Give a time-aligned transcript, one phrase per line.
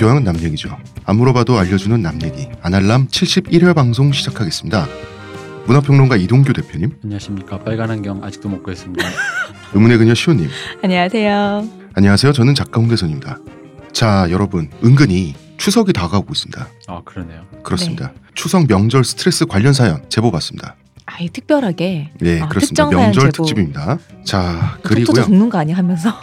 [0.00, 0.78] 교양은 남 얘기죠.
[1.04, 2.48] 안 물어봐도 알려주는 남 얘기.
[2.62, 4.86] 아날람 71회 방송 시작하겠습니다.
[5.66, 9.06] 문화평론가 이동규 대표님, 안녕하십니까 빨간 안경 아직도 못 구했습니다.
[9.74, 10.48] 의문의 그녀 시호님.
[10.82, 11.68] 안녕하세요.
[11.92, 12.32] 안녕하세요.
[12.32, 13.40] 저는 작가 홍대선입니다.
[13.92, 16.66] 자, 여러분, 은근히 추석이 다가오고 있습니다.
[16.88, 17.42] 아 그러네요.
[17.62, 18.14] 그렇습니다.
[18.34, 20.76] 추석 명절 스트레스 관련 사연 제보 받습니다.
[21.04, 22.88] 아예 특별하게 네, 아, 그렇습니다.
[22.88, 23.44] 명절 제보.
[23.44, 23.98] 특집입니다.
[24.24, 25.24] 자, 그리고요.
[25.24, 26.18] 죽는 거 아니야 하면서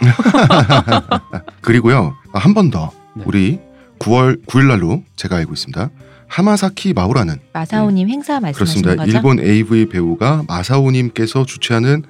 [1.62, 2.16] 그리고요.
[2.32, 2.90] 한번 더.
[3.14, 3.22] 네.
[3.26, 3.67] 우리
[3.98, 5.90] 9월 9일 날로 제가 알고 있습니다.
[6.28, 8.96] 하마사키 마우라는 마사오님 행사 말씀하시는 그렇습니다.
[9.04, 9.16] 거죠?
[9.16, 12.02] 일본 AV 배우가 마사오님께서 주최하는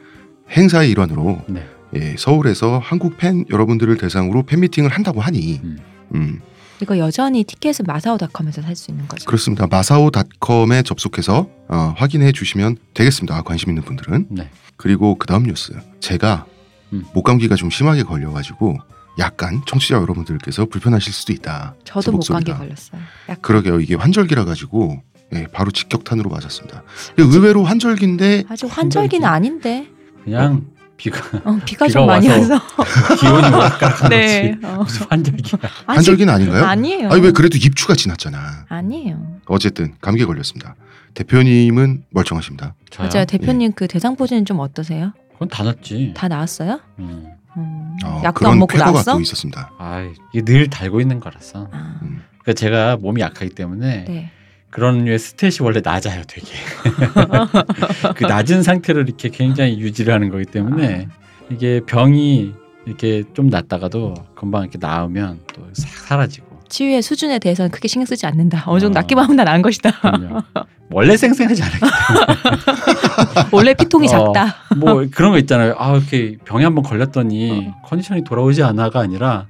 [0.51, 1.67] 행사의 일환으로 네.
[1.95, 5.79] 예, 서울에서 한국 팬 여러분들을 대상으로 팬미팅을 한다고 하니 음.
[6.15, 6.41] 음,
[6.83, 9.25] 이거 여전히 티켓은 마사오닷컴에서 살 수 있는 거죠.
[9.25, 9.67] 그렇습니다.
[9.69, 13.41] 마사오닷컴에 접속해서 어, 확인해 주시면 되겠습니다.
[13.43, 14.51] 관심 있는 분들은 네.
[14.77, 16.45] 그리고 그 다음 뉴스 제가
[16.93, 17.05] 음.
[17.15, 18.77] 목감기가 좀 심하게 걸려가지고
[19.19, 21.75] 약간 청취자 여러분들께서 불편하실 수도 있다.
[21.85, 22.53] 제 저도 목감기.
[22.53, 23.01] 걸렸어요.
[23.29, 23.81] 약간 그러게요.
[23.81, 25.03] 이게 환절기라 가지고
[25.35, 26.83] 예, 바로 직격탄으로 맞았습니다.
[27.17, 29.89] 의외로 환절기인데 아주 환절기는 아닌데
[30.25, 30.67] 그냥
[30.97, 34.53] 비가 어, 비가, 비가 좀 많이 와서 와서 기온이 올라간 네.
[34.53, 34.67] 거지.
[34.67, 34.77] 어.
[34.83, 35.61] 무슨 환절기야.
[35.87, 36.65] 아직- 환절기는 아닌가요?
[36.65, 37.11] 아니에요.
[37.11, 38.67] 아니 왜 그래도 입추가 지났잖아.
[38.69, 39.41] 아니에요.
[39.47, 40.77] 어쨌든 감기에 걸렸습니다.
[41.15, 42.75] 대표님은 멀쩡하십니다.
[42.91, 43.09] 저요?
[43.13, 43.25] 맞아요.
[43.27, 45.13] 대표님 그 대상포진은 좀 어떠세요?
[45.33, 46.13] 그건 다 났지.
[46.17, 46.81] 다 나았어요?
[47.01, 47.27] 음.
[47.59, 49.13] 음, 어, 약도 그런 안 먹고 쾌거가 나왔어?
[49.15, 49.73] 또 있었습니다.
[49.79, 51.69] 아 이게 늘 달고 있는 거라서.
[51.73, 52.23] 아, 음.
[52.43, 54.31] 그러니까 제가 몸이 약하기 때문에 네.
[54.71, 56.47] 그런 류의 스탯이 원래 낮아요, 되게.
[58.17, 61.09] 그 낮은 상태로 이렇게 굉장히 유지를 하는 거기 때문에
[61.51, 62.55] 이게 병이
[62.87, 66.48] 이렇게 좀 났다가도 금방 이렇게 나으면 또 싹 사라지고.
[66.69, 68.65] 치유의 수준에 대해서는 크게 신경 쓰지 않는다.
[68.67, 69.01] 어느 정도 어.
[69.01, 69.91] 낫기만 하면 다 나은 것이다.
[70.01, 70.43] 그럼요.
[70.91, 71.81] 원래 쌩쌩하지 않아요.
[73.53, 74.33] 원래 피통이 어.
[74.33, 74.55] 작다.
[74.77, 75.75] 뭐 그런 거 있잖아요.
[75.79, 77.83] 아 이렇게 병에 한번 걸렸더니 어.
[77.87, 79.47] 컨디션이 돌아오지 않아가 아니라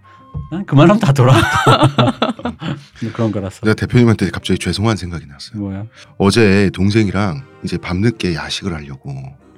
[0.51, 1.89] 난 그만하면 다 돌아왔다.
[3.03, 3.61] 뭐 그런 거라서.
[3.63, 5.61] 내가 대표님한테 갑자기 죄송한 생각이 났어요.
[5.61, 5.85] 뭐야?
[6.19, 9.11] 어제 동생이랑 이제 밤늦게 야식을 하려고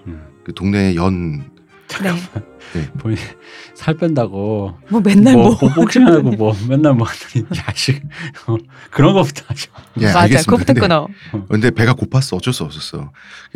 [0.07, 0.27] 음.
[0.45, 1.51] 그 동네 연
[2.73, 2.89] 네.
[2.99, 3.19] 본인
[3.75, 8.01] 살 뺀다고 뭐 맨날 뭐, 뭐, 복싱하고 뭐 맨날 뭐 하더니 야식
[8.47, 8.57] 어,
[8.91, 9.71] 그런 거부터 하죠.
[10.01, 10.21] 예, 맞아.
[10.21, 10.51] 알겠습니다.
[10.51, 11.09] 그거부터 근데, 끊어.
[11.49, 12.37] 근데 배가 고팠어.
[12.37, 13.11] 어쩔 수 없었어.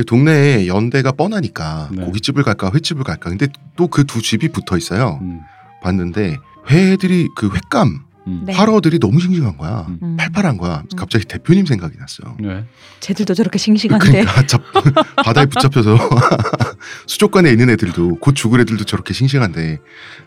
[0.07, 2.05] 동네에 연대가 뻔하니까 네.
[2.05, 3.31] 고깃집을 갈까 횟집을 갈까.
[3.31, 3.47] 근데
[3.77, 5.19] 또 그 두 집이 붙어 있어요.
[5.23, 5.41] 음,
[5.83, 6.37] 봤는데
[6.71, 8.43] 회들이 그 횟감 음.
[8.47, 8.53] 네.
[8.55, 9.85] 활어들이 너무 싱싱한 거야.
[9.89, 9.99] 음.
[10.03, 10.17] 음.
[10.17, 10.81] 팔팔한 거야.
[10.81, 10.97] 음.
[10.97, 12.37] 갑자기 대표님 생각이 났어요.
[12.41, 12.65] 네.
[13.01, 14.07] 쟤들도 저렇게 싱싱한데.
[14.07, 14.63] 그러니까 잡,
[15.25, 15.97] 바다에 붙잡혀서
[17.07, 19.79] 수족관에 있는 애들도 곧 죽을 애들도 저렇게 싱싱한데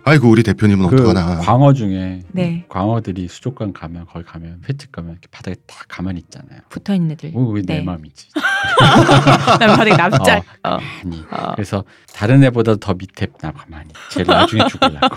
[0.03, 1.37] 아이고 우리 대표님은 그 어떡하나.
[1.39, 2.65] 광어 중에 네.
[2.69, 6.59] 광어들이 수족관 가면 거기 가면 횟집 가면 이렇게 바닥에 딱 가만히 있잖아요.
[6.69, 7.31] 붙어 있는 애들.
[7.33, 7.81] 어, 왜내 네.
[7.81, 8.27] 마음이지?
[9.59, 10.43] 난 바닥에 납작.
[10.63, 10.77] 어.
[11.03, 11.23] 아니.
[11.31, 11.53] 어.
[11.55, 11.83] 그래서
[12.13, 13.89] 다른 애보다 더 밑에 나 가만히.
[14.11, 15.07] 제일 나중에 죽으려고.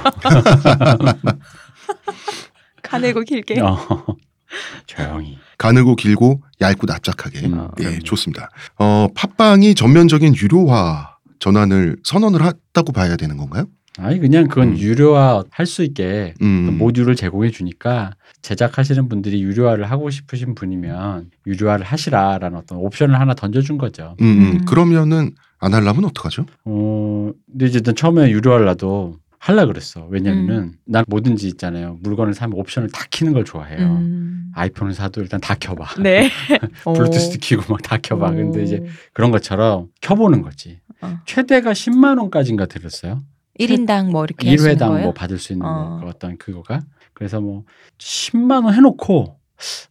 [2.91, 3.61] 가늘고 길게.
[3.61, 3.79] 어.
[4.87, 5.39] 조용히.
[5.59, 7.47] 가늘고 길고 얇고 납작하게.
[7.47, 7.99] 음, 예, 그럼요.
[8.01, 8.51] 좋습니다.
[8.79, 13.67] 어, 팟빵이 전면적인 유료화 전환을 선언을 했다고 봐야 되는 건가요?
[13.99, 14.79] 아니 그냥 그건 음.
[14.79, 16.67] 유료화 할 수 있게 음.
[16.67, 18.13] 그 모듈을 제공해 주니까
[18.43, 24.17] 제작하시는 분들이 유료화를 하고 싶으신 분이면 유료화를 하시라라는 어떤 옵션을 하나 던져준 거죠.
[24.21, 24.43] 음, 음.
[24.53, 24.65] 음.
[24.65, 26.47] 그러면은 안 하려면 어떡하죠?
[26.65, 30.07] 어, 근데 이제 난 처음에 유료화를 놔도 할라 그랬어.
[30.11, 31.97] 왜냐면은 난 뭐든지 있잖아요.
[32.03, 33.79] 물건을 사면 옵션을 다 키는 걸 좋아해요.
[33.97, 34.53] 음.
[34.55, 36.03] 아이폰을 사도 일단 다 켜봐.
[36.03, 36.29] 네.
[36.85, 38.33] 블루투스도 키고 막 다 켜봐.
[38.33, 38.63] 근데 오.
[38.63, 38.85] 이제
[39.15, 40.81] 그런 것처럼 켜보는 거지.
[41.01, 41.19] 어.
[41.25, 43.23] 최대가 10만 원까지인가 들었어요.
[43.59, 45.05] 1인당 뭐 이렇게 하시는 1회당 거예요?
[45.05, 45.99] 뭐 받을 수 있는 어.
[46.03, 46.83] 뭐 어떤 그거가
[47.15, 47.65] 그래서 뭐
[47.99, 49.39] 10만 원 해놓고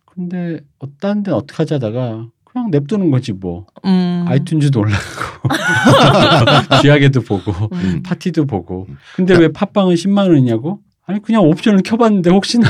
[0.05, 2.27] 근데 어딴 데는 어떻게 하지 하다가
[2.59, 4.25] 그냥 냅두는 거지 뭐 음.
[4.27, 4.99] 아이튠즈도 올라가고
[6.81, 8.03] 쥐하게도 보고 음.
[8.03, 12.69] 파티도 보고 근데 왜 팟빵은 10만 원이냐고 아니 그냥 옵션을 켜봤는데 혹시나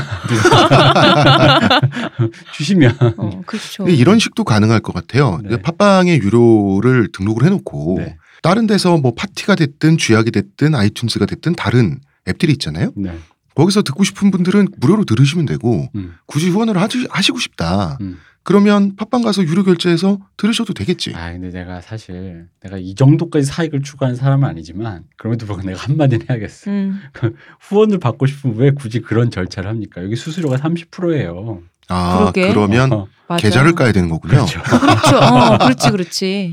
[2.54, 3.86] 주시면 어, 그렇죠.
[3.88, 5.40] 이런 식도 가능할 것 같아요.
[5.42, 5.50] 네.
[5.50, 8.16] 그 팟빵에 유료를 등록을 해놓고 네.
[8.42, 12.92] 다른 데서 뭐 파티가 됐든 쥐약이 됐든 아이튠즈가 됐든 다른 앱들이 있잖아요.
[12.96, 13.12] 네.
[13.54, 17.98] 거기서 듣고 싶은 분들은 무료로 들으시면 되고 음, 굳이 후원을 하시, 하시고 싶다.
[18.00, 18.16] 음.
[18.42, 21.12] 그러면 팟빵 가서 유료 결제해서 들으셔도 되겠지.
[21.14, 26.26] 아 근데 내가 사실 내가 이 정도까지 사익을 추구하는 사람은 아니지만 그럼에도 불구하고 내가 한마디는
[26.28, 26.70] 해야겠어.
[26.70, 27.00] 음.
[27.60, 30.02] 후원을 받고 싶으면 왜 굳이 그런 절차를 합니까?
[30.02, 31.62] 여기 수수료가 30%예요.
[31.88, 32.48] 아 그러게.
[32.48, 33.08] 그러면 어.
[33.38, 34.46] 계좌를 까야 되는 거군요.
[34.46, 34.62] 그렇죠.
[34.62, 35.16] 그렇죠.
[35.18, 36.52] 어, 그렇지, 그렇지.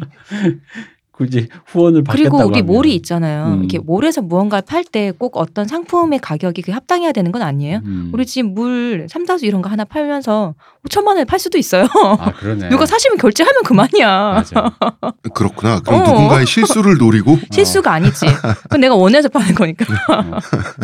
[1.17, 2.65] 굳이 후원을 받겠다고 그리고 우리 하면.
[2.67, 3.45] 몰이 있잖아요.
[3.47, 3.59] 음.
[3.59, 7.79] 이렇게 몰에서 무언가를 팔 때 꼭 어떤 상품의 가격이 그 합당해야 되는 건 아니에요.
[7.85, 8.11] 음.
[8.13, 10.53] 우리 집물 삼다수 이런 거 하나 팔면서
[10.87, 11.87] 5천만 원에 팔 수도 있어요.
[12.19, 12.69] 아 그러네.
[12.69, 14.07] 누가 사시면 결제하면 그만이야.
[14.33, 14.71] 맞아.
[15.33, 15.79] 그렇구나.
[15.81, 16.03] 그럼 어.
[16.11, 18.25] 누군가의 실수를 노리고 실수가 아니지.
[18.63, 19.85] 그건 내가 원해서 파는 거니까.
[20.13, 20.37] 어.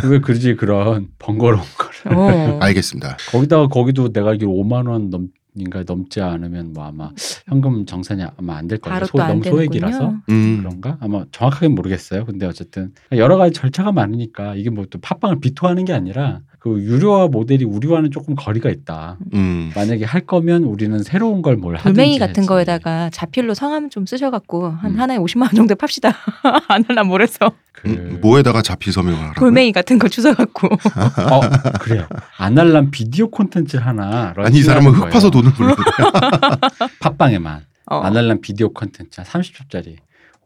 [0.07, 2.17] 왜 그러지 그런 번거로운 거를.
[2.17, 2.57] 어.
[2.59, 3.17] 알겠습니다.
[3.31, 7.11] 거기다가 거기도 내가 알기로 5만 원 넘 인가 넘지 않으면 뭐 아마
[7.47, 9.05] 현금 정산이 아마 안 될 거예요.
[9.05, 9.97] 소, 너무 소액이라서.
[9.99, 10.21] 되는군요.
[10.29, 10.57] 음.
[10.59, 10.97] 그런가?
[11.01, 12.25] 아마 정확하게 모르겠어요.
[12.25, 17.27] 근데 어쨌든 여러 가지 절차가 많으니까 이게 뭐 또 팟빵을 비토하는 게 아니라 그 유료화
[17.27, 19.17] 모델이 우리와는 조금 거리가 있다.
[19.33, 19.73] 음.
[19.75, 22.47] 만약에 할 거면 우리는 새로운 걸 뭘 하든지 돌멩이 같은 해야지.
[22.47, 24.99] 거에다가 자필로 성함 좀 쓰셔갖고 한 음.
[24.99, 26.13] 하나에 50만 원 정도 팝시다.
[26.69, 29.39] 안 할라 모래서 그 음, 뭐에다가 자피 서명을 하라고?
[29.41, 31.41] 돌멩이 같은 거 주워갖고 어,
[31.81, 32.07] 그래요.
[32.37, 35.31] 아날람 비디오 콘텐츠 하나 아니 이 사람은 흙 파서 거예요.
[35.31, 36.57] 돈을 벌는 거야.
[37.01, 37.97] 팟빵에만 어.
[37.99, 39.97] 아날람 비디오 콘텐츠 한 30초짜리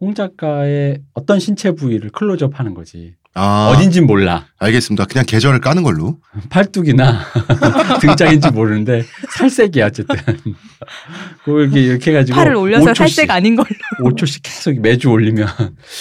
[0.02, 3.14] 홍 작가의 어떤 신체 부위를 클로즈업 하는 거지.
[3.40, 4.48] 아, 어딘진 몰라.
[4.58, 5.06] 알겠습니다.
[5.06, 6.18] 그냥 계절을 까는 걸로.
[6.50, 7.22] 팔뚝이나
[8.02, 9.04] 등짝인지 모르는데
[9.38, 10.16] 살색이야 어쨌든.
[11.46, 13.68] 그거 이렇게 이렇게 해가지고 팔을 올려서 5초씩, 살색 아닌 걸로.
[14.02, 15.48] 5초씩 계속 매주 올리면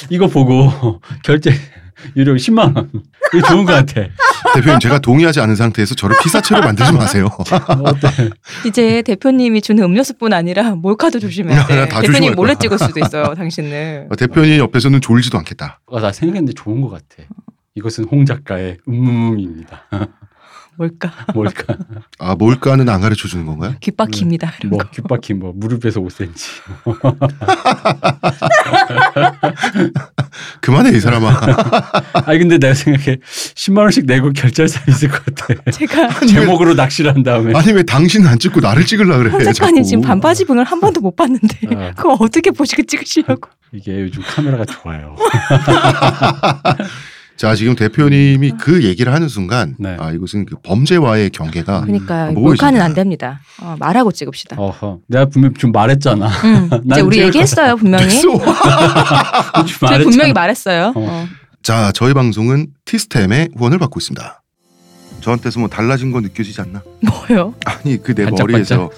[0.08, 1.52] 이거 보고 결제
[2.16, 2.90] 유료 10만 원.
[3.34, 4.08] 이거 좋은 것 같아.
[4.54, 7.28] 대표님 제가 동의하지 않은 상태에서 저를 피사체로 만들지 마세요.
[7.84, 8.30] 어때?
[8.66, 11.88] 이제 대표님이 주는 음료수뿐 아니라 몰카도 조심해야 돼.
[11.88, 12.58] 다 대표님 조심할 몰래 거야.
[12.60, 14.08] 찍을 수도 있어요, 당신을.
[14.10, 15.80] 어, 대표님 옆에서는 졸지도 않겠다.
[15.86, 17.28] 어, 나 생각했는데 좋은 것 같아.
[17.74, 19.84] 이것은 홍 작가의 음음입니다.
[20.76, 21.12] 뭘까?
[21.34, 21.76] 뭘까?
[22.18, 23.74] 아 뭘까는 안 가르쳐 주는 건가요?
[23.80, 24.54] 귓바퀴입니다.
[24.60, 24.90] 이런 뭐 거.
[24.90, 26.32] 귓바퀴 뭐 무릎에서 5cm.
[30.60, 31.40] 그만해 이 사람아.
[32.26, 33.16] 아니 근데 내가 생각해
[33.54, 35.70] 10만 원씩 내고 결제할 사람 있을 것 같아.
[35.70, 37.54] 제가 제목으로 낚시를 한 다음에.
[37.54, 39.30] 아니 왜 당신은 안 찍고 나를 찍으려 그래?
[39.30, 39.82] 홍 작가님.
[39.82, 41.92] 지금 반바지 분을 한 번도 못 봤는데 어.
[41.96, 43.48] 그거 어떻게 보시고 찍으시려고?
[43.72, 45.16] 이게 요즘 카메라가 좋아요.
[47.36, 49.94] 자 지금 대표님이 그 얘기를 하는 순간 네.
[50.00, 52.80] 아 이것은 그 범죄와의 경계가 그러니까 뭐 몰카는.
[52.80, 53.40] 안 됩니다.
[53.60, 54.56] 어, 말하고 찍읍시다.
[54.58, 55.00] 어허.
[55.06, 56.28] 내가 분명 좀 말했잖아.
[56.28, 58.08] 음, 이제 난 우리 얘기했어요 분명히.
[58.08, 58.38] 저희.
[60.04, 60.92] 분명히 말했어요.
[60.94, 60.94] 어.
[60.96, 61.26] 어.
[61.62, 64.42] 자 저희 방송은 티스템의 후원을 받고 있습니다.
[65.20, 66.82] 저한테서 뭐 달라진 거 느껴지지 않나?
[67.00, 67.52] 뭐요?
[67.66, 68.24] 아니 그 내?
[68.30, 68.88] 머리에서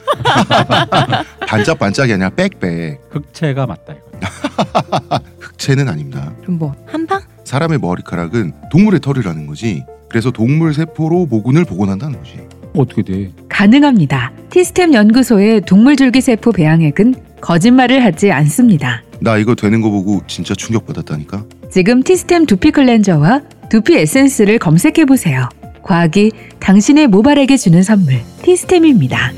[1.49, 5.21] 반짝반짝이 아니라 빽빽 흑채가 맞다 이거.
[5.41, 6.33] 흑채는 아닙니다.
[6.43, 7.23] 그럼 뭐 한방?
[7.49, 9.83] 사람의 머리카락은 동물의 털이라는 거지.
[10.11, 12.39] 그래서 동물 세포로 모근을 복원한다는 거지.
[12.77, 13.33] 어떻게 돼?
[13.49, 14.33] 가능합니다.
[14.51, 19.03] 티스템 연구소의 동물 줄기세포 배양액은 거짓말을 하지 않습니다.
[19.21, 21.47] 나 이거 되는 거 보고 진짜 충격받았다니까.
[21.73, 23.41] 지금 티스템 두피 클렌저와
[23.71, 25.49] 두피 에센스를 검색해 보세요.
[25.83, 29.33] 과학이 당신의 모발에게 주는 선물 티스템입니다.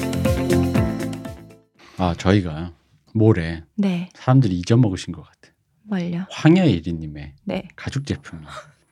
[1.96, 2.72] 아 저희가
[3.14, 4.08] 모레 네.
[4.14, 5.49] 사람들이 잊어먹으신 것 같아.
[5.90, 6.24] 뭘요?
[6.30, 7.64] 황야일이님의 네.
[7.76, 8.42] 가죽 제품이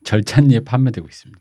[0.05, 1.41] 절찬리에 판매되고 있습니다.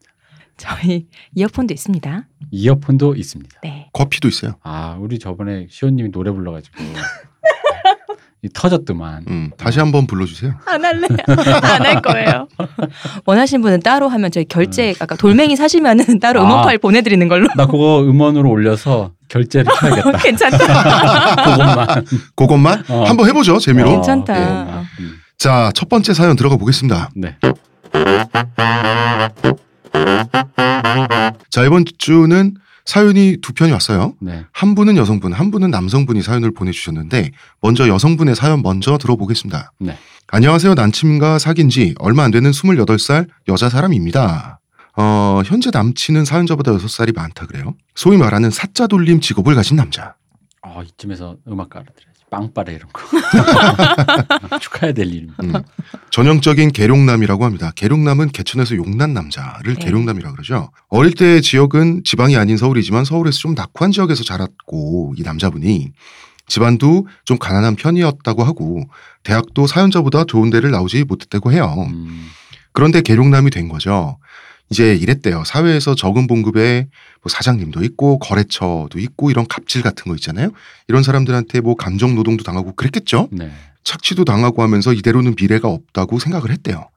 [0.56, 2.28] 저희 이어폰도 있습니다.
[2.52, 3.60] 이어폰도 있습니다.
[3.64, 3.90] 네.
[3.94, 4.56] 커피도 있어요.
[4.64, 6.78] 아 우리 저번에 시호님이 노래 불러가지고
[8.44, 9.26] 이 터졌더만.
[9.30, 10.54] 음, 다시 한번 불러주세요.
[10.68, 11.08] 안 할래.
[11.28, 12.48] 안 할 거예요.
[13.26, 16.62] 원하시는 분은 따로 하면 저희 결제 아까 돌멩이 사시면은 따로 음원 아.
[16.62, 17.48] 파일 보내드리는 걸로.
[17.56, 20.18] 나 그거 음원으로 올려서 결제를 해야겠다.
[20.20, 21.36] 괜찮다.
[21.44, 22.06] 그것만.
[22.36, 23.04] 그것만 어.
[23.06, 23.58] 한번 해보죠.
[23.58, 23.90] 재미로.
[23.90, 24.34] 어, 괜찮다.
[24.36, 24.86] 그것만.
[25.00, 27.10] 음, 자, 첫 번째 사연 들어가 보겠습니다.
[27.16, 27.38] 네.
[31.52, 32.56] 자, 이번 주는
[32.86, 34.16] 사연이 두 편이 왔어요.
[34.20, 34.46] 네.
[34.52, 37.32] 한 분은 여성분, 한 분은 남성분이 사연을 보내주셨는데
[37.62, 39.74] 먼저 여성분의 사연 먼저 들어보겠습니다.
[39.80, 39.98] 네.
[40.30, 40.74] 안녕하세요.
[40.74, 44.60] 남친과 사귄 지 얼마 안 되는 28살 여자 사람입니다.
[44.96, 47.76] 어, 현재 남친은 사연자보다 6살이 많다 그래요.
[47.94, 50.16] 소위 말하는 사자 돌림 직업을 가진 남자.
[50.64, 52.17] 어, 이쯤에서 음악 깔아드려야지.
[52.30, 53.02] 빵빠레 이런 거.
[54.60, 55.36] 축하해야 될 일입니다.
[55.44, 55.54] 음.
[56.12, 57.72] 전형적인 계룡남이라고 합니다.
[57.76, 59.86] 계룡남은 개천에서 용난 남자를 네.
[59.86, 60.72] 계룡남이라고 그러죠.
[60.90, 65.92] 어릴 때 지역은 지방이 아닌 서울이지만 서울에서 좀 낙후한 지역에서 자랐고 이 남자분이
[66.48, 68.84] 집안도 좀 가난한 편이었다고 하고
[69.24, 71.74] 대학도 사연자보다 좋은 데를 나오지 못했다고 해요.
[71.90, 72.28] 음,
[72.72, 74.18] 그런데 계룡남이 된 거죠.
[74.70, 75.44] 이제 이랬대요.
[75.46, 76.88] 사회에서 적은 봉급에
[77.22, 80.52] 뭐 사장님도 있고 거래처도 있고 이런 갑질 같은 거 있잖아요.
[80.88, 83.30] 이런 사람들한테 뭐 감정 노동도 당하고 그랬겠죠.
[83.32, 83.52] 네.
[83.84, 86.90] 착취도 당하고 하면서 이대로는 미래가 없다고 생각을 했대요.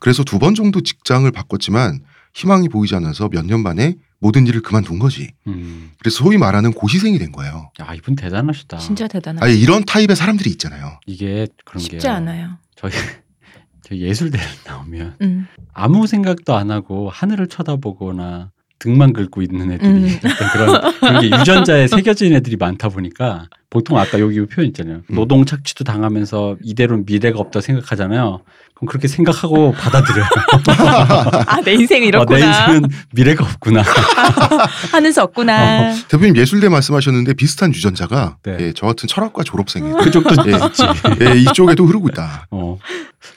[0.00, 2.00] 그래서 두 번 정도 직장을 바꿨지만
[2.34, 5.30] 희망이 보이지 않아서 몇 년 만에 모든 일을 그만둔 거지.
[5.46, 5.92] 음.
[6.00, 7.70] 그래서 소위 말하는 고시생이 된 거예요.
[7.80, 8.78] 야 이분 대단하시다.
[8.78, 9.44] 진짜 대단하다.
[9.46, 10.98] 아니 이런 타입의 사람들이 있잖아요.
[11.06, 12.12] 이게 그런 쉽지 게요.
[12.14, 12.58] 않아요.
[12.76, 12.92] 저희
[13.82, 15.46] 저 예술대를 나오면 음.
[15.72, 20.18] 아무 생각도 안 하고 하늘을 쳐다보거나 등만 긁고 있는 애들이 음.
[20.24, 25.02] 어떤 그런 그런 게 유전자에 새겨진 애들이 많다 보니까 보통 아까 여기 표현 있잖아요.
[25.08, 25.14] 음.
[25.14, 28.42] 노동 착취도 당하면서 이대로 미래가 없다 생각하잖아요.
[28.82, 30.24] 그럼 그렇게 생각하고 받아들여요.
[31.46, 32.38] 아 내 인생이 어, 이렇구나.
[32.40, 33.82] 내 인생은 미래가 없구나.
[34.90, 35.94] 하는 수 없구나.
[36.08, 38.56] 대표님 예술대 말씀하셨는데 비슷한 유전자가 네.
[38.60, 40.82] 예, 저 같은 철학과 졸업생이 그쪽도 예, 있지.
[41.24, 42.46] 예, 이쪽에도 흐르고 있다.
[42.50, 42.78] 어.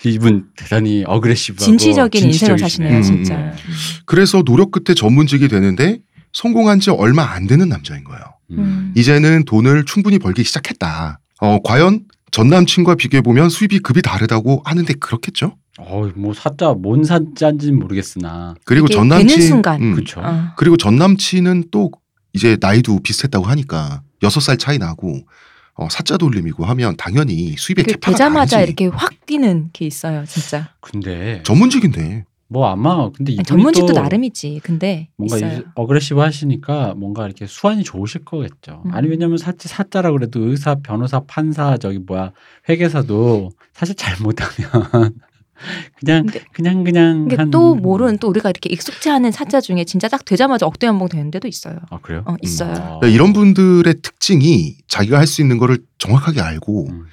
[0.04, 2.58] 이분 대단히 어그레시브하고 진취적인 인생을.
[2.58, 3.36] 사시네요, 음, 진짜.
[3.36, 3.54] 음.
[4.06, 6.00] 그래서 노력 끝에 전문직이 되는데
[6.34, 8.22] 성공한 지 얼마 안 되는 남자인 거예요.
[8.52, 8.94] 음.
[8.96, 11.20] 이제는 돈을 충분히 벌기 시작했다.
[11.42, 12.02] 어, 과연
[12.36, 15.56] 전 남친과 비교해 보면 수입이 급이 다르다고 하는데 그렇겠죠?
[15.80, 19.82] 어, 뭐 사자 뭔 사자인지는 모르겠으나 그리고 전 남친 되는 순간.
[19.82, 20.20] 음, 그렇죠.
[20.20, 20.48] 어.
[20.58, 21.92] 그리고 전 남친은 또
[22.34, 25.22] 이제 나이도 비슷했다고 하니까 여섯 살 차이 나고
[25.75, 28.74] 어, 사자 돌림이고 하면 당연히 수입의 그 capa가 되자마자 다르지.
[28.82, 30.74] 이렇게 확 뛰는 게 있어요, 진짜.
[30.82, 34.62] 근데 전문직인데 뭐 아마 근데 이분이 전문직도 또 나름이지.
[34.64, 35.60] 근데 뭔가 있어요.
[35.60, 38.84] 이- aggressive 하시니까 뭔가 이렇게 수완이 좋으실 거겠죠.
[38.86, 38.94] 음.
[38.94, 42.32] 아니 왜냐면 사치 사자라 그래도 의사, 변호사, 판사 저기 뭐야
[42.70, 44.70] 회계사도 사실 잘못하면
[46.00, 50.08] 그냥 근데- 그냥 그냥 한- 또 모르는 또 우리가 이렇게 익숙지 않은 사자 중에 진짜
[50.08, 51.80] 딱 되자마자 억대 연봉 되는 데도 있어요.
[51.90, 52.24] 아 그래요?
[52.28, 52.72] 어, 있어요.
[52.74, 53.00] 아.
[53.00, 57.06] 그러니까 이런 분들의 특징이 자기가 할 수 있는 거를 정확하게 알고 음.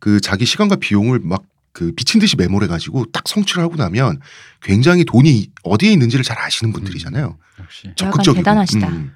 [0.00, 4.20] 그 자기 시간과 비용을 막 그 미친 듯이 메모를 해가지고 딱 성취를 하고 나면
[4.62, 7.38] 굉장히 돈이 어디에 있는지를 잘 아시는 분들이잖아요.
[7.60, 8.36] 역시 적극적이고.
[8.42, 8.88] 대단하시다.
[8.88, 9.12] 음.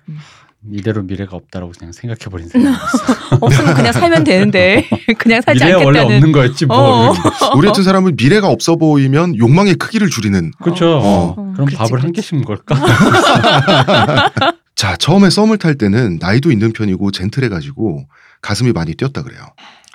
[0.73, 3.39] 이대로 미래가 없다라고 그냥 생각해 버린 사람이었어.
[3.41, 6.17] 없으면 그냥 살면 되는데 그냥 살지 원래 않겠다는.
[6.17, 7.11] 없는 거였지 뭐.
[7.11, 7.15] 어.
[7.57, 10.51] 우리 같은 사람은 미래가 없어 보이면 욕망의 크기를 줄이는.
[10.61, 10.97] 그렇죠.
[10.99, 11.35] 어.
[11.37, 12.23] 어, 그럼 그치, 밥을 한 그치.
[12.33, 12.75] 개씩 먹을까?
[14.75, 18.09] 자 처음에 썸을 탈 때는 나이도 있는 편이고 젠틀해가지고
[18.43, 19.41] 가슴이 많이 뛰었다 그래요.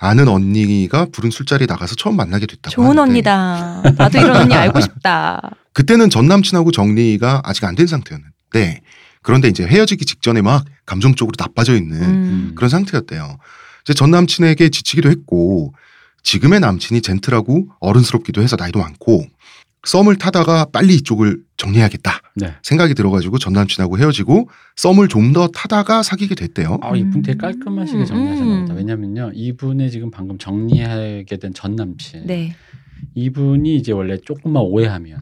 [0.04, 2.74] 아는 언니가 부른 술자리 에 나가서 처음 만나게 됐다고.
[2.74, 3.82] 좋은 하는데 언니다.
[3.98, 5.40] 나도 이런 언니 알고 싶다.
[5.74, 8.82] 그때는 전 남친하고 정리가 아직 안 된 상태였는데
[9.22, 12.52] 그런데 이제 헤어지기 직전에 막 감정적으로 나빠져 있는 음.
[12.56, 13.38] 그런 상태였대요.
[13.84, 15.74] 이제 전 남친에게 지치기도 했고
[16.24, 19.26] 지금의 남친이 젠틀하고 어른스럽기도 해서 나이도 많고
[19.84, 22.54] 썸을 타다가 빨리 이쪽을 정리해야겠다 네.
[22.62, 26.78] 생각이 들어가지고 전 남친하고 헤어지고 썸을 좀 더 타다가 사귀게 됐대요.
[26.82, 28.74] 아, 이분 되게 깔끔하시게 음, 정리하셨나 보다.
[28.74, 28.78] 음.
[28.78, 29.32] 왜냐면요.
[29.34, 32.26] 이분의 지금 방금 정리하게 된 전 남친.
[32.28, 32.56] 네.
[33.16, 35.22] 이분이 이제 원래 조금만 오해하면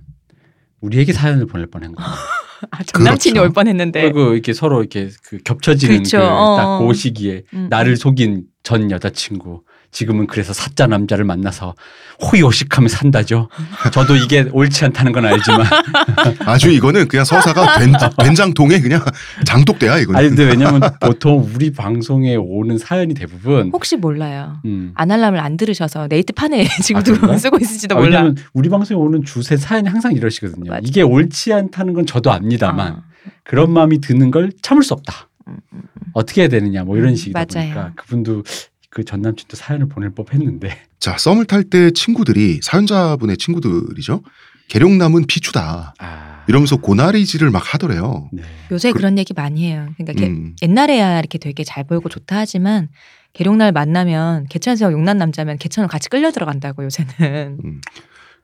[0.82, 2.10] 우리에게 사연을 보낼 뻔한 거예요.
[2.72, 3.48] 아, 전 남친이 그렇죠.
[3.48, 4.02] 올 뻔했는데.
[4.02, 6.18] 그리고 이렇게 서로 이렇게 그 겹쳐지는 그렇죠.
[6.18, 6.58] 그 어.
[6.58, 7.68] 딱그 시기에 음.
[7.70, 9.64] 나를 속인 전 여자친구.
[9.92, 11.74] 지금은 그래서 사자 남자를 만나서
[12.22, 13.50] 호의호식하며 산다죠.
[13.92, 15.66] 저도 이게 옳지 않다는 건 알지만
[16.46, 19.04] 아주 이거는 그냥 서사가 된, 된장통에 그냥
[19.46, 20.20] 장독대야 이거는.
[20.20, 24.58] 아니 근데 왜냐면 보통 우리 방송에 오는 사연이 대부분 혹시 몰라요.
[24.66, 24.92] 음.
[24.96, 27.38] 아날람을 안 들으셔서 네이트 판에 지금 아?
[27.38, 28.10] 쓰고 있을지도 아, 몰라.
[28.10, 30.70] 왜냐면 우리 방송에 오는 주세 사연이 항상 이러시거든요.
[30.70, 30.82] 맞아.
[30.84, 33.04] 이게 옳지 않다는 건 저도 압니다만 어.
[33.44, 35.30] 그런 마음이 드는 걸 참을 수 없다.
[35.48, 35.82] 음, 음,
[36.14, 37.74] 어떻게 해야 되느냐 뭐 이런 음, 식이다 맞아요.
[37.74, 38.44] 보니까 그분도
[38.90, 40.70] 그 전 남친도 사연을 보낼 법했는데
[41.00, 44.22] 자 썸을 탈 때 친구들이 사연자분의 친구들이죠.
[44.70, 48.30] 계룡남은 비추다 아 이러면서 고나리질을 막 하더래요.
[48.34, 48.44] 네.
[48.72, 49.88] 요새 그- 그, 런 얘기 많이 해요.
[49.98, 50.56] 그러니까 개- 음.
[50.62, 52.90] 옛날에야 이렇게 되게 잘 보이고 좋다 하지만
[53.34, 57.60] 계룡날 만나면 개천에서 용난 남자면 개천을 같이 끌려 들어간다고 요새는.
[57.64, 57.82] 음.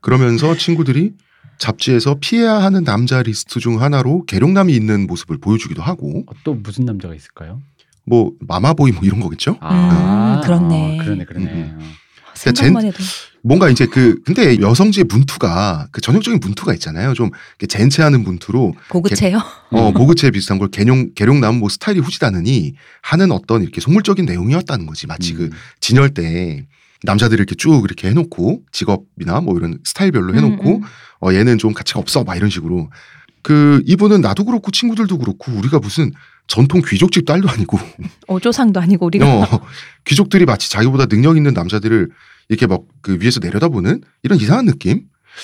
[0.02, 1.14] 그러면서 친구들이
[1.58, 6.86] 잡지에서 피해야 하는 남자 리스트 중 하나로 계룡남이 있는 모습을 보여주기도 하고 어, 또 무슨
[6.86, 7.62] 남자가 있을까요?
[8.06, 9.58] 뭐 마마보이 뭐 이런 거겠죠.
[9.62, 11.00] 아 그렇네.
[11.00, 11.52] 어, 그러네 그러네.
[11.52, 11.96] 음, 어.
[12.36, 12.98] 생각만 해도
[13.42, 17.14] 뭔가 이제 그 근데 여성지의 문투가 그 전형적인 문투가 있잖아요.
[17.14, 17.30] 좀
[17.68, 19.40] 젠체하는 문투로 고급체요.
[19.72, 19.94] 어 음.
[19.94, 25.08] 보그체 비슷한 걸 계룡 계룡남 뭐 스타일이 후지다느니 하는 어떤 이렇게 속물적인 내용이었다는 거지.
[25.08, 25.52] 마치 그 음.
[25.80, 26.66] 진열 때
[27.04, 30.88] 남자들이 이렇게 쭉 이렇게 해놓고 직업이나 뭐 이런 스타일별로 해놓고 음, 음.
[31.22, 32.90] 어 얘는 좀 가치가 없어 막 이런 식으로
[33.44, 36.12] 그 이분은 나도 그렇고 친구들도 그렇고 우리가 무슨
[36.48, 37.80] 전통 귀족집 딸도 아니고
[38.28, 39.62] 어조상도 아니고 우리가 어,
[40.06, 42.10] 귀족들이 마치 자기보다 능력 있는 남자들을
[42.50, 45.04] 이렇게 막 그 위에서 내려다보는 이런 이상한 느낌.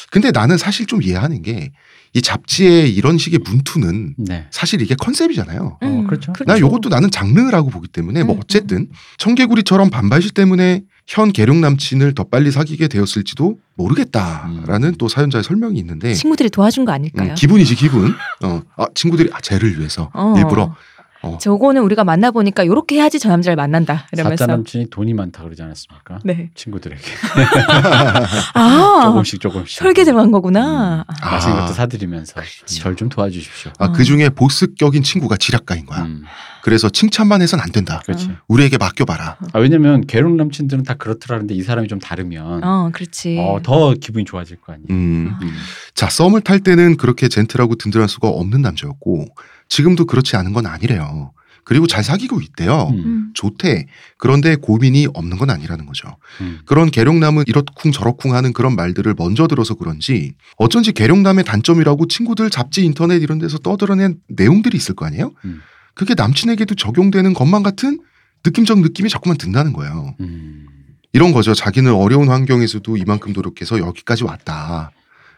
[0.10, 1.72] 근데 나는 사실 좀 이해하는 게
[2.14, 4.46] 이 잡지에 이런 식의 문투는 네.
[4.52, 5.78] 사실 이게 컨셉이잖아요.
[5.82, 6.34] 어, 그렇죠.
[6.46, 12.14] 나 요것도 나는 장르라고 보기 때문에 뭐 음, 어쨌든 청개구리처럼 반발심 때문에 현 개룡 남친을
[12.14, 14.96] 더 빨리 사귀게 되었을지도 모르겠다라는 음.
[14.98, 17.30] 또 사연자의 설명이 있는데 친구들이 도와준 거 아닐까요?
[17.30, 18.14] 음, 기분이지 기분.
[18.44, 20.34] 어, 아 친구들이 아 쟤를 위해서 어.
[20.38, 20.76] 일부러
[21.24, 21.38] 어.
[21.40, 24.44] 저거는 우리가 만나 보니까 이렇게 해야지 저 남자를 만난다 이러면서.
[24.44, 26.20] 사자 남친이 돈이 많다 그러지 않았습니까?
[26.24, 26.50] 네.
[26.56, 27.02] 친구들에게
[28.54, 31.06] 아 조금씩 조금씩 설계 들어간 거구나.
[31.08, 31.32] 아.
[31.32, 33.72] 맛있는 것도 사드리면서 절 좀 도와주십시오.
[33.80, 33.92] 아, 어.
[33.94, 36.02] 그 중에 보스격인 친구가 지략가인 거야.
[36.04, 36.24] 음,
[36.62, 38.02] 그래서 칭찬만 해선 안 된다.
[38.06, 38.28] 그렇지.
[38.30, 38.36] 어.
[38.48, 39.38] 우리에게 맡겨봐라.
[39.54, 43.38] 아, 왜냐면 괴롭 남친들은 다 그렇더라는데 이 사람이 좀 다르면 어, 그렇지.
[43.40, 44.88] 어, 더 기분이 좋아질 거 아니에요.
[44.90, 45.32] 음.
[45.34, 45.40] 아.
[45.42, 45.52] 음.
[45.96, 49.28] 자, 썸을 탈 때는 그렇게 젠틀하고 든든할 수가 없는 남자였고,
[49.72, 51.32] 지금도 그렇지 않은 건 아니래요.
[51.64, 52.90] 그리고 잘 사귀고 있대요.
[52.92, 53.00] 음.
[53.00, 53.32] 음.
[53.34, 53.88] 좋대.
[54.18, 56.18] 그런데 고민이 없는 건 아니라는 거죠.
[56.42, 56.60] 음.
[56.66, 62.84] 그런 계룡남은 이렇쿵 저렇쿵 하는 그런 말들을 먼저 들어서 그런지 어쩐지 계룡남의 단점이라고 친구들 잡지
[62.84, 65.32] 인터넷 이런 데서 떠들어낸 내용들이 있을 거 아니에요?
[65.46, 65.62] 음.
[65.94, 68.00] 그게 남친에게도 적용되는 것만 같은
[68.44, 70.16] 느낌적 느낌이 자꾸만 든다는 거예요.
[70.20, 70.66] 음.
[71.14, 71.54] 이런 거죠.
[71.54, 74.92] 자기는 어려운 환경에서도 이만큼 노력해서 여기까지 왔다.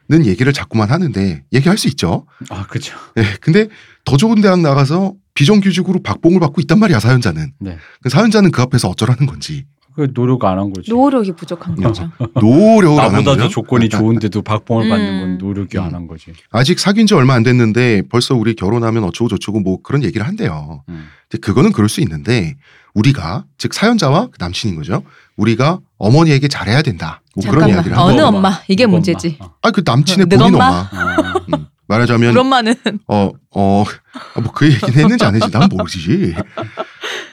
[0.09, 2.25] 는 얘기를 자꾸만 하는데 얘기할 수 있죠.
[2.49, 2.93] 아 그죠.
[3.17, 3.69] 예, 근데
[4.03, 7.53] 더 좋은 대학 나가서 비정규직으로 박봉을 받고 있단 말이야 사연자는.
[7.59, 7.77] 네.
[8.01, 10.89] 그 사연자는 그 앞에서 어쩌라는 건지 그 노력 안 한 거지.
[10.91, 11.83] 노력이 부족한 음.
[11.83, 12.09] 거죠.
[12.35, 13.49] 노력을 안한 나보다도 거죠.
[13.49, 14.89] 조건이 좋은데도 박봉을 음.
[14.89, 15.83] 받는 건 노력이 음.
[15.83, 16.33] 안한 거지.
[16.51, 20.83] 아직 사귄 지 얼마 안 됐는데 벌써 우리 결혼하면 어쩌고 저쩌고 뭐 그런 얘기를 한대요.
[20.89, 21.05] 음.
[21.29, 22.55] 근데 그거는 그럴 수 있는데
[22.93, 25.03] 우리가 즉 사연자와 그 남친인 거죠.
[25.35, 27.21] 우리가 어머니에게 잘해야 된다.
[27.35, 27.69] 뭐 그런 잠깐만.
[27.75, 28.25] 이야기를 어느 한대요.
[28.27, 28.61] 누구 엄마?
[28.67, 29.37] 이게 문제지.
[29.39, 29.51] 엄마?
[29.63, 30.67] 아그 남친의 내 본인 엄마?
[30.67, 30.79] 엄마.
[30.79, 31.33] 어.
[31.53, 31.57] 어.
[31.57, 32.75] 음, 말하자면 우리 엄마는
[33.07, 36.35] 어어뭐그 얘기는 했는지 안 했는지 난 모르지.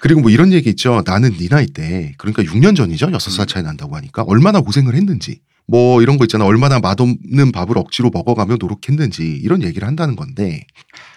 [0.00, 1.02] 그리고 뭐 이런 얘기 있죠.
[1.04, 3.08] 나는 네 나이 때 그러니까 6년 전이죠.
[3.08, 5.40] 6살 차이 난다고 하니까 얼마나 고생을 했는지.
[5.66, 6.44] 뭐 이런 거 있잖아.
[6.46, 10.66] 얼마나 맛없는 밥을 억지로 먹어가며 노력했는지 이런 얘기를 한다는 건데.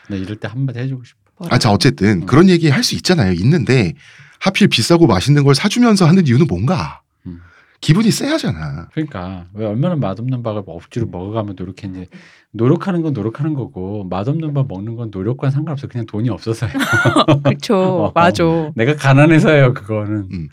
[0.09, 1.47] 나 이럴 때 한마디 해주고 싶어.
[1.50, 2.25] 아, 자 어쨌든 음.
[2.25, 3.31] 그런 얘기 할 수 있잖아요.
[3.33, 3.93] 있는데
[4.43, 7.01] 하필 비싸고 맛있는 걸 사주면서 하는 이유는 뭔가?
[7.25, 7.39] 음.
[7.79, 8.89] 기분이 쎄하잖아.
[8.93, 12.09] 그러니까 왜 얼마나 맛없는 밥을 억지로 먹어가며 노력했는지
[12.51, 16.71] 노력하는 건 노력하는 거고 맛없는 밥 먹는 건 노력과 상관없어 그냥 돈이 없어서요.
[17.43, 17.77] 그렇죠.
[18.03, 18.12] 어.
[18.13, 18.43] 맞아.
[18.75, 20.50] 내가 가난해서요 그거는.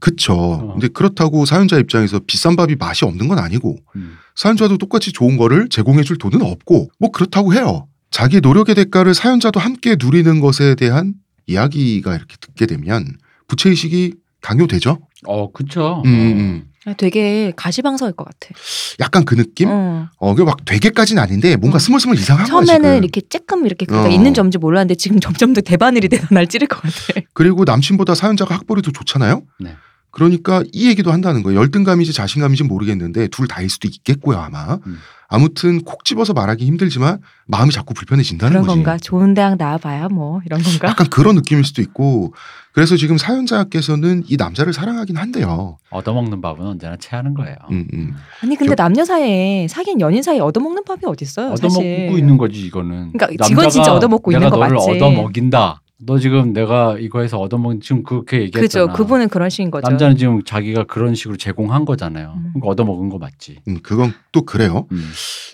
[0.00, 0.32] 그쵸.
[0.32, 0.72] 어.
[0.72, 4.16] 근데 그렇다고 사연자 입장에서 비싼 밥이 맛이 없는 건 아니고 음.
[4.36, 7.88] 사연자도 똑같이 좋은 거를 제공해 줄 돈은 없고 뭐 그렇다고 해요.
[8.10, 11.12] 자기 노력의 대가를 사연자도 함께 누리는 것에 대한
[11.48, 13.16] 이야기가 이렇게 듣게 되면
[13.48, 15.00] 부채의식이 강요되죠.
[15.26, 16.02] 어 그쵸.
[16.06, 16.64] 음, 음, 음.
[16.86, 18.54] 아, 되게 가시방석일 것 같아.
[19.00, 19.68] 약간 그 느낌?
[19.68, 20.08] 어.
[20.18, 21.78] 어, 그게 막 되게까지는 아닌데 뭔가 어.
[21.80, 23.04] 스물스물 이상한 거야 처음에는 지금.
[23.04, 24.08] 이렇게 조금 이렇게 그가 어.
[24.08, 27.20] 있는지 없는지 몰랐는데 지금 점점 더 대바늘이 돼서 날 찌를 것 같아.
[27.34, 29.42] 그리고 남친보다 사연자가 학벌이 더 좋잖아요.
[29.60, 29.74] 네.
[30.10, 31.58] 그러니까 이 얘기도 한다는 거예요.
[31.60, 34.78] 열등감인지 자신감인지 모르겠는데 둘 다일 수도 있겠고요 아마.
[34.86, 34.98] 음.
[35.30, 38.76] 아무튼 콕 집어서 말하기 힘들지만 마음이 자꾸 불편해진다는 그런 거지.
[38.76, 38.96] 건가?
[38.96, 40.88] 좋은 대학 나와봐야 뭐 이런 건가?
[40.88, 42.32] 약간 그런 느낌일 수도 있고
[42.72, 45.76] 그래서 지금 사연자께서는 이 남자를 사랑하긴 한데요.
[45.90, 47.56] 얻어먹는 밥은 언제나 체하는 거예요.
[47.70, 48.14] 음, 음.
[48.42, 51.48] 아니 근데 저- 남녀 사이에 사귄 연인 사이에 얻어먹는 밥이 어딨어요?
[51.52, 52.18] 얻어먹고 사실.
[52.18, 53.12] 있는 거지 이거는.
[53.12, 54.90] 그러니까 이건 진짜 얻어먹고 있는 내가 거 너를 맞지.
[54.92, 55.82] 얻어먹인다.
[56.00, 58.86] 너 지금 내가 이거에서 얻어먹 지금 그렇게 얘기했잖아.
[58.86, 58.92] 그죠.
[58.96, 59.88] 그분은 그런 식인 거죠.
[59.88, 62.34] 남자는 지금 자기가 그런 식으로 제공한 거잖아요.
[62.36, 62.42] 음.
[62.54, 63.58] 그러니까 얻어먹은 거 맞지.
[63.66, 64.86] 음, 그건 또 그래요.
[64.92, 65.10] 음.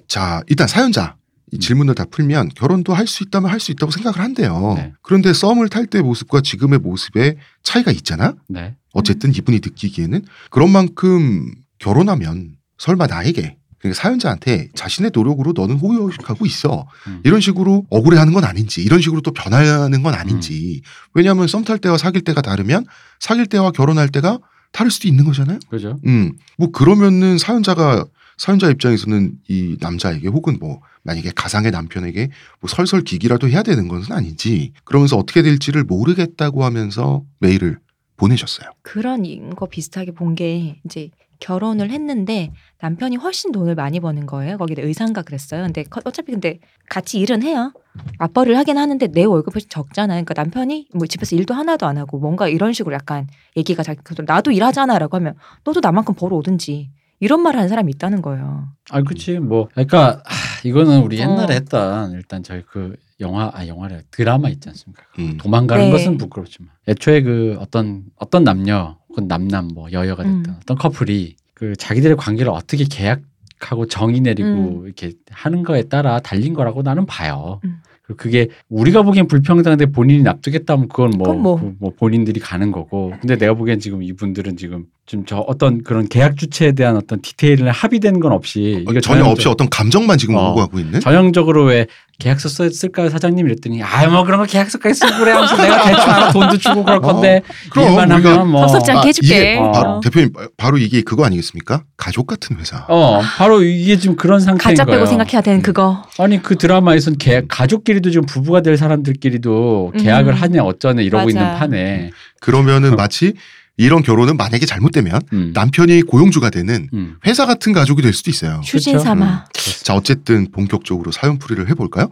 [0.06, 1.16] 자 일단 사연자
[1.50, 1.60] 이 음.
[1.60, 4.74] 질문을 다 풀면 결혼도 할 수 있다면 할 수 있다고 생각을 한대요.
[4.76, 4.92] 네.
[5.02, 8.34] 그런데 썸을 탈 때 모습과 지금의 모습에 차이가 있잖아.
[8.48, 8.76] 네.
[8.92, 16.86] 어쨌든 이분이 느끼기에는 그런 만큼 결혼하면 설마 나에게 그러니까 사연자한테 자신의 노력으로 너는 호의호식하고 있어
[17.06, 17.20] 음.
[17.22, 20.80] 이런 식으로 억울해하는 건 아닌지 이런 식으로 또 변하는 건 아닌지
[21.12, 22.86] 왜냐하면 썸 탈 때와 사귈 때가 다르면
[23.20, 24.38] 사귈 때와 결혼할 때가
[24.72, 25.58] 다를 수도 있는 거잖아요.
[25.68, 25.98] 그죠.
[26.06, 28.06] 음, 뭐 그러면은 사연자가
[28.38, 34.12] 사연자 입장에서는 이 남자에게 혹은 뭐 만약에 가상의 남편에게 뭐 설설 기기라도 해야 되는 것은
[34.16, 37.78] 아닌지 그러면서 어떻게 될지를 모르겠다고 하면서 메일을
[38.16, 38.70] 보내셨어요.
[38.82, 44.56] 그런 거 비슷하게 본 게 이제 결혼을 했는데 남편이 훨씬 돈을 많이 버는 거예요.
[44.58, 45.62] 거기다 의상가 그랬어요.
[45.64, 47.72] 근데 커- 어차피 근데 같이 일은 해요.
[48.18, 50.24] 맞벌이를 하긴 하는데 내 월급이 적잖아요.
[50.24, 54.50] 그러니까 남편이 뭐 집에서 일도 하나도 안 하고 뭔가 이런 식으로 약간 얘기가 자기 나도
[54.50, 58.68] 일하잖아라고 하면 너도 나만큼 벌어오든지 이런 말을 하는 사람이 있다는 거예요.
[58.90, 59.38] 아, 그치.
[59.38, 61.54] 뭐, 그러니까 하, 이거는 우리 옛날에 어.
[61.54, 65.04] 했던 일단 저희 그 영화 아 영화래 드라마 있지 않습니까?
[65.20, 65.36] 음.
[65.38, 65.90] 도망가는 네.
[65.92, 70.56] 것은 부끄럽지만 애초에 그 어떤 어떤 남녀 혹은 남남 뭐 여여가 됐든 음.
[70.60, 74.82] 어떤 커플이 그 자기들의 관계를 어떻게 계약하고 정의 내리고 음.
[74.86, 77.60] 이렇게 하는 거에 따라 달린 거라고 나는 봐요.
[77.64, 77.78] 음.
[78.02, 81.60] 그리고 그게 우리가 보기엔 불평등한데 본인이 납득했다면 그건 뭐, 그건 뭐.
[81.60, 83.12] 그 뭐 본인들이 가는 거고.
[83.20, 88.20] 근데 내가 보기엔 지금 이분들은 지금 좀저 어떤 그런 계약 주체에 대한 어떤 디테일을 합의된
[88.20, 90.50] 건 없이 어, 이거 전혀 전형적- 없이 어떤 감정만 지금 어.
[90.50, 91.00] 오고 가고 있는.
[91.00, 91.86] 전형적으로 왜
[92.18, 96.32] 계약서 썼을까요 사장님 이랬더니 아 뭐 그런 거 계약서까지 쓰고 그래 하면서 내가 대충 알아
[96.32, 99.34] 돈도 주고 그럴 건데 그럼 일만 하면 뭐 섭섭지 않게 해줄게.
[99.36, 100.00] 이게 바로 어.
[100.00, 101.82] 대표님 바로 이게 그거 아니겠습니까?
[101.98, 102.86] 가족 같은 회사.
[102.88, 105.00] 어 바로 이게 지금 그런 상태인 가짜 거예요.
[105.00, 106.02] 빼고 생각해야 되는 그거.
[106.18, 109.98] 아니 그 드라마에선 계약 가족끼리도 지금 부부가 될 사람들끼리도 음.
[110.02, 111.38] 계약을 하냐 어쩌냐 이러고 맞아.
[111.40, 113.34] 있는 판에 그러면은 마치
[113.76, 115.50] 이런 결혼은 만약에 잘못되면 음.
[115.52, 117.16] 남편이 고용주가 되는 음.
[117.26, 118.60] 회사 같은 가족이 될 수도 있어요.
[118.64, 119.04] 휴진 그렇죠.
[119.04, 119.46] 삼아.
[119.82, 122.10] 자 어쨌든 본격적으로 사연 풀이를 해볼까요?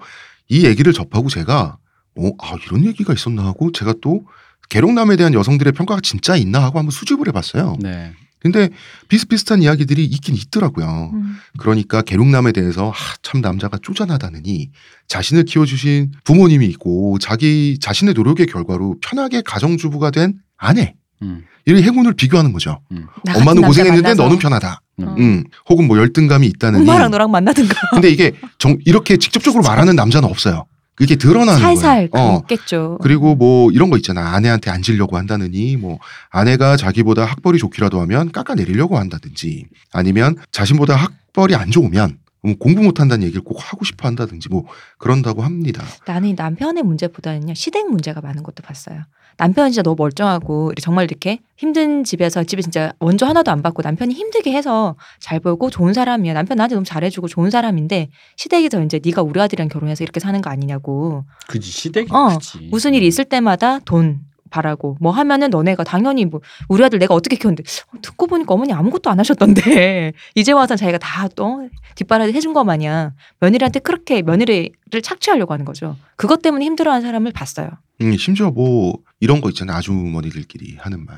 [0.48, 1.76] 이 얘기를 접하고 제가
[2.16, 4.26] 어, 아 이런 얘기가 있었나 하고 제가 또
[4.70, 7.76] 계룡남에 대한 여성들의 평가가 진짜 있나 하고 한번 수집을 해봤어요.
[7.80, 8.12] 네.
[8.40, 8.70] 근데
[9.08, 11.12] 비슷비슷한 이야기들이 있긴 있더라고요.
[11.14, 11.36] 음.
[11.58, 14.70] 그러니까 계룡남에 대해서 아, 참 남자가 쪼잔하다느니
[15.06, 21.44] 자신을 키워주신 부모님이 있고 자기 자신의 노력의 결과로 편하게 가정주부가 된 아내 음.
[21.66, 22.80] 이 행운을 비교하는 거죠.
[22.90, 24.80] 나 같은 엄마는 고생했는데 만나서 너는 편하다.
[24.98, 25.08] 음.
[25.08, 25.14] 어.
[25.18, 26.82] 음, 혹은 뭐 열등감이 있다느니.
[26.82, 27.74] 엄마랑 너랑 만나든가.
[27.90, 30.66] 근데 이게 정, 이렇게 직접적으로 말하는 남자는 없어요.
[30.94, 32.26] 그게 드러나는 살살 거예요.
[32.26, 32.42] 어.
[32.42, 32.98] 그렇겠죠.
[33.02, 34.34] 그리고 뭐 이런 거 있잖아.
[34.34, 35.98] 아내한테 앉으려고 한다느니 뭐
[36.30, 43.24] 아내가 자기보다 학벌이 좋기라도 하면 깎아내리려고 한다든지 아니면 자신보다 학벌이 안 좋으면 뭐 공부 못한다는
[43.24, 44.64] 얘기를 꼭 하고 싶어 한다든지 뭐
[44.98, 45.84] 그런다고 합니다.
[46.06, 49.02] 나는 이 남편의 문제보다는요 시댁 문제가 많은 것도 봤어요.
[49.38, 54.12] 남편은 진짜 너무 멀쩡하고 정말 이렇게 힘든 집에서 집에 진짜 원조 하나도 안 받고 남편이
[54.12, 56.34] 힘들게 해서 잘 벌고 좋은 사람이야.
[56.34, 60.50] 남편 나한테 너무 잘해주고 좋은 사람인데 시댁에서 이제 네가 우리 아들이랑 결혼해서 이렇게 사는 거
[60.50, 62.68] 아니냐고 그지 시댁이 어, 크지.
[62.70, 64.20] 무슨 일이 있을 때마다 돈
[64.52, 68.72] 바라고 뭐 하면은 너네가 당연히 뭐 우리 아들 내가 어떻게 키웠는데 어, 듣고 보니까 어머니
[68.72, 75.02] 아무것도 안 하셨던데 이제 와서 자기가 다 또 뒷바라지 해준 거 마냥 며느리한테 그렇게 며느리를
[75.02, 75.96] 착취하려고 하는 거죠.
[76.16, 77.70] 그것 때문에 힘들어하는 사람을 봤어요.
[78.00, 79.76] 음, 심지어 뭐 이런 거 있잖아요.
[79.78, 81.16] 아주머니들끼리 하는 말.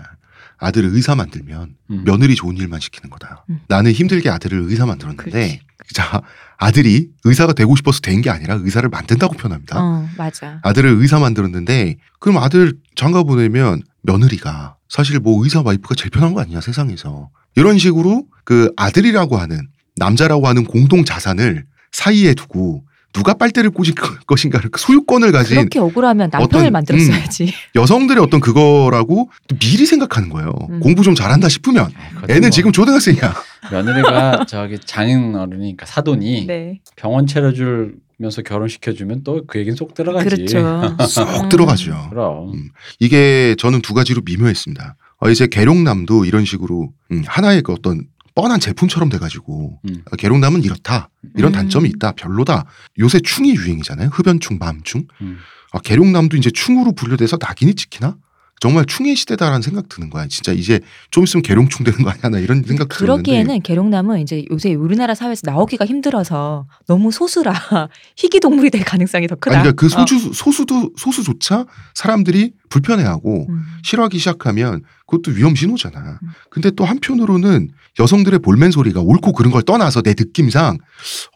[0.59, 2.05] 아들을 의사 만들면 음.
[2.05, 3.44] 며느리 좋은 일만 시키는 거다.
[3.51, 3.61] 음.
[3.68, 5.61] 나는 힘들게 아들을 의사 만들었는데 그렇지.
[5.92, 6.23] 자
[6.57, 9.79] 아들이 의사가 되고 싶어서 된 게 아니라 의사를 만든다고 표현합니다.
[9.81, 10.61] 어 맞아.
[10.62, 16.40] 아들을 의사 만들었는데 그럼 아들 장가 보내면 며느리가 사실 뭐 의사 와이프가 제일 편한 거
[16.40, 23.70] 아니냐 세상에서 이런 식으로 그 아들이라고 하는 남자라고 하는 공동 자산을 사이에 두고 누가 빨대를
[23.70, 27.55] 꽂을 거- 것인가를 그 소유권을 가진 그렇게 억울하면 남편을 어떤- 만들었어야지.
[27.77, 30.53] 여성들의 어떤 그거라고 또 미리 생각하는 거예요.
[30.68, 30.81] 음.
[30.81, 31.90] 공부 좀 잘한다 싶으면
[32.29, 33.35] 애는 뭐 지금 초등학생이야.
[33.70, 36.81] 며느리가 저기 장인어른이니까 사돈이 네.
[36.96, 40.24] 병원 차려주면서 결혼시켜주면 또 그 얘기는 쏙 들어가지.
[40.29, 40.96] 그렇죠.
[41.07, 41.48] 쏙 음.
[41.48, 42.09] 들어가죠.
[42.11, 42.53] 그럼.
[42.53, 42.68] 음.
[42.98, 44.96] 이게 저는 두 가지로 미묘했습니다.
[45.20, 50.03] 어, 이제 계룡남도 이런 식으로 음, 하나의 그 어떤 뻔한 제품처럼 돼가지고 음.
[50.11, 51.55] 어, 계룡남은 이렇다 이런 음.
[51.55, 52.64] 단점이 있다 별로다
[52.99, 55.38] 요새 충이 유행이잖아요 흡연충 마음충 음.
[55.73, 58.16] 아, 계룡남도 이제 충으로 분류돼서 낙인이 찍히나
[58.61, 62.38] 정말 충의 시대다라는 생각 드는 거야 진짜 이제 좀 있으면 계룡충 되는 거 아니야 나
[62.38, 67.53] 이런 생각 들었는데 그러기에는 계룡남은 이제 요새 우리나라 사회에서 나오기가 힘들어서 너무 소수라
[68.16, 69.59] 희귀 동물이 될 가능성이 더 크다.
[69.59, 70.07] 아니 그러니까 그 어.
[70.07, 73.62] 소수 소수도 소수조차 사람들이 불편해하고 음.
[73.83, 76.18] 싫어하기 시작하면 그것도 위험 신호잖아.
[76.23, 76.29] 음.
[76.49, 80.78] 근데 또 한편으로는 여성들의 볼멘 소리가 옳고 그른 걸 떠나서 내 느낌상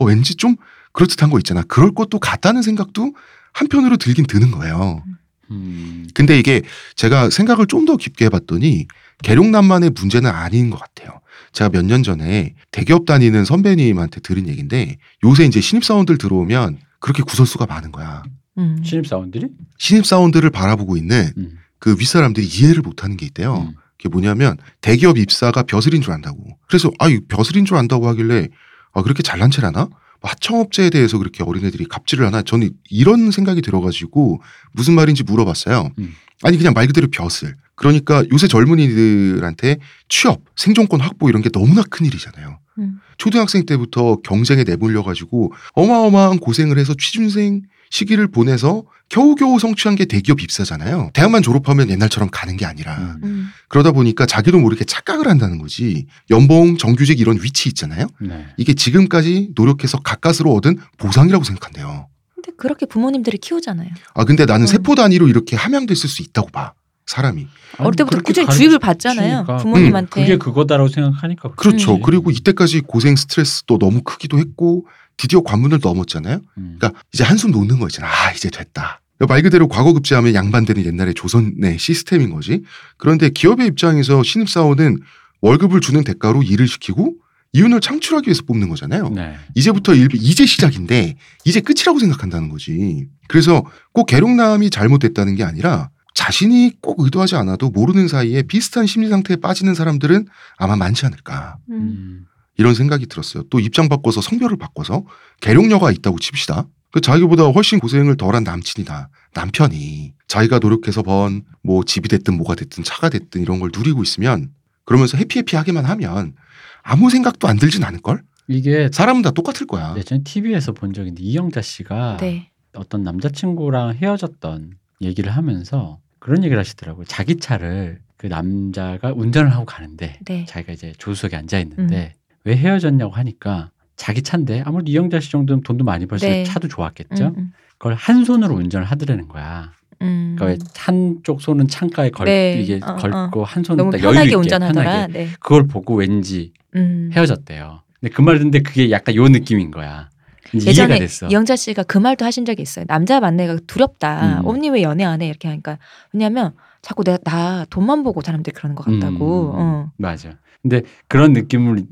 [0.01, 0.57] 어, 왠지 좀
[0.93, 1.63] 그럴듯한 거 있잖아.
[1.63, 3.15] 그럴 것도 같다는 생각도
[3.53, 5.03] 한편으로 들긴 드는 거예요.
[5.51, 6.07] 음.
[6.15, 6.63] 근데 이게
[6.97, 8.87] 제가 생각을 좀 더 깊게 해봤더니
[9.23, 11.21] 계룡남만의 문제는 아닌 것 같아요.
[11.53, 17.67] 제가 몇 년 전에 대기업 다니는 선배님한테 들은 얘기인데 요새 이제 신입사원들 들어오면 그렇게 구설수가
[17.67, 18.23] 많은 거야.
[18.59, 18.83] 음.
[18.85, 19.47] 신입사원들이?
[19.79, 21.57] 신입사원들을 바라보고 있는 음.
[21.79, 23.73] 그 윗사람들이 이해를 못하는 게 있대요.
[23.99, 24.03] 음.
[24.03, 26.57] 그게 뭐냐면 대기업 입사가 벼슬인 줄 안다고.
[26.69, 28.49] 그래서 아 이 벼슬인 줄 안다고 하길래
[28.93, 29.89] 아 그렇게 잘난 체라나?
[30.21, 32.43] 뭐 하청업체에 대해서 그렇게 어린애들이 갑질을 하나?
[32.43, 34.41] 저는 이런 생각이 들어가지고
[34.73, 35.91] 무슨 말인지 물어봤어요.
[35.99, 36.15] 음.
[36.43, 37.55] 아니 그냥 말 그대로 벼슬.
[37.75, 39.77] 그러니까 요새 젊은이들한테
[40.09, 42.59] 취업, 생존권 확보 이런 게 너무나 큰 일이잖아요.
[42.79, 43.01] 음.
[43.19, 50.43] 초등학생 때부터 경쟁에 내몰려 가지고 어마어마한 고생을 해서 취준생 시기를 보내서 겨우겨우 성취한 게 대기업
[50.43, 51.11] 입사잖아요.
[51.15, 53.21] 대학만 졸업하면 옛날처럼 가는 게 아니라 음.
[53.25, 53.49] 음.
[53.69, 56.07] 그러다 보니까 자기도 모르게 착각을 한다는 거지.
[56.31, 58.07] 연봉, 정규직 이런 위치 있잖아요.
[58.21, 58.47] 네.
[58.59, 62.09] 이게 지금까지 노력해서 가까스로 얻은 보상이라고 생각한대요.
[62.35, 63.89] 근데 그렇게 부모님들이 키우잖아요.
[64.15, 64.67] 아 근데 나는 음.
[64.67, 66.75] 세포 단위로 이렇게 함양됐을 수 있다고 봐.
[67.07, 67.47] 사람이.
[67.79, 69.37] 어릴 때부터 꾸준히 주입을 받잖아요.
[69.37, 69.57] 주니까.
[69.57, 70.21] 부모님한테.
[70.21, 71.95] 그게 그거다라고 생각하니까 그렇죠.
[71.95, 72.03] 음.
[72.03, 74.87] 그리고 이때까지 고생 스트레스도 너무 크기도 했고
[75.19, 76.41] 드디어 관문을 넘었잖아요.
[76.57, 76.77] 음.
[76.79, 78.09] 그러니까 이제 한숨 놓는 거 있잖아.
[78.09, 79.03] 아 이제 됐다.
[79.29, 82.63] 말 그대로 과거 급제하면 양반되는 옛날의 조선의 시스템인 거지.
[82.97, 85.01] 그런데 기업의 입장에서 신입사원은
[85.41, 87.17] 월급을 주는 대가로 일을 시키고
[87.53, 89.09] 이윤을 창출하기 위해서 뽑는 거잖아요.
[89.09, 89.37] 네.
[89.55, 93.09] 이제부터 일, 이제 시작인데 이제 끝이라고 생각한다는 거지.
[93.27, 99.37] 그래서 꼭 계룡남이 잘못됐다는 게 아니라 자신이 꼭 의도하지 않아도 모르는 사이에 비슷한 심리 상태에
[99.37, 100.27] 빠지는 사람들은
[100.59, 101.57] 아마 많지 않을까.
[101.71, 102.27] 음.
[102.59, 102.61] 음.
[102.61, 103.45] 이런 생각이 들었어요.
[103.51, 105.05] 또 입장 바꿔서 성별을 바꿔서
[105.41, 106.67] 계룡녀가 있다고 칩시다.
[106.91, 109.11] 그 자기보다 훨씬 고생을 덜한 남친이다.
[109.35, 114.51] 남편이 자기가 노력해서 번 뭐 집이 됐든 뭐가 됐든 차가 됐든 이런 걸 누리고 있으면
[114.87, 116.35] 그러면서 해피해피하게만 하면
[116.83, 118.23] 아무 생각도 안 들진 않을 걸.
[118.47, 119.95] 이게 사람은 다 똑같을 거야.
[119.99, 122.51] 예전에 TV에서 본 적인데 이영자 씨가 네.
[122.75, 127.05] 어떤 남자친구랑 헤어졌던 얘기를 하면서 그런 얘기를 하시더라고요.
[127.05, 130.47] 자기 차를 그 남자가 운전을 하고 가는데 네.
[130.49, 132.15] 자기가 이제 조수석에 앉아 있는데
[132.49, 136.45] 왜 헤어졌냐고 하니까 자기 차인데 아무래도 이영자 씨 정도면 돈도 많이 벌서 네.
[136.45, 137.27] 차도 좋았겠죠.
[137.27, 137.53] 음, 음.
[137.77, 139.73] 그걸 한 손으로 운전을 하더라는 거야.
[140.01, 140.35] 음.
[140.39, 142.59] 그러니까 왜 한쪽 손은 창가에 걸 네.
[142.63, 144.83] 이게 어, 걸고 한 손은 너무 딱 여유 편하게 있게 운전하더라.
[144.91, 145.29] 편하게 네.
[145.41, 147.11] 그걸 보고 왠지 음.
[147.13, 147.83] 헤어졌대요.
[148.01, 150.09] 근데 그 말 듣는데 그게 약간 요 느낌인 거야.
[150.55, 151.01] 예전에.
[151.31, 152.87] 이영자 씨가 그 말도 하신 적이 있어요.
[152.87, 154.39] 남자 만나기가 두렵다.
[154.41, 154.47] 음.
[154.47, 155.27] 언니 왜 연애 안 해?
[155.29, 155.79] 이렇게 하니까
[156.15, 159.51] 왜냐면 자꾸 내가 나 돈만 보고 사람들이 그러는 것 같다고.
[159.53, 159.59] 음.
[159.59, 159.93] 어.
[159.99, 160.39] 맞아.
[160.63, 161.83] 근데 그런 느낌으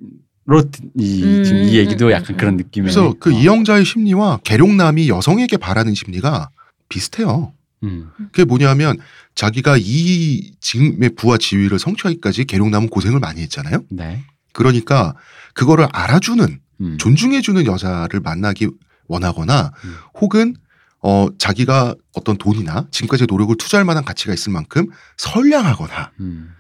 [0.47, 0.63] 로
[0.97, 2.57] 이, 음, 지금 이 얘기도 음, 약간 음, 그런 음.
[2.59, 2.93] 느낌이네.
[2.93, 3.39] 그래서 그 어.
[3.39, 6.51] 이영자의 심리와 계룡남이 여성에게 바라는 심리가
[6.89, 7.53] 비슷해요.
[7.83, 8.11] 음.
[8.17, 8.97] 그게 뭐냐면
[9.35, 13.83] 자기가 이 지금의 부와 지위를 성취하기까지 계룡남은 고생을 많이 했잖아요.
[13.91, 14.25] 네.
[14.53, 15.15] 그러니까
[15.53, 16.99] 그거를 알아주는 음.
[16.99, 18.69] 존중해주는 여자를 만나기
[19.09, 19.95] 원하거나 음.
[20.15, 20.55] 혹은
[21.03, 26.56] 어 자기가 어떤 돈이나 지금까지 노력을 투자할 만한 가치가 있을 만큼 선량하거나 음.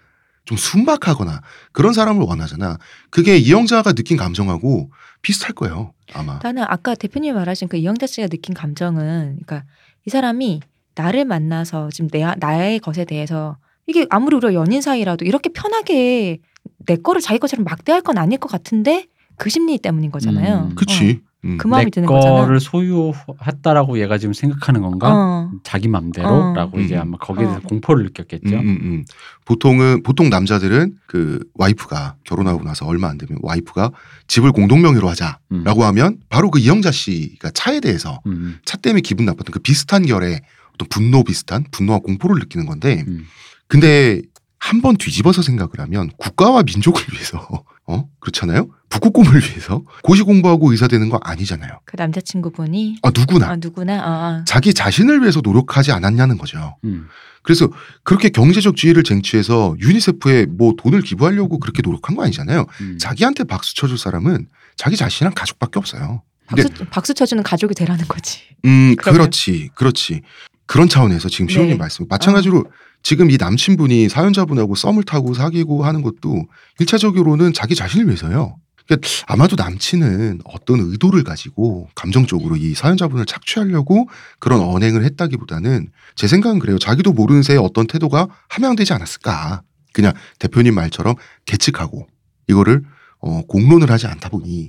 [0.46, 2.78] 좀 순박하거나 그런 사람을 원하잖아.
[3.10, 5.92] 그게 이영자가 느낀 감정하고 비슷할 거예요.
[6.14, 6.38] 아마.
[6.42, 9.64] 나는 아까 대표님이 말하신 그 이영자 씨가 느낀 감정은 그러니까
[10.06, 10.60] 이 사람이
[10.94, 16.38] 나를 만나서 지금 내 나의 것에 대해서 이게 아무리 우리가 연인 사이라도 이렇게 편하게
[16.86, 19.06] 내 거를 자기 것처럼 막대할 건 아닐 것 같은데
[19.36, 20.68] 그 심리 때문인 거잖아요.
[20.70, 20.74] 음.
[20.74, 21.20] 그치.
[21.46, 21.58] 음.
[21.58, 22.40] 그 마음이 내 드는 거잖아.
[22.40, 25.12] 거를 소유했다라고 얘가 지금 생각하는 건가?
[25.12, 25.50] 어.
[25.62, 26.80] 자기 맘대로라고 어.
[26.80, 27.02] 이제 음.
[27.02, 27.68] 아마 거기에 대해서 어.
[27.68, 28.56] 공포를 느꼈겠죠.
[28.56, 29.04] 음, 음, 음.
[29.44, 33.92] 보통은 보통 남자들은 그 와이프가 결혼하고 나서 얼마 안 되면 와이프가
[34.26, 35.82] 집을 공동명의로 하자라고 음.
[35.82, 38.58] 하면 바로 그 이영자 씨가 차에 대해서 음.
[38.64, 40.40] 차 때문에 기분 나빴던 그 비슷한 결의
[40.74, 43.24] 어떤 분노 비슷한 분노와 공포를 느끼는 건데 음.
[43.68, 44.20] 근데
[44.58, 48.08] 한번 뒤집어서 생각을 하면 국가와 민족을 위해서 어?
[48.20, 48.68] 그렇잖아요?
[48.88, 49.82] 북극곰을 위해서?
[50.02, 51.80] 고시 공부하고 의사 되는 거 아니잖아요.
[51.84, 52.98] 그 남자친구분이?
[53.02, 53.48] 아 누구나.
[53.50, 53.94] 아 누구나?
[53.94, 54.06] 아,
[54.40, 54.44] 아.
[54.46, 56.76] 자기 자신을 위해서 노력하지 않았냐는 거죠.
[56.84, 57.06] 음.
[57.42, 57.68] 그래서
[58.02, 62.66] 그렇게 경제적 지위를 쟁취해서 유니세프에 뭐 돈을 기부하려고 그렇게 노력한 거 아니잖아요.
[62.80, 62.98] 음.
[62.98, 66.22] 자기한테 박수 쳐줄 사람은 자기 자신이랑 가족밖에 없어요.
[66.48, 68.40] 근데 박수 박수 쳐주는 가족이 되라는 거지.
[68.64, 70.22] 음, 그러면- 그렇지, 그렇지.
[70.66, 71.76] 그런 차원에서 지금 시호님 네.
[71.76, 72.64] 말씀 마찬가지로
[73.02, 76.46] 지금 이 남친분이 사연자분하고 썸을 타고 사귀고 하는 것도
[76.80, 78.56] 일차적으로는 자기 자신을 위해서요.
[78.86, 86.58] 그러니까 아마도 남친은 어떤 의도를 가지고 감정적으로 이 사연자분을 착취하려고 그런 언행을 했다기보다는 제 생각은
[86.58, 86.78] 그래요.
[86.78, 89.62] 자기도 모르는 새에 어떤 태도가 함양되지 않았을까.
[89.92, 91.14] 그냥 대표님 말처럼
[91.46, 92.06] 계측하고
[92.48, 92.82] 이거를
[93.18, 94.68] 어, 공론을 하지 않다 보니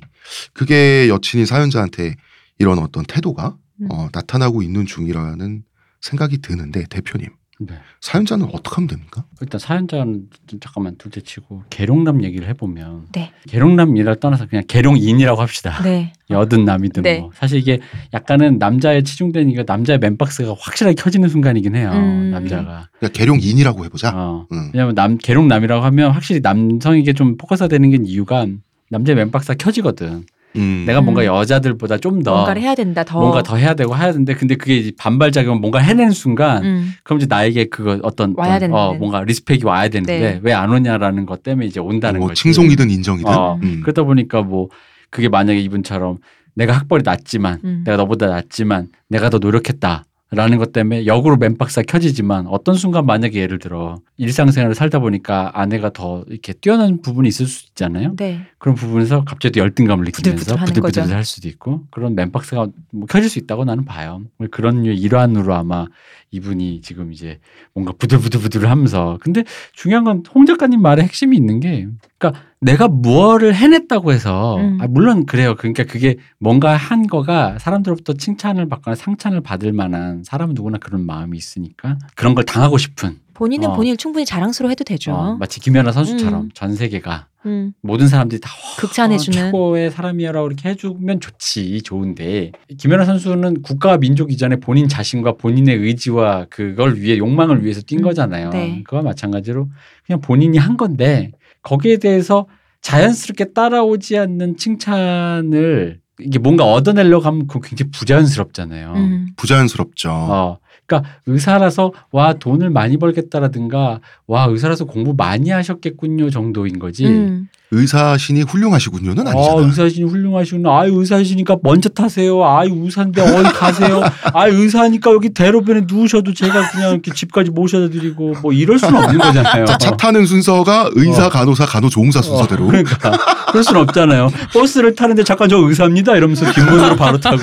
[0.54, 2.16] 그게 여친이 사연자한테
[2.60, 3.88] 이런 어떤 태도가 음.
[3.92, 5.64] 어, 나타나고 있는 중이라는
[6.08, 7.74] 생각이 드는데 대표님 네.
[8.02, 9.26] 사연자는 어떻게 하면 됩니까?
[9.42, 13.32] 일단 사연자는 좀 잠깐만 둘째치고 계룡남 얘기를 해보면 네.
[13.48, 15.82] 계룡남이라 떠나서 그냥 계룡인이라고 합시다.
[15.84, 16.14] 네.
[16.30, 17.20] 여든 남이든 네.
[17.20, 17.80] 뭐 사실 이게
[18.14, 21.92] 약간은 남자의 치중된 이거 남자의 맨박스가 확실하게 켜지는 순간이긴 해요.
[21.94, 22.30] 음.
[22.32, 22.90] 남자가.
[23.00, 24.12] 그냥 계룡인이라고 해보자.
[24.14, 24.48] 어.
[24.52, 24.72] 응.
[24.74, 28.46] 왜냐면 남 계룡남이라고 하면 확실히 남성에게 좀 포커스가 되는 게 이유가
[28.90, 30.26] 남자의 man box가 켜지거든.
[30.58, 30.84] 음.
[30.86, 31.28] 내가 뭔가 음.
[31.28, 33.04] 여자들보다 좀 더 뭔가를 해야 된다.
[33.04, 36.64] 더 뭔가 더 해야 되고 해야 되는데 근데 그게 이제 반발 작용 뭔가 해내는 순간
[36.66, 36.94] 음.
[37.04, 38.74] 그럼 이제 나에게 그거 어떤 와야 어떤.
[38.74, 40.40] 어, 뭔가 respect이 와야 되는데 네.
[40.44, 42.42] 왜 안 오냐라는 것 때문에 이제 온다는 뭐 거지.
[42.42, 43.32] 칭송이든 인정이든.
[43.32, 43.82] 어, 음.
[43.84, 44.70] 그러다 보니까 뭐
[45.10, 46.18] 그게 만약에 이분처럼
[46.56, 47.84] 내가 학벌이 낮지만 음.
[47.86, 50.04] 내가 너보다 낮지만 내가 더 노력했다.
[50.30, 55.52] 라는 것 때문에 역으로 man box가 켜지지만 어떤 순간 만약에 예를 들어 일상생활을 살다 보니까
[55.54, 58.14] 아내가 더 이렇게 뛰어난 부분이 있을 수 있잖아요.
[58.18, 58.42] 네.
[58.58, 61.16] 그런 부분에서 갑자기 또 열등감을 느끼면서 부들부들.
[61.16, 64.22] 할 수도 있고 그런 man box가 뭐 켜질 수 있다고 나는 봐요.
[64.52, 65.86] 그런 일환으로 아마
[66.32, 67.40] 이분이 지금 이제
[67.74, 71.88] 뭔가 부들부들부들 하면서 근데 중요한 건 홍 작가님 말에 핵심이 있는 게
[72.18, 74.78] 그러니까 내가 무엇을 해냈다고 해서 음.
[74.82, 75.56] 아, 물론 그래요.
[75.56, 81.38] 그러니까 그게 뭔가 한 거가 사람들로부터 칭찬을 받거나 상찬을 받을 만한 사람은 누구나 그런 마음이
[81.38, 83.74] 있으니까 그런 걸 당하고 싶은 본인은 어.
[83.76, 85.14] 본인을 충분히 자랑스러워해도 되죠.
[85.14, 86.50] 어, 마치 김연아 선수처럼 음.
[86.56, 87.74] 전 세계가 음.
[87.82, 89.38] 모든 사람들이 다 와, 극찬해주는.
[89.38, 96.48] 최고의 사람이야라고 이렇게 해주면 좋지 좋은데 김연아 선수는 국가와 민족 이전에 본인 자신과 본인의 의지와
[96.50, 98.50] 그걸 위해 욕망을 위해서 뛴 음, 거잖아요.
[98.50, 98.82] 네.
[98.84, 99.68] 그와 마찬가지로
[100.08, 101.32] 그냥 본인이 한 건데
[101.68, 102.48] 거기에 대해서
[102.82, 108.94] 자연스럽게 따라오지 않는 칭찬을 이게 뭔가 얻어내려고 하면 그거 굉장히 부자연스럽잖아요.
[108.96, 109.28] 음.
[109.36, 110.10] 부자연스럽죠.
[110.10, 110.60] 어.
[110.86, 117.06] 그러니까 의사라서 와 돈을 많이 벌겠다라든가 와 의사라서 공부 많이 하셨겠군요 정도인 거지.
[117.06, 117.50] 음.
[117.72, 119.62] 의사신이 훌륭하시군요는 아, 아니잖아.
[119.62, 120.80] 의사신이 훌륭하시구나.
[120.80, 122.44] 아유, 의사시니까 먼저 타세요.
[122.46, 124.02] 아유, 의사인데 어디 가세요.
[124.34, 129.20] 아유, 의사니까 여기 대로변에 누우셔도 제가 그냥 이렇게 집까지 모셔다 드리고 뭐 이럴 수는 없는
[129.20, 129.66] 거잖아요.
[129.68, 131.30] 자, 차 타는 순서가 의사, 어.
[131.30, 132.66] 간호사, 간호조무사 순서대로.
[132.66, 133.12] 어, 그러니까
[133.50, 134.30] 그럴 순 없잖아요.
[134.54, 137.38] 버스를 타는데 잠깐 저 의사입니다 이러면서 뒷문으로 바로 타고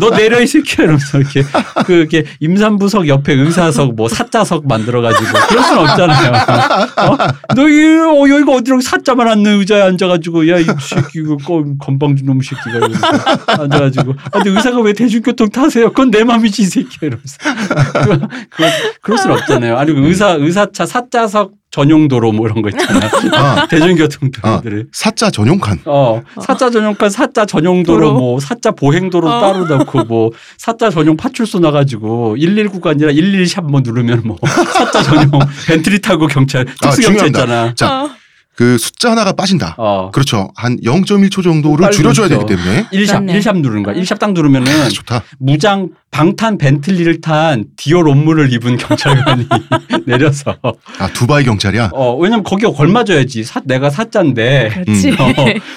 [0.00, 1.42] 너 내려 이 새끼야 이러면서 이렇게
[1.86, 6.32] 그게 임산부석 옆에 의사석 뭐 사자석 만들어 가지고 그럴 순 없잖아요.
[6.32, 7.16] 어?
[7.54, 12.26] 너 이, 어, 여기가 어디로 사자만 앉는 의자에 앉아 가지고 야이 새끼 이거 껌- 건방진
[12.26, 13.06] 놈 새끼가 이러면서
[13.46, 15.88] 앉아 가지고 아, 근데 의사가 왜 대중교통 타세요?
[15.90, 17.38] 그건 내 맘이지 이 새끼야 이러면서
[18.04, 18.18] 그,
[18.50, 18.62] 그,
[19.02, 19.76] 그럴 순 없잖아요.
[19.76, 23.10] 아니 그 의사 의사차 사자석 전용 도로 뭐 이런 거 있잖아요.
[23.32, 24.88] 아, 대중교통 도로들을.
[24.92, 25.80] 사자 전용칸.
[25.86, 28.18] 어, 사자 전용칸, 사자 전용 도로, 도로.
[28.18, 29.40] 뭐 사자 보행 도로 어.
[29.40, 34.36] 따로 넣고 뭐 사자 전용 파출소 나가지고 119가 아니라 112샵 뭐 누르면 뭐
[34.70, 35.30] 사자 전용
[35.66, 37.40] 벤트리 타고 경찰 아, 특수 경찰 중요합니다.
[37.40, 37.74] 있잖아.
[37.74, 38.10] 자, 어.
[38.54, 39.76] 그 숫자 하나가 빠진다.
[39.78, 40.10] 어.
[40.12, 40.50] 그렇죠.
[40.54, 42.62] 한 0.1초 정도를 줄여줘야 되기 그렇죠.
[42.62, 42.86] 때문에.
[42.92, 43.38] 1샵, 그렇네.
[43.40, 43.94] 1샵 누르는 거야.
[43.94, 45.22] 1샵 딱 누르면은 아, 좋다.
[45.38, 49.46] 무장 방탄 벤틀리를 탄 디올 옷물을 입은 경찰관이
[50.04, 50.54] 내려서
[50.98, 51.88] 아, 두바이 경찰이야.
[51.94, 55.10] 어 왜냐면 거기가 걸맞아야지 사, 내가 사자인데 그렇지.
[55.18, 55.24] 어,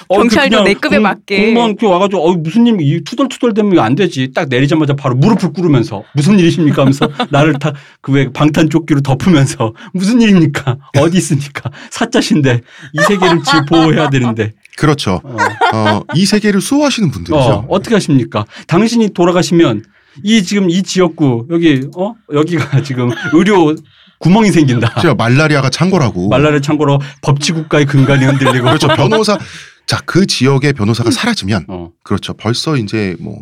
[0.08, 1.46] 어, 경찰도 내 급에 공- 맞게.
[1.46, 4.32] 공무원 이렇게 와가지고 어, 무슨 일, 이 투덜투덜 되면 안 되지.
[4.34, 7.72] 딱 내리자마자 바로 무릎을 꿇으면서 무슨 일이십니까 하면서 나를 다
[8.02, 10.76] 그 왜 방탄 조끼로 덮으면서 무슨 일입니까?
[10.98, 11.70] 어디 있습니까?
[11.90, 12.60] 사자신데
[12.92, 14.52] 이 세계를 지 보호해야 되는데.
[14.76, 15.20] 그렇죠.
[15.24, 15.36] 어,
[15.74, 17.36] 어, 이 세계를 수호하시는 분들이죠.
[17.36, 18.44] 어, 어떻게 하십니까?
[18.66, 19.82] 당신이 돌아가시면
[20.22, 23.74] 이 지금 이 지역구 여기 어 여기가 지금 의료
[24.18, 25.00] 구멍이 생긴다.
[25.00, 26.28] 제가 말라리아가 창궐하고.
[26.28, 28.88] 말라를 참고로 법치국가의 근간이 흔들리고 그렇죠.
[28.88, 29.38] 변호사.
[29.86, 32.32] 자, 그 지역의 변호사가 사라지면 어, 그렇죠.
[32.34, 33.40] 벌써 이제 뭐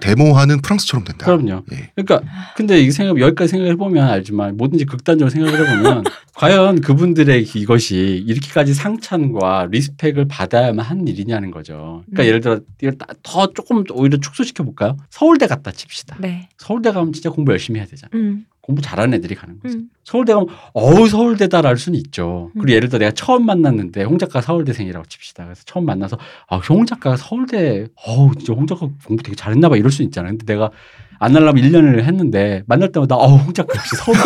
[0.00, 1.26] 데모하는 프랑스처럼 된다.
[1.26, 1.64] 그럼요.
[1.72, 1.90] 예.
[1.94, 2.22] 그러니까
[2.56, 8.72] 근데 이 생각 여기까지 생각해 보면 알지만 뭐든지 극단적으로 생각을 해보면 과연 그분들의 이것이 이렇게까지
[8.74, 12.04] 상찬과 리스펙을 받아야만 한 일이냐는 거죠.
[12.06, 12.26] 그러니까 음.
[12.26, 14.96] 예를 들어 이걸 따- 더 조금 오히려 축소시켜 볼까요?
[15.10, 16.16] 서울대 갔다 칩시다.
[16.20, 16.48] 네.
[16.56, 18.10] 서울대 가면 진짜 공부 열심히 해야 되잖아.
[18.14, 18.46] 음.
[18.62, 19.76] 공부 잘하는 애들이 가는 거죠.
[19.76, 19.88] 음.
[20.04, 22.50] 서울대 가면 어우 서울대다랄 수는 있죠.
[22.54, 22.70] 그리고 음.
[22.70, 25.44] 예를 들어 내가 처음 만났는데 홍 작가 서울대생이라고 칩시다.
[25.44, 29.90] 그래서 처음 만나서 아홍 작가가 서울대 어우 진짜 홍 작가 공부 되게 잘했나 봐 이럴
[29.90, 30.28] 수 있잖아.
[30.28, 30.70] 근데 내가
[31.18, 34.22] 안 하려면 1년을 했는데 만날 때마다 어우 홍 작가 역시 서울대.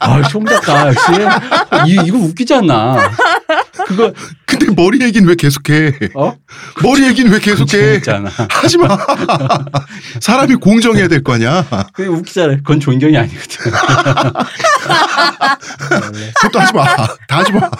[0.00, 1.12] 아홍 작가 역시
[1.86, 3.10] 이, 이거 웃기지 않나.
[3.86, 4.12] 그거
[4.46, 5.92] 근데 머리 얘기는 왜 계속해?
[6.14, 6.34] 어?
[6.82, 7.66] 머리 얘기는 왜 계속해?
[7.66, 8.30] 재밌잖아.
[8.50, 8.98] 하지 마.
[10.20, 11.64] 사람이 공정해야 될 거 아니야.
[11.92, 12.56] 그게 웃기잖아.
[12.56, 13.72] 그건 존경이 아니거든.
[16.36, 16.84] 그것도 하지 마.
[17.28, 17.70] 다 하지 마.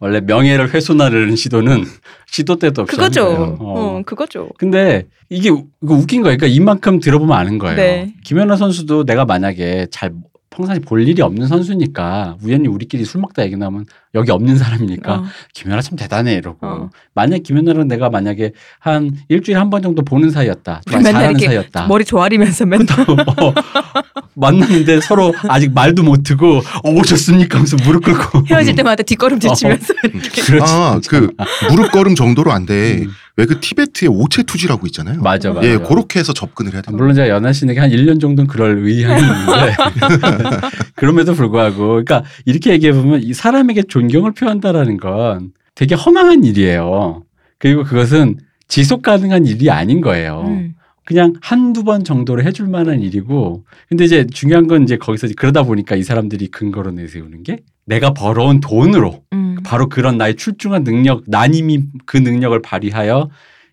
[0.00, 1.86] 원래 명예를 훼손하려는 시도는
[2.26, 3.26] 시도 때도 하는 그거죠.
[3.26, 3.56] 어.
[3.60, 4.48] 어, 그거죠.
[4.58, 6.36] 근데 이게 웃긴 거예요.
[6.36, 7.76] 그러니까 이만큼 들어보면 아는 거예요.
[7.76, 8.12] 네.
[8.24, 10.12] 김연아 선수도 내가 만약에 잘
[10.54, 15.24] 평상시 볼 일이 없는 선수니까 우연히 우리끼리 술 먹다 얘기 나오면 여기 없는 사람이니까 어.
[15.52, 16.90] 김연아 참 대단해 이러고 어.
[17.14, 20.82] 만약 김연아랑 내가 만약에 한 일주일에 한 번 정도 보는 사이였다.
[20.90, 21.86] 맨날 잘하는 사이였다.
[21.88, 23.54] 머리 조아리면서 맨날 어,
[24.34, 29.54] 만났는데 서로 아직 말도 못 듣고 어, 오셨습니까 하면서 무릎 꿇고 헤어질 때마다 뒷걸음질 어.
[29.54, 30.42] 치면서 이렇게.
[30.42, 30.72] 그렇지.
[30.72, 31.30] 아, 그
[31.70, 33.02] 무릎 걸음 정도로 안 돼.
[33.02, 33.10] 음.
[33.36, 35.20] 왜그 티베트의 오체 투지라고 있잖아요.
[35.20, 35.66] 맞아 맞아.
[35.66, 36.96] 예, 그렇게 해서 접근을 해야 아, 돼요.
[36.96, 39.74] 물론 제가 연하 씨에게 한 1년 정도는 그럴 의향이 있는데
[40.94, 47.24] 그럼에도 불구하고 그러니까 이렇게 얘기해 보면 이 사람에게 존경을 표한다라는 건 되게 허망한 일이에요.
[47.58, 50.44] 그리고 그것은 지속 가능한 일이 아닌 거예요.
[50.46, 50.74] 음.
[51.04, 55.64] 그냥 한두 번 정도로 해줄 만한 일이고 근데 이제 중요한 건 이제 거기서 이제 그러다
[55.64, 59.56] 보니까 이 사람들이 근거로 내세우는 게 내가 벌어온 돈으로 음.
[59.64, 63.28] 바로 그런 나의 출중한 능력, 난 이미 그 능력을 발휘하여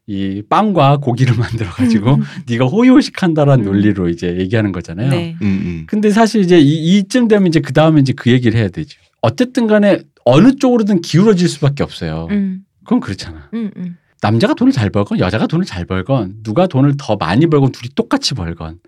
[0.07, 2.23] 이 빵과 고기를 만들어 가지고 음.
[2.47, 3.71] 네가 호의호식한다라는 음.
[3.71, 5.09] 논리로 이제 얘기하는 거잖아요.
[5.09, 5.35] 네.
[5.41, 5.83] 음, 음.
[5.87, 8.99] 근데 사실 이제 이, 이쯤 되면 이제 그 다음에 이제 그 얘기를 해야 되죠.
[9.21, 12.27] 어쨌든 간에 어느 쪽으로든 기울어질 수밖에 없어요.
[12.31, 12.65] 음.
[12.83, 13.49] 그건 그렇잖아.
[13.53, 13.71] 음.
[13.77, 13.97] 음.
[14.21, 18.33] 남자가 돈을 잘 벌건 여자가 돈을 잘 벌건 누가 돈을 더 많이 벌건 둘이 똑같이
[18.35, 18.79] 벌건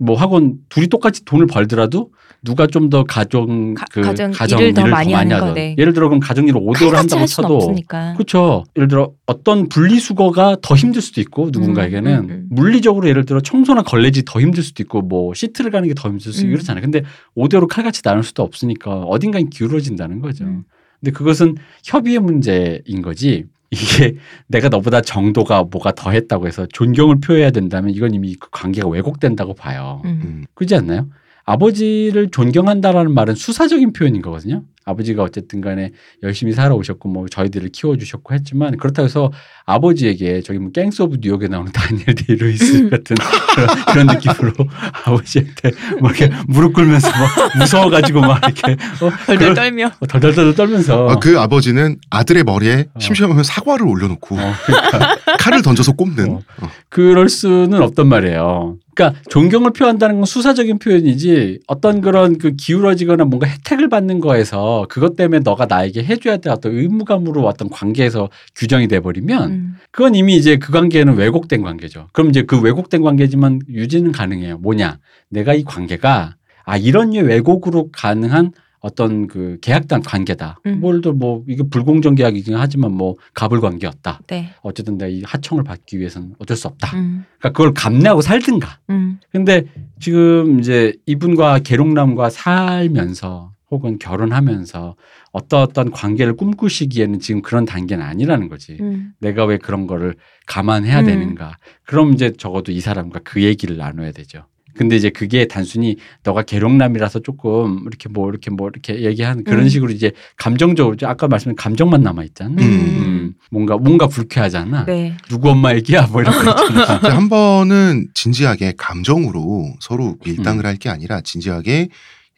[0.00, 2.12] 뭐 하건 둘이 똑같이 돈을 벌더라도
[2.44, 5.74] 누가 좀 더 가정 가- 그 가정 가정 일을 일을 더 많이 하는 하든 거네.
[5.76, 8.12] 예를 들어 그럼 가정 일을 5개월 칼같이 한다고 할 수는 쳐도 없으니까.
[8.14, 8.64] 그렇죠.
[8.76, 12.46] 예를 들어 어떤 분리수거가 더 힘들 수도 있고 누군가에게는 음, 음, 음.
[12.50, 16.32] 물리적으로 예를 들어 청소나 걸레질 더 힘들 수도 있고 뭐 시트를 가는 게 더 힘들
[16.32, 16.52] 수도 있고 음.
[16.54, 16.82] 그렇잖아요.
[16.82, 17.02] 근데
[17.36, 20.44] 5대로 칼같이 나눌 수도 없으니까 어딘가에 기울어진다는 거죠.
[20.44, 20.62] 음.
[21.00, 23.46] 근데 그것은 협의의 문제인 거지.
[23.70, 28.88] 이게 내가 너보다 정도가 뭐가 더 했다고 해서 존경을 표해야 된다면 이건 이미 그 관계가
[28.88, 30.02] 왜곡된다고 봐요.
[30.04, 30.20] 음.
[30.24, 30.44] 음.
[30.54, 31.08] 그렇지 않나요?
[31.44, 34.64] 아버지를 존경한다라는 말은 수사적인 표현인 거거든요.
[34.88, 39.30] 아버지가 어쨌든 간에 열심히 살아오셨고 뭐 저희들을 키워주셨고 했지만 그렇다고 해서
[39.66, 43.16] 아버지에게 저기 뭐 갱스 오브 뉴욕에 나오는 다니엘 데이 루이스 같은
[43.54, 44.52] 그런, 그런 느낌으로
[45.04, 45.70] 아버지한테
[46.00, 49.90] 뭐 이렇게 무릎 꿇면서 막 무서워가지고 막 이렇게 어, 덜덜 떨며.
[50.00, 52.98] 어, 덜덜덜 떨면서 아, 그 아버지는 아들의 머리에 어.
[52.98, 54.52] 심심하면 사과를 올려놓고 어,
[55.38, 56.30] 칼을 던져서 꼽는.
[56.30, 56.40] 어.
[56.62, 56.70] 어.
[56.88, 58.78] 그럴 수는 없단 말이에요.
[58.98, 65.16] 그러니까 존경을 표한다는 건 수사적인 표현이지 어떤 그런 그 기울어지거나 뭔가 혜택을 받는 거에서 그것
[65.16, 69.74] 때문에 너가 나에게 해줘야 될 어떤 의무감으로 어떤 관계에서 규정이 돼버리면 음.
[69.90, 72.08] 그건 이미 이제 그 관계는 왜곡된 관계죠.
[72.12, 74.58] 그럼 이제 그 왜곡된 관계지만 유지는 가능해요.
[74.58, 74.98] 뭐냐?
[75.30, 80.60] 내가 이 관계가 아 이런 류의 왜곡으로 가능한 어떤 그 계약단 관계다.
[80.66, 80.80] 음.
[80.80, 84.20] 뭘도 뭐 이게 불공정 계약이긴 하지만 뭐 갑을 관계였다.
[84.28, 84.50] 네.
[84.62, 86.96] 어쨌든 내가 이 하청을 받기 위해서는 어쩔 수 없다.
[86.96, 87.24] 음.
[87.38, 88.78] 그러니까 그걸 감내하고 살든가.
[88.90, 89.18] 음.
[89.32, 89.64] 근데
[90.00, 94.96] 지금 이제 이분과 계룡남과 살면서 혹은 결혼하면서
[95.32, 98.78] 어떤 어떤 관계를 꿈꾸시기에는 지금 그런 단계는 아니라는 거지.
[98.80, 99.12] 음.
[99.20, 100.14] 내가 왜 그런 거를
[100.46, 101.06] 감안해야 음.
[101.06, 101.56] 되는가.
[101.84, 104.46] 그럼 이제 적어도 이 사람과 그 얘기를 나눠야 되죠.
[104.78, 109.68] 근데 이제 그게 단순히 너가 계룡남이라서 조금 이렇게 뭐 이렇게 뭐 이렇게 얘기하는 그런 음.
[109.68, 112.62] 식으로 이제 감정적으로 아까 말씀드린 감정만 남아 있잖아.
[112.62, 112.62] 음.
[112.62, 113.34] 음.
[113.50, 114.84] 뭔가 뭔가 불쾌하잖아.
[114.84, 115.16] 네.
[115.28, 117.00] 누구 엄마 얘기야 뭐 이런 거 있잖아.
[117.12, 120.66] 한 번은 진지하게 감정으로 서로 밀당을 음.
[120.66, 121.88] 할게 아니라 진지하게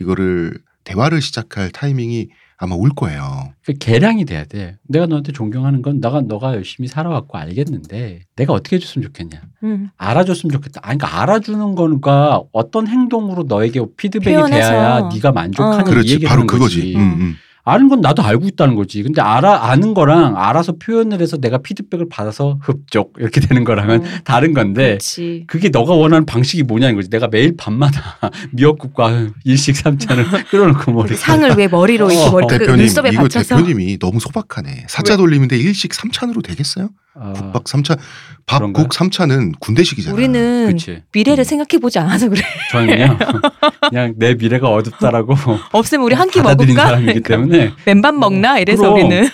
[0.01, 2.29] 이거를 대화를 시작할 타이밍이
[2.63, 3.55] 아마 올 거예요.
[3.65, 4.77] 그 계량이 돼야 돼.
[4.87, 9.41] 내가 너한테 존경하는 건 너가 너가 열심히 살아왔고 알겠는데 내가 어떻게 해줬으면 좋겠냐.
[9.63, 9.89] 음.
[9.97, 10.81] 알아줬으면 좋겠다.
[10.85, 14.71] 아니, 그러니까 알아주는 거니까 어떤 행동으로 너에게 피드백이 표현해서.
[14.71, 15.89] 돼야 네가 만족하는 어.
[15.89, 16.77] 이 그렇지, 바로 하는 그거지.
[16.81, 16.97] 거지.
[16.97, 17.37] 음, 음.
[17.65, 19.03] 아는 건 나도 알고 있다는 거지.
[19.03, 24.05] 근데 알아 아는 거랑 알아서 표현을 해서 내가 피드백을 받아서 흡족 이렇게 되는 거랑은 어.
[24.25, 25.45] 다른 건데 그렇지.
[25.47, 27.11] 그게 너가 원하는 방식이 뭐냐는 거지.
[27.11, 28.19] 내가 매일 밤마다
[28.53, 32.31] 미역국과 일식 삼찬을 끓여놓고 뭐 이렇게 상을 왜 머리로 이렇게 어.
[32.33, 34.87] 머리 그 대표님 눈썹에 이거 받쳐서 대표님이 너무 소박하네.
[34.89, 36.91] 사자 돌림인데 일식 삼찬으로 되겠어요?
[37.15, 37.99] 아, 국밥 삼찬,
[38.47, 38.73] 그런가요?
[38.73, 40.15] 밥국 삼찬은 군대식이잖아.
[40.15, 41.03] 우리는 그렇지.
[41.13, 42.41] 미래를 생각해 보지 않아서 그래.
[42.71, 43.19] 저는요
[43.91, 45.35] 그냥 내 미래가 어둡다라고
[45.73, 46.85] 없으면 우리 한 끼 먹을까?
[46.87, 48.59] 사람이기 그러니까 때문에 맨밥 먹나?
[48.61, 48.95] 이래서 그럼.
[48.95, 49.29] 우리는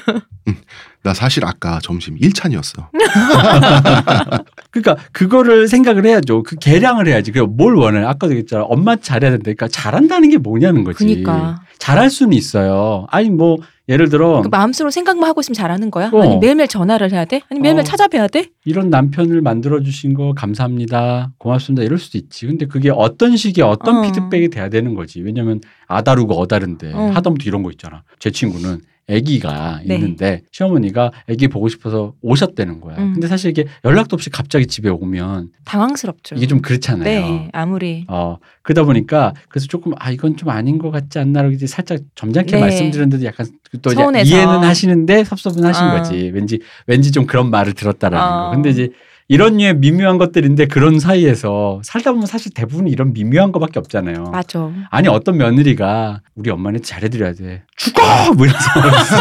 [1.03, 2.89] 나 사실 아까 점심 1찬이었어.
[4.70, 6.43] 그러니까 그거를 생각을 해야죠.
[6.43, 7.31] 그 계량을 해야지.
[7.33, 8.01] 그뭘 원해?
[8.01, 8.64] 아까도 얘기했잖아.
[8.64, 9.45] 엄마 잘해야 된다.
[9.45, 10.99] 그러니까 잘한다는 게 뭐냐는 거지.
[10.99, 13.07] 그니까 잘할 수는 있어요.
[13.11, 13.59] 아니 뭐
[13.89, 16.11] 예를 들어 그 마음속으로 생각만 하고 있으면 잘하는 거야?
[16.12, 16.22] 어.
[16.22, 17.41] 아니 매일매일 전화를 해야 돼?
[17.49, 17.84] 아니 매일매일 어.
[17.84, 18.49] 찾아뵈야 돼?
[18.64, 21.32] 이런 남편을 만들어 주신 거 감사합니다.
[21.39, 21.84] 고맙습니다.
[21.84, 22.47] 이럴 수도 있지.
[22.47, 24.03] 근데 그게 어떤 식의 어떤 어.
[24.03, 25.20] 피드백이 돼야 되는 거지.
[25.22, 27.11] 왜냐면 아다르고 어다른데 어.
[27.14, 28.03] 하다못해 이런 거 있잖아.
[28.18, 29.94] 제 친구는 아기가 네.
[29.94, 32.96] 있는데 시어머니가 아기 보고 싶어서 오셨다는 거야.
[32.98, 33.12] 음.
[33.12, 36.34] 근데 사실 이게 연락도 없이 갑자기 집에 오면 당황스럽죠.
[36.34, 37.04] 이게 좀 그렇잖아요.
[37.04, 41.66] 네, 아무리 어 그러다 보니까 그래서 조금 아 이건 좀 아닌 것 같지 않나라고 이제
[41.66, 42.61] 살짝 점잖게 네.
[42.61, 43.46] 말씀드렸는데도 약간
[43.80, 44.28] 또 서운해서.
[44.28, 45.90] 이해는 하시는데 섭섭은 하신 어.
[45.92, 48.50] 거지 왠지 왠지 좀 그런 말을 들었다라는 어.
[48.50, 48.90] 거 근데 이제
[49.28, 54.30] 이런 류의 미묘한 것들인데 그런 사이에서 살다 보면 사실 대부분 이런 미묘한 거밖에 없잖아요.
[54.30, 54.70] 맞아.
[54.90, 59.14] 아니 어떤 며느리가 우리 엄마는 잘해드려야 돼 죽어 뭐 이러면서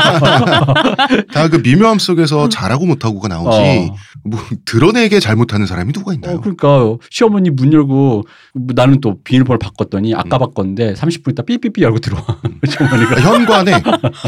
[1.33, 3.89] 다그 미묘함 속에서 잘하고 못하고가 나오지.
[3.91, 3.95] 어.
[4.23, 6.37] 뭐 드러내게 잘못하는 사람이 누가 있나요?
[6.37, 10.39] 어, 그러니까 시어머니 문 열고 뭐 나는 또 비밀번호 바꿨더니 아까 음.
[10.39, 12.23] 바꿨는데 30분 있다 삐삐삐 열고 들어와
[12.67, 13.73] 시어머니가 현관에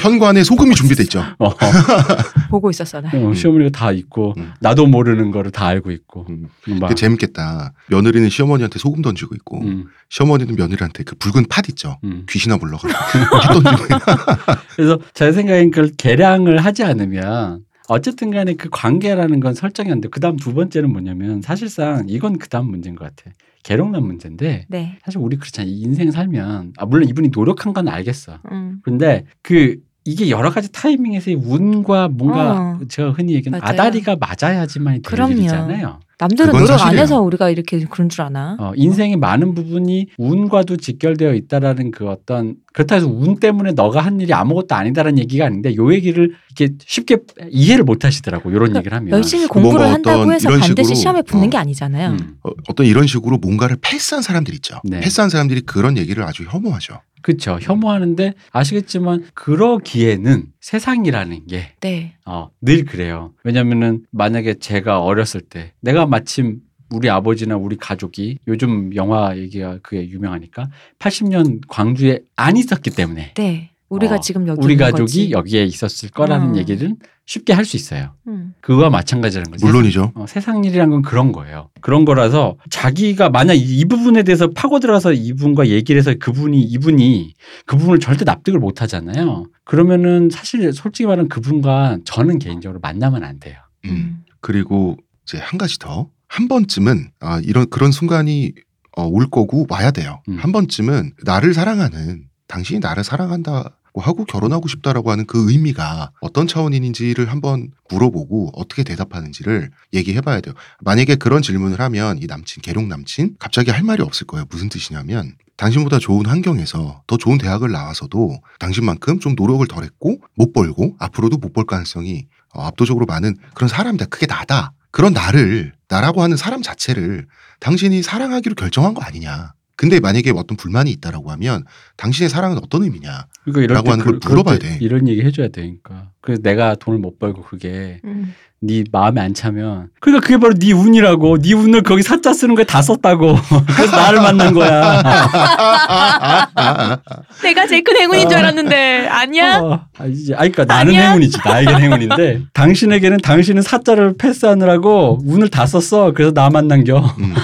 [0.01, 1.23] 현관에 소금이 준비돼 있죠.
[1.39, 1.49] 어,
[2.51, 3.09] 보고 있었어 나.
[3.13, 4.51] 어, 시어머니가 다 있고 음.
[4.59, 6.49] 나도 모르는 거를 다 알고 있고 음.
[6.79, 7.71] 막그 재밌겠다.
[7.87, 11.97] 며느리는 시어머니한테 소금 던지고 있고 음, 시어머니는 며느리한테 그 붉은 팥 있죠.
[12.03, 12.25] 음.
[12.29, 12.93] 귀신아 불러가지고
[13.41, 14.16] 팥 던지고.
[14.75, 20.09] 그래서 제 생각엔 그걸 계량을 하지 않으면 어쨌든 간에 그 관계라는 건 설정이 안 돼.
[20.09, 23.31] 그 다음 두 번째는 뭐냐면 사실상 이건 그 다음 문제인 것 같아.
[23.63, 24.97] 계룡남 문제인데 네.
[25.03, 25.67] 사실 우리 그렇잖아.
[25.67, 28.39] 이 인생 살면 아 물론 이분이 노력한 건 알겠어.
[28.51, 28.79] 음.
[28.83, 32.79] 근데 그 이게 여러 가지 타이밍에서의 운과 뭔가 어.
[32.87, 33.59] 제가 흔히 얘기하는.
[33.61, 35.37] 아다리가 맞아야지만이 되는.
[35.37, 35.99] 일이잖아요.
[36.19, 37.01] 남들은 노력 안 사실이에요.
[37.01, 38.57] 해서 우리가 이렇게 그런 줄 아나?
[38.59, 44.19] 어, 인생의 많은 부분이 운과도 직결되어 있다라는 그 어떤 그렇다 해서 운 때문에 너가 한
[44.19, 47.17] 일이 아무것도 아니다라는 얘기가 아닌데 요 얘기를 이렇게 쉽게
[47.51, 51.21] 이해를 못 하시더라고 요런 그러니까 얘기를 하면 열심히 뭐 공부를 어떤 한다고 해서 반드시 시험에
[51.21, 51.49] 붙는 어.
[51.49, 52.11] 게 아니잖아요.
[52.11, 54.79] 음, 어, 어떤 이런 식으로 뭔가를 패스한 사람들 있죠.
[54.83, 54.99] 네.
[55.01, 56.99] 패스한 사람들이 그런 얘기를 아주 혐오하죠.
[57.21, 62.15] 그렇죠 혐오하는데 아시겠지만 그러기에는 세상이라는 게 네.
[62.25, 63.33] 어, 늘 그래요.
[63.43, 70.07] 왜냐면은 만약에 제가 어렸을 때 내가 마침 우리 아버지나 우리 가족이 요즘 영화 얘기가 그게
[70.07, 73.71] 유명하니까 80년 광주에 안 있었기 때문에 네.
[73.89, 75.31] 우리가 어, 지금 여기 우리 있는 가족이 거지.
[75.31, 76.57] 여기에 있었을 거라는 어.
[76.57, 78.13] 얘기를 쉽게 할 수 있어요.
[78.27, 78.53] 음.
[78.61, 79.65] 그거와 마찬가지라는 거죠.
[79.65, 80.13] 물론이죠.
[80.15, 81.69] 어, 세상 일이란 건 그런 거예요.
[81.81, 87.33] 그런 거라서 자기가 만약 이, 이 부분에 대해서 파고 들어가서 이분과 얘기를 해서 그분이 이분이
[87.65, 89.45] 그 부분을 절대 납득을 못 하잖아요.
[89.65, 93.57] 그러면은 사실 솔직히 말하면 그분과 저는 개인적으로 만나면 안 돼요.
[93.85, 93.89] 음.
[93.89, 94.23] 음.
[94.41, 96.09] 그리고 이제 한 가지 더.
[96.29, 98.53] 한 번쯤은 아, 이런 그런 순간이
[98.97, 100.21] 어, 올 거고 와야 돼요.
[100.29, 100.37] 음.
[100.37, 106.11] 한 번쯤은 나를 사랑하는 당신이 나를 사랑한다 고 자랐고 하고 결혼하고 싶다라고 하는 그 의미가
[106.21, 110.53] 어떤 차원인지를 한번 물어보고 어떻게 대답하는지를 얘기해 봐야 돼요.
[110.81, 114.45] 만약에 그런 질문을 하면 이 남친, 계룡 남친 갑자기 할 말이 없을 거예요.
[114.49, 120.53] 무슨 뜻이냐면 당신보다 좋은 환경에서 더 좋은 대학을 나와서도 당신만큼 좀 노력을 덜 했고 못
[120.53, 124.05] 벌고 앞으로도 못 벌 가능성이 어, 압도적으로 많은 그런 사람이다.
[124.05, 124.73] 그게 나다.
[124.91, 127.25] 그런 나를 나라고 하는 사람 자체를
[127.59, 129.53] 당신이 사랑하기로 결정한 거 아니냐.
[129.77, 131.63] 근데 만약에 어떤 불만이 있다라고 하면
[131.97, 133.27] 당신의 사랑은 어떤 의미냐.
[133.45, 134.79] 그러니까 라고 때 하는 걸 그- 물어봐야 돼.
[134.81, 136.11] 이런 얘기 해줘야 되니까.
[136.19, 138.33] 그래서 내가 돈을 못 벌고 그게 음.
[138.59, 142.63] 네 마음에 안 차면 그러니까 그게 바로 네 운이라고 네 운을 거기 사자 쓰는 거에
[142.65, 143.37] 다 썼다고
[143.75, 145.03] 그래서 나를 만난 거야
[147.43, 149.59] 내가 제일 큰 행운인 줄 알았는데 아니야?
[149.59, 151.09] 어, 아, 이제 아니 그러니까 나는 아니야?
[151.09, 157.35] 행운이지 나에겐 행운인데 당신에게는 당신은 사자를 패스하느라고 운을 다 썼어 그래서 나 만난겨 음.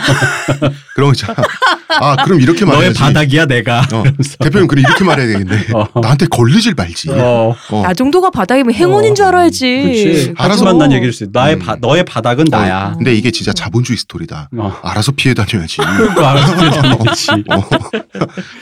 [1.14, 1.36] 있잖아.
[1.99, 2.99] 아, 그럼 이렇게 너의 말해야지.
[2.99, 4.03] 바닥이야 내가 어.
[4.39, 5.57] 대표님 그래 이렇게 말해야 되겠네.
[5.74, 5.99] 어.
[6.01, 7.11] 나한테 걸리질 말지.
[7.11, 7.82] 어, 어.
[7.84, 9.14] 나 정도가 바닥이면 행운인 어.
[9.14, 9.82] 줄 알아야지.
[9.84, 11.60] 그렇지 알아서- 하지만 난 얘기 를수 있어 나의 음.
[11.60, 14.49] 바, 너의 바닥은 나야 근데 이게 진짜 자본주의 스토리다.
[14.58, 14.80] 어.
[14.84, 15.78] 알아서 피해 다녀야지.
[15.97, 16.80] 그거 알아서 되지
[17.51, 17.70] 어.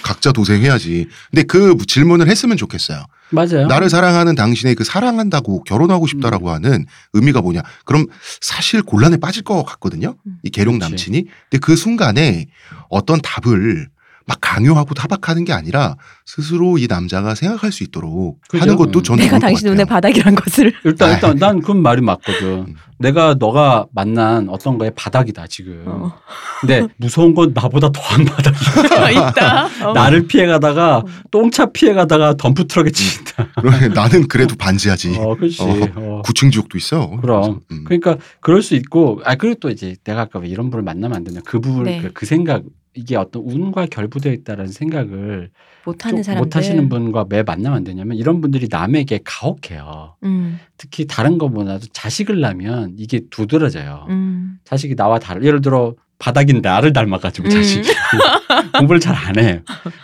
[0.03, 1.07] 각자 도생해야지.
[1.29, 3.05] 근데 그 질문을 했으면 좋겠어요.
[3.29, 6.53] 맞아요 나를 사랑하는 당신의 그 사랑한다고 결혼하고 싶다라고 음.
[6.53, 7.61] 하는 의미가 뭐냐.
[7.85, 8.07] 그럼
[8.41, 10.15] 사실 곤란에 빠질 것 같거든요.
[10.25, 10.37] 음.
[10.43, 10.89] 이 계룡 그치.
[10.89, 11.25] 남친이.
[11.49, 12.47] 근데 그 순간에
[12.89, 13.87] 어떤 답을
[14.25, 15.95] 막 강요하고 타박하는 게 아니라
[16.25, 18.61] 스스로 이 남자가 생각할 수 있도록 그죠?
[18.61, 19.03] 하는 것도 음.
[19.03, 19.69] 저는 내가 당신.
[19.69, 20.73] 눈에 바닥이란 것을.
[20.85, 21.13] 일단.
[21.13, 22.47] 일단 난 그건 말이 맞거든.
[22.47, 22.75] 음.
[22.99, 25.83] 내가 너가 만난 어떤 거의 바닥이다 지금.
[25.87, 26.13] 어.
[26.59, 29.09] 근데 무서운 건 나보다 더한 바닥이야.
[29.29, 29.65] 있다.
[29.89, 29.93] 어.
[29.93, 31.05] 나를 피해가다가 어.
[31.31, 33.47] 똥차 피해가다가 덤프 트럭에 치인다.
[33.59, 35.17] 그러면 나는 그래도 반지하지.
[35.17, 35.61] 어, 그렇지.
[35.63, 35.87] 어.
[35.95, 36.21] 어.
[36.23, 37.09] 구층 지옥도 있어.
[37.21, 37.61] 그럼.
[37.71, 37.83] 음.
[37.85, 41.23] 그러니까 그럴 수 있고, 아 그리고 또 이제 내가 아까 왜 이런 분을 만나면 안
[41.23, 41.39] 되냐.
[41.43, 42.01] 그 부분, 네.
[42.01, 42.61] 그, 그 생각
[42.93, 45.49] 이게 어떤 운과 결부되어 있다라는 생각을
[45.85, 46.45] 못하는 좀 사람들.
[46.45, 50.15] 못하시는 분과 왜 만나면 안 되냐면 이런 분들이 남에게 가혹해요.
[50.23, 54.05] 음, 특히 다른 거보다도 자식을 낳으면 이게 두드러져요.
[54.09, 54.59] 음.
[54.65, 57.49] 자식이 나와 다르 예를 들어 바닥인 나를 닮아가지고 음.
[57.49, 57.89] 자식이
[58.77, 59.61] 공부를 잘 안 해.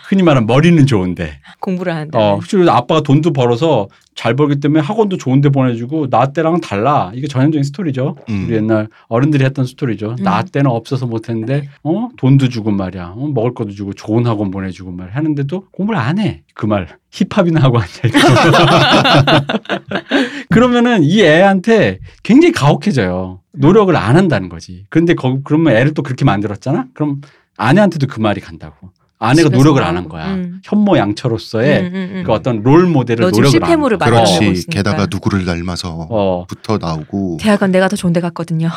[0.08, 1.38] 흔히 말하는 머리는 좋은데.
[1.60, 2.16] 공부를 하는데.
[2.18, 7.10] 어, 그리고 아빠가 돈도 벌어서 잘 벌기 때문에 학원도 좋은데 보내주고 나 때랑은 달라.
[7.14, 8.16] 이게 전형적인 스토리죠.
[8.28, 8.46] 음.
[8.46, 10.16] 우리 옛날 어른들이 했던 스토리죠.
[10.18, 10.24] 음.
[10.24, 13.14] 나 때는 없어서 못했는데 어 돈도 주고 말이야.
[13.16, 16.42] 어, 먹을 것도 주고 좋은 학원 보내주고 말 하는데도 공부를 안 해.
[16.58, 18.18] 그 말 힙합이나 하고 앉아있고.
[20.50, 23.40] 그러면은 이 애한테 굉장히 가혹해져요.
[23.52, 24.84] 노력을 안 한다는 거지.
[24.90, 26.86] 근데 거, 그러면 애를 또 그렇게 만들었잖아?
[26.94, 27.20] 그럼
[27.56, 28.90] 아내한테도 그 말이 간다고.
[29.20, 30.34] 아내가 노력을 안 한 거야.
[30.34, 30.60] 음.
[30.62, 32.22] 현모양처로서의 음, 음, 음.
[32.24, 33.96] 그 어떤 롤 모델을 노력을 안 실패물을.
[33.98, 34.66] 만들어내고 그렇지.
[34.68, 36.44] 게다가 누구를 닮아서 어.
[36.48, 37.38] 붙어 나오고.
[37.40, 38.68] 대학은 내가 더 좋은 데 갔거든요.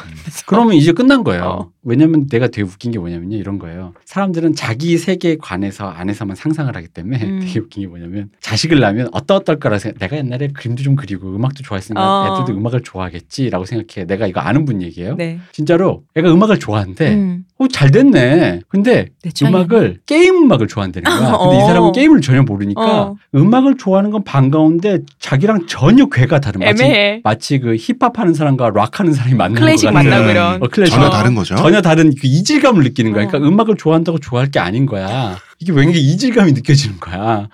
[0.47, 1.43] 그러면 이제 끝난 거예요.
[1.43, 1.69] 어.
[1.84, 3.38] 왜냐면 내가 되게 웃긴 게 뭐냐면요.
[3.38, 3.93] 이런 거예요.
[4.05, 7.39] 사람들은 자기 세계에 관해서 안에서만 상상을 하기 때문에 음.
[7.39, 11.63] 되게 웃긴 게 뭐냐면 자식을 낳으면 어떠 어떨까라 생각 내가 옛날에 그림도 좀 그리고 음악도
[11.63, 12.34] 좋아했으니까 어.
[12.43, 14.05] 애들도 음악을 좋아하겠지라고 생각해.
[14.05, 15.15] 내가 이거 아는 분 얘기예요.
[15.15, 15.39] 네.
[15.51, 17.45] 진짜로 애가 음악을 좋아하는데 음.
[17.57, 18.61] 어, 잘 됐네.
[18.67, 19.07] 근데
[19.43, 21.38] 음악을 게임 음악을 좋아한다는 거야.
[21.38, 21.65] 근데 이 어.
[21.67, 23.15] 사람은 게임을 전혀 모르니까 어.
[23.36, 27.21] 음악을 좋아하는 건 반가운데 자기랑 전혀 괴가 다른 마치.
[27.23, 30.32] 마치 그 힙합 하는 사람과 락 하는 사람이 만나는 클래식 것 같은 만나고 음.
[30.32, 30.63] 이런.
[30.63, 31.09] 어, 클래식 전혀 어.
[31.09, 31.55] 다른 거죠.
[31.72, 33.24] 전혀 다른 그 이질감을 느끼는 거야.
[33.24, 33.28] 어.
[33.28, 35.38] 그러니까 음악을 좋아한다고 좋아할 게 아닌 거야.
[35.59, 37.47] 이게 왠지 이질감이 느껴지는 거야.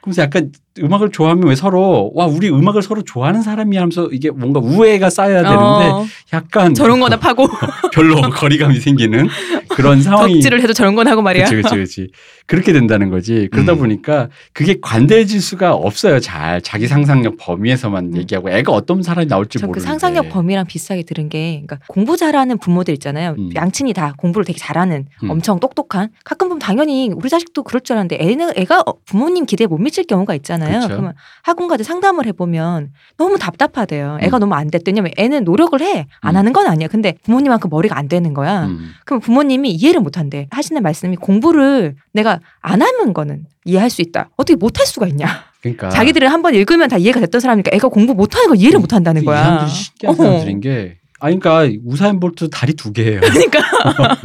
[0.00, 4.60] 그래서 약간 음악을 좋아하면 왜 서로 와 우리 음악을 서로 좋아하는 사람이 하면서 이게 뭔가
[4.60, 7.46] 우애가 쌓여야 되는데 어, 약간 저런 거나 파고
[7.92, 9.28] 별로 거리감이 생기는
[9.68, 11.44] 그런 상황이 덕질을 해도 저런 건 하고 말이야.
[11.46, 12.12] 그렇지, 그렇지, 그렇지.
[12.46, 13.48] 그렇게 된다는 거지.
[13.52, 13.78] 그러다 음.
[13.78, 16.18] 보니까 그게 관대해질 수가 없어요.
[16.18, 18.16] 잘 자기 상상력 범위에서만 음.
[18.16, 19.86] 얘기하고 애가 어떤 사람이 나올지 저그 모르는데.
[19.86, 23.34] 상상력 범위랑 비슷하게 들은 게 그러니까 공부 잘하는 부모들 있잖아요.
[23.38, 23.50] 음.
[23.54, 25.30] 양친이 다 공부를 되게 잘하는 음.
[25.30, 29.66] 엄청 똑똑한 가끔 보면 당연히 우리 자식도 그럴 줄 알았는데 애는 애가 어, 부모님 기대에
[29.66, 30.67] 못 미칠 경우가 있잖아요.
[30.74, 30.88] 그쵸.
[30.88, 34.18] 그러면 학원 가서 상담을 해보면 너무 답답하대요.
[34.20, 34.40] 애가 음.
[34.40, 34.90] 너무 안 됐대.
[34.90, 36.06] 왜냐면 애는 노력을 해.
[36.20, 36.38] 안 음.
[36.38, 36.88] 하는 건 아니야.
[36.88, 38.66] 근데 부모님만큼 머리가 안 되는 거야.
[38.66, 38.92] 음.
[39.04, 40.46] 그럼 부모님이 이해를 못 한대.
[40.50, 44.30] 하시는 말씀이 공부를 내가 안 하는 거는 이해할 수 있다.
[44.36, 45.26] 어떻게 못 할 수가 있냐.
[45.60, 49.22] 그러니까 자기들은 한번 읽으면 다 이해가 됐던 사람이니까 애가 공부 못하는 걸 이해를 못 한다는
[49.22, 49.42] 이 거야.
[49.42, 50.22] 사람들이 신기한 어허.
[50.22, 50.98] 사람들인 게.
[51.20, 53.20] 아, 그러니까 우사인 볼트 다리 두 개예요.
[53.20, 53.58] 그러니까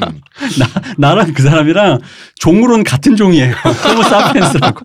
[0.07, 0.21] 음.
[0.97, 1.99] 나랑 그 사람이랑
[2.35, 3.53] 종으로는 같은 종이에요.
[3.53, 4.81] 호모 사피엔스라고.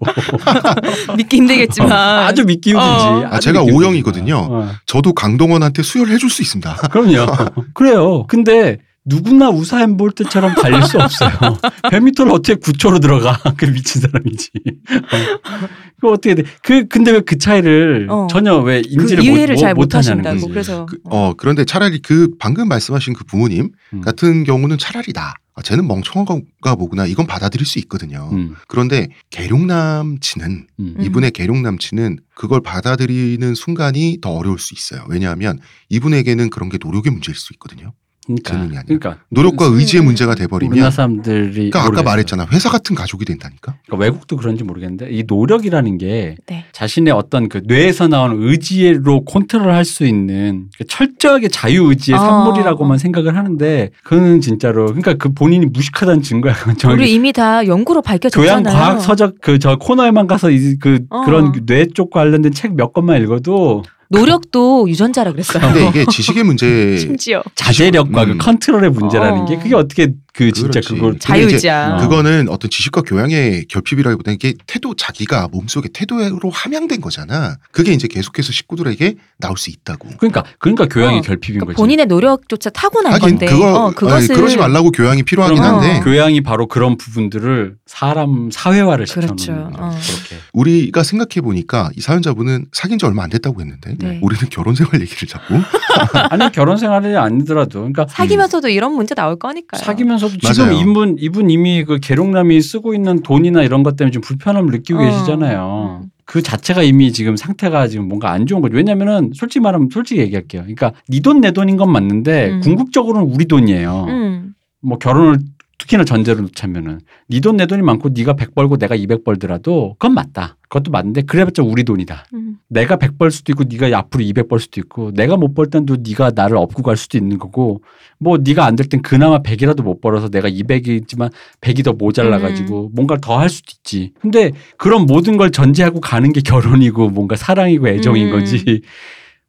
[1.16, 3.04] 믿기 힘들겠지만 아주 믿기 힘들지.
[3.04, 3.26] 어.
[3.26, 4.36] 아, 아주 제가 O형이거든요.
[4.50, 4.70] 어.
[4.86, 6.74] 저도 강동원한테 수혈을 해줄 수 있습니다.
[6.90, 7.26] 그럼요.
[7.74, 8.26] 그래요.
[8.26, 8.78] 근데
[9.08, 11.30] 누구나 우사인 볼트처럼 달릴 수 없어요.
[11.90, 13.36] 100m를 어떻게 9초로 들어가?
[13.56, 14.50] 그 미친 사람이지.
[14.90, 15.68] 어.
[16.00, 16.44] 그 어떻게 돼?
[16.62, 18.26] 그 근데 왜 그 차이를 어.
[18.30, 20.48] 전혀 왜그 인지를 이해를 못, 잘 못 하냐는 못하신다고 거지.
[20.52, 24.00] 그래서 그, 어, 그런데 차라리 그 방금 말씀하신 그 부모님 음.
[24.00, 25.34] 같은 경우는 차라리 나.
[25.54, 28.28] 아, 쟤는 멍청한가 보구나 이건 받아들일 수 있거든요.
[28.30, 30.46] 음, 그런데 계룡 남친은
[30.78, 30.94] 음.
[30.96, 31.02] 음.
[31.04, 35.04] 이분의 계룡 남친은 그걸 받아들이는 순간이 더 어려울 수 있어요.
[35.08, 37.92] 왜냐하면 이분에게는 그런 게 노력의 문제일 수 있거든요.
[38.28, 38.82] 그러니까, 재능이 아니라.
[38.86, 39.78] 그러니까 노력과 음.
[39.78, 42.04] 의지의 문제가 우리나라 돼버리면 사람들이 그러니까 아까 모르겠어요.
[42.10, 43.76] 말했잖아 회사 같은 가족이 된다니까.
[43.86, 46.64] 그러니까 외국도 그런지 모르겠는데 이 노력이라는 게 네.
[46.72, 52.20] 자신의 어떤 그 뇌에서 나오는 의지로 컨트롤할 수 있는 그 철저하게 자유 의지의 어.
[52.20, 56.54] 산물이라고만 생각을 하는데 그는 진짜로 그러니까 그 본인이 무식하다는 증거야.
[56.92, 58.74] 우리 이미 다 연구로 교양 밝혀졌잖아요.
[58.74, 61.22] 과학 서적 그 저 코너에만 가서 이- 그 어.
[61.24, 65.62] 그런 뇌 쪽 관련된 책 몇 권만 읽어도 노력도 유전자라 그랬어요.
[65.62, 68.32] 근데 이게 지식의 문제 심지어 자제력과 음.
[68.32, 69.44] 그 컨트롤의 문제라는 어.
[69.44, 70.94] 게 그게 어떻게 그 진짜 그렇지.
[70.94, 71.96] 그걸 자유의지야.
[71.96, 72.00] 어.
[72.00, 77.56] 그거는 어떤 지식과 교양의 결핍이라기보다는 이게 태도 자기가 몸속에 태도로 함양된 거잖아.
[77.72, 80.10] 그게 이제 계속해서 식구들에게 나올 수 있다고.
[80.16, 81.22] 그러니까 그러니까 교양의 어.
[81.22, 81.76] 결핍인 그러니까 거지.
[81.76, 86.00] 본인의 노력조차 타고난 하긴 건데 그거 어, 아니, 그것을 그러지 말라고 교양이 필요하긴 한데 어.
[86.04, 89.52] 교양이 바로 그런 부분들을 사람 사회화를 시켜놓는 그렇죠.
[89.70, 89.82] 거죠.
[89.82, 89.90] 어.
[89.90, 90.36] 그렇게.
[90.52, 94.20] 우리가 생각해 보니까 이 사연자분은 사귄 지 얼마 안 됐다고 했는데 네.
[94.22, 95.54] 우리는 결혼 생활 얘기를 자꾸
[96.30, 99.82] 아니 결혼 생활이 아니더라도 그러니까 사귀면서도 이런 문제 나올 거니까요.
[99.82, 100.80] 사귀면서 도 지금 맞아요.
[100.80, 105.02] 이분 이분 이미 그 계룡남이 쓰고 있는 돈이나 이런 것 때문에 좀 불편함을 느끼고 어.
[105.04, 106.00] 계시잖아요.
[106.04, 106.10] 음.
[106.24, 108.76] 그 자체가 이미 지금 상태가 지금 뭔가 안 좋은 거죠.
[108.76, 110.62] 왜냐면은 솔직히 말하면 솔직히 얘기할게요.
[110.62, 112.60] 그러니까 네 돈 내 돈인 건 맞는데 음.
[112.60, 114.06] 궁극적으로는 우리 돈이에요.
[114.08, 114.54] 음.
[114.82, 115.38] 뭐 결혼을
[115.78, 120.14] 특히나 전제로 놓자면은 네 돈 내 돈이 많고 네가 100 벌고 내가 200 벌더라도 그건
[120.14, 120.56] 맞다.
[120.68, 122.24] 그것도 맞는데 그래봤자 우리 돈이다.
[122.34, 122.56] 음.
[122.68, 125.98] 내가 100 벌 수도 있고 네가 앞으로 200 벌 수도 있고 내가 못 벌 땐도
[126.06, 127.82] 네가 나를 업고 갈 수도 있는 거고
[128.18, 132.90] 뭐 네가 안 될 땐 그나마 100이라도 못 벌어서 내가 200이지만 100이 더 모자라 가지고
[132.94, 134.12] 뭔가를 더 할 수도 있지.
[134.20, 138.32] 근데 그런 모든 걸 전제하고 가는 게 결혼이고 뭔가 사랑이고 애정인 음.
[138.32, 138.82] 거지.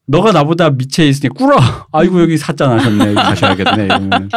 [0.09, 1.55] 너가 나보다 밑에 있으니 꿇어.
[1.93, 3.13] 아이고 여기 사자 나셨네.
[3.13, 3.85] 가셔야겠네.
[3.85, 4.29] 이러면.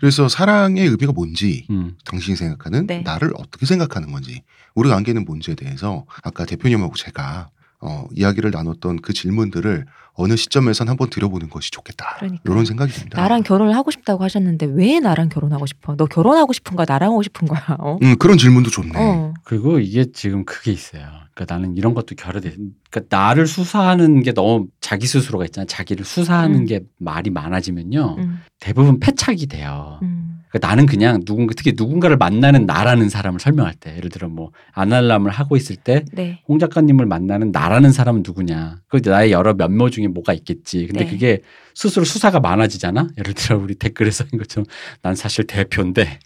[0.00, 1.96] 그래서 사랑의 의미가 뭔지 음.
[2.04, 3.02] 당신이 생각하는 네.
[3.04, 4.42] 나를 어떻게 생각하는 건지
[4.74, 7.50] 우리 관계는 뭔지에 대해서 아까 대표님하고 제가
[7.80, 12.16] 어, 이야기를 나눴던 그 질문들을 어느 시점에선 한번 들어보는 것이 좋겠다.
[12.18, 12.42] 그러니까.
[12.44, 13.20] 이런 생각이 듭니다.
[13.22, 15.94] 나랑 결혼을 하고 싶다고 하셨는데 왜 나랑 결혼하고 싶어?
[15.94, 16.86] 너 결혼하고 싶은 거야?
[16.88, 17.76] 나랑 하고 싶은 거야?
[17.78, 17.98] 어?
[18.02, 18.92] 음, 그런 질문도 좋네.
[18.96, 19.32] 어.
[19.44, 21.06] 그리고 이게 지금 그게 있어요.
[21.34, 22.56] 그러니까 나는 이런 것도 결여돼.
[22.90, 25.66] 그러니까 나를 수사하는 게 너무 자기 스스로가 있잖아.
[25.66, 26.64] 자기를 수사하는 음.
[26.66, 28.16] 게 말이 많아지면요.
[28.18, 28.40] 음.
[28.58, 30.00] 대부분 패착이 돼요.
[30.02, 30.37] 음.
[30.50, 35.30] 그러니까 나는 그냥 누군가 특히 누군가를 만나는 나라는 사람을 설명할 때 예를 들어 뭐 아날람을
[35.30, 36.40] 하고 있을 때 네.
[36.48, 38.80] 홍 작가님을 만나는 나라는 사람은 누구냐?
[38.88, 40.86] 그 나의 여러 면모 중에 뭐가 있겠지.
[40.86, 41.10] 근데 네.
[41.10, 41.40] 그게
[41.78, 43.06] 스스로 수사가 많아지잖아.
[43.18, 44.66] 예를 들어 우리 댓글에 써인 것처럼
[45.00, 46.18] 난 사실 대표인데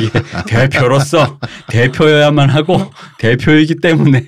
[0.00, 0.10] 이게
[0.48, 1.38] 대표로서
[1.68, 2.80] 대표여야만 하고
[3.18, 4.24] 대표이기 때문에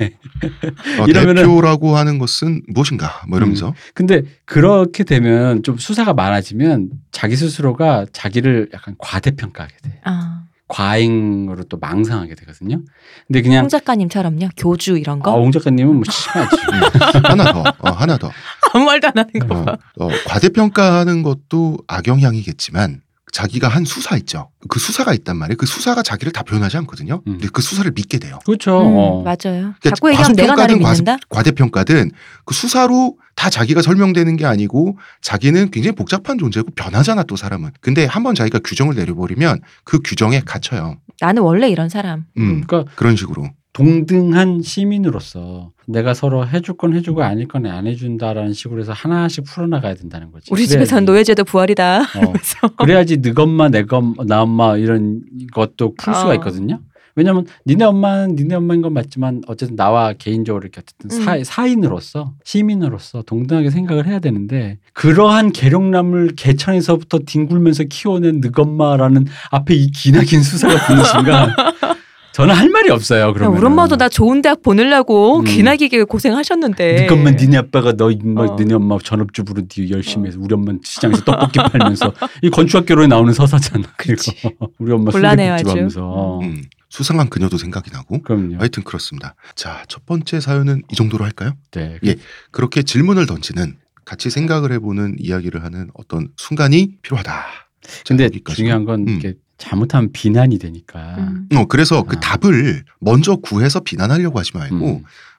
[1.01, 3.23] 어, 이러면은- 대표라고 하는 것은 무엇인가?
[3.29, 10.01] 뭐 이러면서 근데 그렇게 되면 좀 수사가 많아지면 자기 스스로가 자기를 약간 과대평가하게 돼.
[10.05, 10.38] 아.
[10.69, 12.83] 과잉으로 또 망상하게 되거든요.
[13.27, 14.51] 근데 그냥 홍 작가님처럼요.
[14.57, 15.33] 교주 이런 아, 거.
[15.33, 16.57] 홍 작가님은 뭐 심하지.
[17.25, 18.31] 하나 더, 어, 하나 더.
[18.73, 19.77] 아무 말도 안 하는 거 어, 봐.
[19.99, 23.01] 어, 과대평가하는 것도 악영향이겠지만
[23.33, 24.51] 자기가 한 수사 있죠.
[24.69, 25.57] 그 수사가 있단 말이에요.
[25.57, 27.23] 그 수사가 자기를 다 표현하지 않거든요.
[27.27, 27.33] 음.
[27.35, 28.39] 근데 그 수사를 믿게 돼요.
[28.47, 28.81] 그렇죠.
[28.81, 29.23] 음, 어.
[29.23, 29.37] 맞아요.
[29.81, 31.13] 그러니까 자꾸 얘기하면 내가 나를 과소평가든 믿는다.
[31.13, 32.11] 과대- 과대평가든
[32.45, 37.71] 그 수사로 다 자기가 설명되는 게 아니고 자기는 굉장히 복잡한 존재고 변하잖아 또 사람은.
[37.81, 40.97] 근데 한번 자기가 규정을 내려버리면 그 규정에 갇혀요.
[41.21, 42.25] 나는 원래 이런 사람.
[42.39, 43.51] 음, 그러니까 그런 식으로.
[43.79, 49.95] 동등한 시민으로서 내가 서로 해줄 건 해주고 아닐 건 안 해준다라는 식으로 해서 하나씩 풀어나가야
[49.95, 50.47] 된다는 거지.
[50.51, 52.01] 우리 집에서는 노예제도 부활이다.
[52.03, 52.33] 어,
[52.79, 55.23] 그래야지 너 엄마 내가 엄마, 나 엄마 이런
[55.53, 56.35] 것도 풀 수가 어.
[56.35, 56.81] 있거든요.
[57.15, 61.45] 왜냐면 니네 엄마는 니네 엄마인 건 맞지만 어쨌든 나와 개인적으로 이렇게 어쨌든 사, 음.
[61.45, 70.43] 사인으로서 시민으로서 동등하게 생각을 해야 되는데 그러한 계룡남을 개천에서부터 뒹굴면서 키워낸 늑엄마라는 앞에 이 기나긴
[70.43, 71.51] 수사가 순간
[72.33, 73.21] 저는 할 말이 없어요.
[73.29, 75.45] 야, 그러면 우리 엄마도 나 좋은 대학 보내려고 음.
[75.45, 77.07] 기나기게 고생하셨는데.
[77.09, 78.57] 늑엄마 니네 아빠가 너 임마 어.
[78.59, 82.13] 니네 엄마 전업주부로 니 열심히 해서 우리 엄마 는 시장에서 떡볶이 팔면서
[82.43, 83.85] 이 건축학개론에 나오는 서사잖아.
[83.97, 84.23] 그리고
[84.79, 85.71] 우리 엄마 곤란해요, 아주.
[85.71, 88.23] 하면서 음, 수상한 그녀도 생각이 나고.
[88.23, 88.59] 그럼요.
[88.59, 89.35] 하여튼 그렇습니다.
[89.57, 91.55] 자, 첫 번째 사연은 이 정도로 할까요?
[91.73, 91.99] 네.
[92.05, 92.17] 예.
[92.53, 97.31] 그렇게 질문을 던지는 같이 생각을 해보는 이야기를 하는 어떤 순간이 필요하다.
[97.33, 98.57] 자, 근데 여기까지.
[98.57, 99.17] 중요한 건 음.
[99.19, 101.17] 이게 잘못하면 비난이 되니까.
[101.19, 101.49] 음.
[101.57, 102.21] 어, 그래서 그 아.
[102.21, 104.81] 답을 먼저 구해서 비난하려고 하지 말고 음.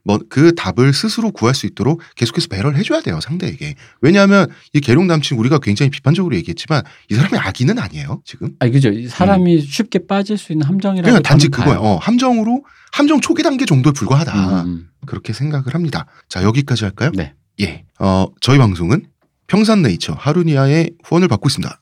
[0.03, 5.07] 뭐 그 답을 스스로 구할 수 있도록 계속해서 배려를 해줘야 돼요 상대에게 왜냐하면 이 계룡
[5.07, 8.89] 남친 우리가 굉장히 비판적으로 얘기했지만 이 사람이 악인은 아니에요 지금 아니 그죠.
[8.89, 11.05] 이 사람이 쉽게 빠질 수 있는 함정이라고.
[11.07, 11.80] 그냥 단지 저는 그거예요.
[11.80, 17.11] 어, 함정으로 함정 초기 단계 정도에 불과하다 음, 그렇게 생각을 합니다 자 여기까지 할까요?
[17.13, 17.34] 네.
[17.61, 17.84] 예.
[17.99, 19.05] 어, 저희 방송은
[19.47, 21.82] 평산네이처 하루니아의 후원을 받고 있습니다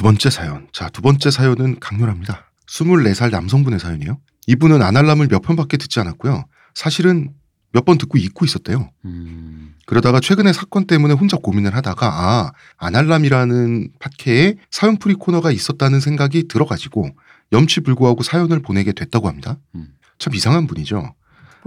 [0.00, 0.66] 두 번째 사연.
[0.72, 2.50] 자, 두 번째 사연은 강렬합니다.
[2.70, 4.18] 24살 남성분의 사연이에요.
[4.46, 6.46] 이분은 아날람을 몇 편밖에 듣지 않았고요.
[6.72, 7.34] 사실은
[7.74, 8.88] 몇 번 듣고 잊고 있었대요.
[9.04, 9.74] 음.
[9.84, 16.48] 그러다가 최근에 사건 때문에 혼자 고민을 하다가 아 아날람이라는 팟캐에 사연 풀이 코너가 있었다는 생각이
[16.48, 17.10] 들어가지고
[17.52, 19.58] 염치불구하고 사연을 보내게 됐다고 합니다.
[19.74, 19.88] 음.
[20.18, 21.14] 참 이상한 분이죠.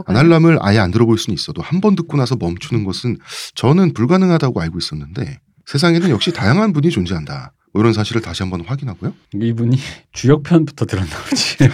[0.08, 3.16] 아날람을 아예 안 들어볼 수는 있어도 한 번 듣고 나서 멈추는 것은
[3.54, 7.54] 저는 불가능하다고 알고 있었는데 세상에는 역시 다양한 분이 존재한다.
[7.74, 9.14] 뭐 이런 사실을 다시 한번 확인하고요.
[9.34, 9.78] 이분이
[10.14, 11.58] 주역편부터 들었나 보지.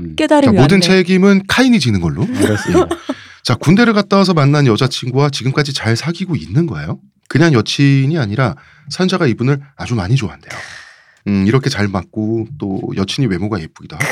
[0.00, 0.80] 음, 자, 깨달음이 모든.
[0.80, 2.22] 책임은 카인이 지는 걸로.
[2.22, 2.86] 알겠습니다.
[3.42, 7.00] 자, 군대를 갔다 와서 만난 여자친구와 지금까지 잘 사귀고 있는 거예요.
[7.28, 8.54] 그냥 여친이 아니라
[8.90, 10.58] 사연자가 이분을 아주 많이 좋아한대요.
[11.28, 14.04] 음, 이렇게 잘 맞고 또 여친이 외모가 예쁘기도 하고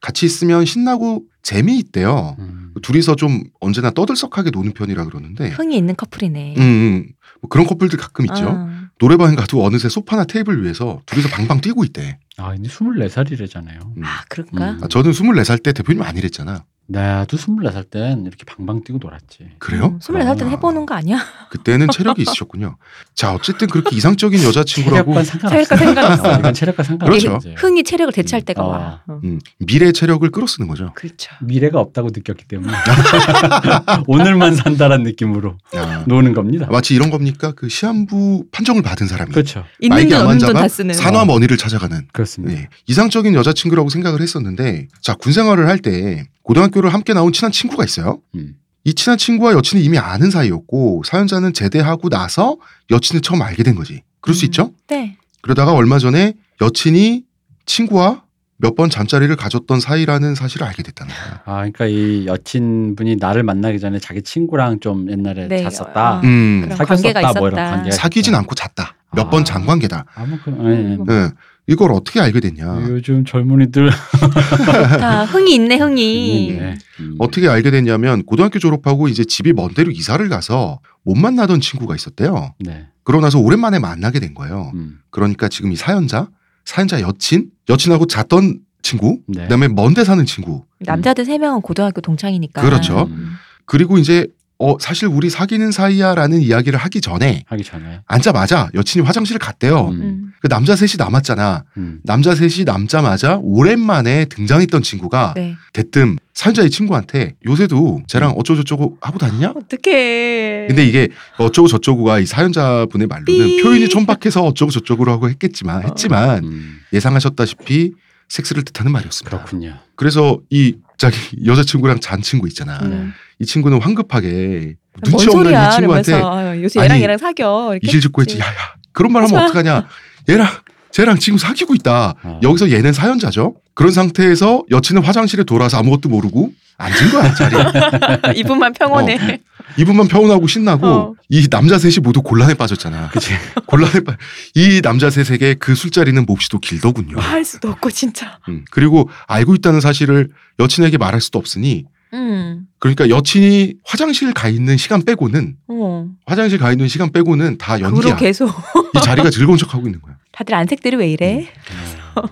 [0.00, 2.36] 같이 있으면 신나고 재미있대요.
[2.38, 2.74] 음.
[2.82, 6.54] 둘이서 좀 언제나 떠들썩하게 노는 편이라 그러는데 흥이 있는 커플이네.
[6.58, 7.06] 음, 음.
[7.40, 8.48] 뭐 그런 커플들 가끔 있죠.
[8.48, 8.68] 어.
[8.98, 12.18] 노래방에 가도 어느새 소파나 테이블 위에서 둘이서 방방 뛰고 있대.
[12.38, 13.96] 아, 근데 24살이래잖아요.
[13.96, 14.04] 음.
[14.04, 14.72] 아 그런가?
[14.72, 14.84] 음.
[14.84, 16.64] 아, 저는 24살 때 대표님 아니랬잖아.
[16.88, 19.48] 나도 24살 땐 이렇게 방방 뛰고 놀았지.
[19.58, 19.86] 그래요?
[19.86, 20.50] 음, 24살 때는 아.
[20.50, 21.18] 해보는 거 아니야?
[21.50, 22.76] 그때는 체력이 있으셨군요.
[23.14, 25.76] 자, 어쨌든 그렇게 이상적인 여자친구라고 체력과 상관없어.
[25.76, 26.28] 체력과 상관없어.
[26.32, 27.28] 어, 이건 체력과 상관없어.
[27.38, 27.50] 그렇죠.
[27.56, 28.44] 흥이 체력을 대체할 음.
[28.44, 28.68] 때가 어.
[28.68, 29.02] 와.
[29.08, 29.20] 어.
[29.24, 30.92] 음, 미래 체력을 끌어쓰는 거죠.
[30.94, 31.32] 그렇죠.
[31.40, 32.72] 미래가 없다고 느꼈기 때문에
[34.06, 36.68] 오늘만 산다란 느낌으로 아, 노는 겁니다.
[36.70, 37.52] 마치 이런 겁니까?
[37.56, 39.64] 그 시한부 판정을 받은 사람이 그렇죠.
[39.80, 40.94] 있는 돈 없는 돈 암환자가 다 쓰는.
[40.94, 42.54] 산화머니를 찾아가는 그렇습니다.
[42.54, 47.84] 네, 이상적인 여자친구라고 생각을 했었는데 자, 군 생활을 할 때 고등학교를 함께 나온 친한 친구가
[47.84, 48.20] 있어요.
[48.36, 48.54] 음.
[48.84, 52.56] 이 친한 친구와 여친이 이미 아는 사이였고 사연자는 제대하고 나서
[52.90, 54.02] 여친을 처음 알게 된 거지.
[54.20, 54.46] 그럴 수 음.
[54.46, 54.70] 있죠?
[54.86, 55.16] 네.
[55.42, 57.24] 그러다가 얼마 전에 여친이
[57.66, 58.22] 친구와
[58.58, 61.42] 몇 번 잠자리를 가졌던 사이라는 사실을 알게 됐다는 거야.
[61.44, 66.18] 아, 그러니까 이 여친분이 나를 만나기 전에 자기 친구랑 좀 옛날에 네, 잤었다.
[66.18, 66.20] 어.
[66.24, 67.70] 음, 그런 사귀었었다, 관계가 뭐 이런 있었다.
[67.76, 68.38] 관계가 사귀진 있었다.
[68.38, 68.94] 않고 잤다.
[69.14, 69.30] 몇 아.
[69.30, 70.04] 번 잔관계다.
[70.14, 70.96] 아무 그 예, 예.
[71.24, 71.30] 예.
[71.68, 72.86] 이걸 어떻게 알게 됐냐?
[72.88, 73.90] 요즘 젊은이들
[75.00, 76.46] 다 흥이 있네 흥이.
[76.48, 76.78] 있네.
[77.00, 77.16] 음.
[77.18, 82.54] 어떻게 알게 됐냐면 고등학교 졸업하고 이제 집이 먼 데로 이사를 가서 못 만나던 친구가 있었대요.
[82.60, 82.86] 네.
[83.02, 84.70] 그러고 나서 오랜만에 만나게 된 거예요.
[84.74, 84.98] 음.
[85.10, 86.28] 그러니까 지금 이 사연자,
[86.64, 89.42] 사연자 여친, 여친하고 잤던 친구, 네.
[89.42, 92.62] 그다음에 먼 데 사는 친구, 남자들 세 명은 고등학교 동창이니까.
[92.62, 93.08] 그렇죠.
[93.10, 93.32] 음.
[93.64, 94.28] 그리고 이제
[94.58, 98.00] 어 사실 우리 사귀는 사이야라는 이야기를 하기 전에 하기 전에.
[98.06, 99.88] 앉자마자 여친이 화장실을 갔대요.
[99.88, 100.00] 음.
[100.00, 100.32] 음.
[100.40, 101.64] 그 남자 셋이 남았잖아.
[101.76, 102.00] 음.
[102.04, 105.56] 남자 셋이 남자마자 오랜만에 등장했던 친구가 네.
[105.74, 109.52] 대뜸 사연자의 친구한테 요새도 쟤랑 어쩌고 저쩌고 하고 다니냐?
[109.56, 110.66] 어떡해.
[110.68, 113.62] 근데 이게 어쩌고 저쩌고가 이 사연자분의 말로는 삐.
[113.62, 116.80] 표현이 촌박해서 어쩌고 저쩌고로 하고 했겠지만 했지만 음.
[116.94, 117.92] 예상하셨다시피
[118.28, 119.36] 섹스를 뜻하는 말이었습니다.
[119.36, 119.78] 그렇군요.
[119.94, 121.16] 그래서 이 자기
[121.46, 122.78] 여자친구랑 잔 친구 있잖아.
[122.82, 123.12] 음.
[123.38, 127.70] 이 친구는 황급하게 뭔 눈치 없는 소리야 이 친구한테 아유, 요새 얘랑 아니, 얘랑 사겨.
[127.72, 128.38] 이렇게 이실 짓고 했지.
[128.38, 128.52] 야야
[128.92, 129.42] 그런 말 하면.
[129.44, 129.86] 어떡하냐.
[130.28, 130.48] 얘랑
[130.90, 132.14] 쟤랑 지금 사귀고 있다.
[132.22, 132.40] 어.
[132.42, 133.56] 여기서 얘는 사연자죠.
[133.74, 137.60] 그런 상태에서 여친은 화장실에 돌아서 아무것도 모르고 앉은 거야 자리에.
[138.40, 139.40] 이분만 평온해.
[139.76, 141.14] 이분만 평온하고 신나고 어.
[141.28, 143.08] 이 남자 셋이 모두 곤란에 빠졌잖아.
[143.10, 143.32] 그치.
[143.66, 144.16] 곤란에 빠.
[144.54, 147.18] 이 남자 셋에게 그 술자리는 몹시도 길더군요.
[147.18, 148.38] 할 수도 없고 진짜.
[148.48, 150.28] 음, 그리고 알고 있다는 사실을
[150.60, 152.66] 여친에게 말할 수도 없으니 음.
[152.78, 156.06] 그러니까 여친이 화장실 가 있는 시간 빼고는 어.
[156.26, 158.16] 화장실 가 있는 시간 빼고는 다 연기야.
[158.16, 158.48] 계속
[158.96, 160.16] 이 자리가 즐거운 척하고 있는 거야.
[160.32, 161.50] 다들 안색들이 왜 이래?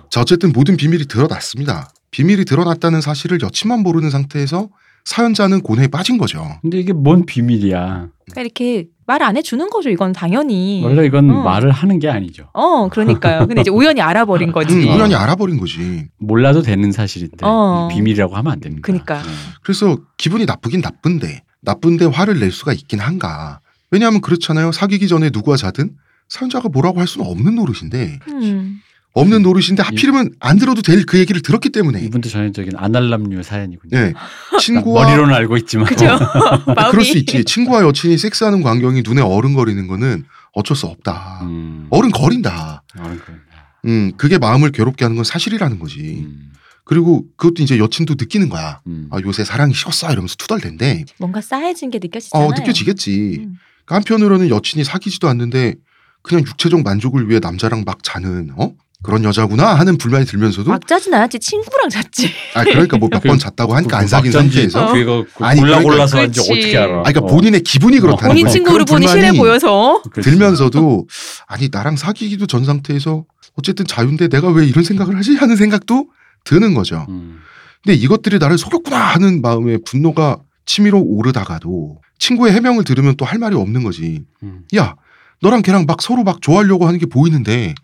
[0.09, 1.89] 자 어쨌든 모든 비밀이 드러났습니다.
[2.11, 4.69] 비밀이 드러났다는 사실을 여친만 모르는 상태에서
[5.05, 6.43] 사연자는 고뇌에 빠진 거죠.
[6.61, 8.07] 근데 이게 뭔 비밀이야.
[8.25, 9.89] 그러니까 이렇게 말안 해주는 거죠.
[9.91, 10.81] 이건 당연히.
[10.83, 11.43] 원래 이건 어.
[11.43, 12.49] 말을 하는 게 아니죠.
[12.53, 13.45] 어, 그러니까요.
[13.47, 14.73] 근데 이제 우연히 알아버린 거지.
[14.73, 16.07] 음, 우연히 알아버린 거지.
[16.17, 17.87] 몰라도 되는 사실인데 어.
[17.91, 18.81] 비밀이라고 하면 안 됩니다.
[18.83, 19.21] 그니까.
[19.21, 19.29] 네.
[19.63, 23.59] 그래서 기분이 나쁘긴 나쁜데 나쁜데 화를 낼 수가 있긴 한가.
[23.91, 24.71] 왜냐하면 그렇잖아요.
[24.71, 25.91] 사귀기 전에 누구와 자든
[26.29, 28.81] 사연자가 뭐라고 할 수는 없는 노릇인데 음.
[29.15, 33.89] 없는 노릇인데 하필이면 안 들어도 될 그 얘기를 들었기 때문에 이분도 전형적인 아날람류 사연이군요.
[33.97, 34.13] 네.
[34.59, 36.07] 친구와 머리로는 알고 있지만 그죠?
[36.11, 36.89] 아, 마음이.
[36.91, 37.43] 그럴 수 있지.
[37.43, 41.39] 친구와 여친이 섹스하는 광경이 눈에 어른거리는 거는 어쩔 수 없다.
[41.43, 41.87] 음.
[41.89, 42.83] 어른거린다.
[42.99, 43.43] 어른 그런다.
[43.85, 46.23] 음, 그게 마음을 괴롭게 하는 건 사실이라는 거지.
[46.25, 46.51] 음.
[46.85, 48.81] 그리고 그것도 이제 여친도 느끼는 거야.
[48.87, 49.07] 음.
[49.11, 52.47] 아, 요새 사랑이 식었어 이러면서 투덜댄데 뭔가 싸해진 게 느껴지잖아요.
[52.47, 53.37] 어, 느껴지겠지.
[53.39, 53.53] 음.
[53.85, 55.75] 그러니까 한편으로는 여친이 사귀지도 않는데
[56.23, 58.71] 그냥 육체적 만족을 위해 남자랑 막 자는 어
[59.05, 62.29] 그런 여자구나 하는 불만이 들면서도 막 짜진 않았지 친구랑 잤지.
[62.55, 66.17] 아 그러니까 뭐 몇 번 잤다고 하니까 안 사귄 상태에서 그거 아니, 골라 그러니까- 골라서
[66.19, 66.39] 한지.
[66.41, 66.99] 어떻게 알아?
[66.99, 67.25] 아 그러니까 어.
[67.27, 68.53] 본인의 기분이 그렇다는 본인 거예요.
[68.53, 70.01] 친구를 그런 보니 실해 보여서.
[70.21, 71.07] 들면서도
[71.47, 73.25] 아니 나랑 사귀기도 전 상태에서
[73.57, 76.07] 어쨌든 자유인데 내가 왜 이런 생각을 하지 하는 생각도
[76.43, 77.05] 드는 거죠.
[77.09, 77.39] 음.
[77.83, 83.55] 근데 이것들이 나를 속였구나 하는 마음에 분노가 치밀어 오르다가도 친구의 해명을 들으면 또 할 말이
[83.55, 84.23] 없는 거지.
[84.43, 84.61] 음.
[84.75, 84.95] 야
[85.41, 87.75] 너랑 걔랑 막 서로 막 좋아하려고 하는 게 보이는데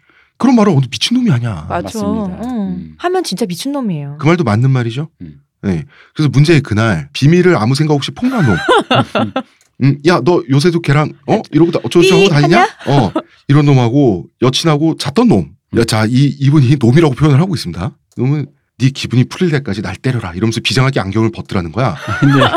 [0.41, 1.67] 그런 말을 어느 미친놈이 하냐.
[1.69, 1.83] 맞아.
[1.83, 2.39] 맞습니다.
[2.45, 2.49] 응.
[2.49, 2.95] 음.
[2.97, 4.17] 하면 진짜 미친 놈이에요.
[4.19, 5.09] 그 말도 맞는 말이죠.
[5.21, 5.35] 음.
[5.61, 5.85] 네.
[6.15, 8.57] 그래서 문제의 그날 비밀을 아무 생각 없이 폭로한 놈.
[9.83, 12.63] 음, 야, 너 요새도 걔랑 어 이러고 다 어쩌고저쩌고 다니냐?
[12.87, 13.11] 어
[13.49, 15.51] 이런 놈하고 여친하고 잤던 놈.
[15.77, 17.91] 야, 자, 이 이분이 놈이라고 표현을 하고 있습니다.
[18.17, 18.47] 놈은
[18.79, 21.95] 네 기분이 풀릴 때까지 날 때려라 이러면서 비장하게 안경을 벗더라는 거야.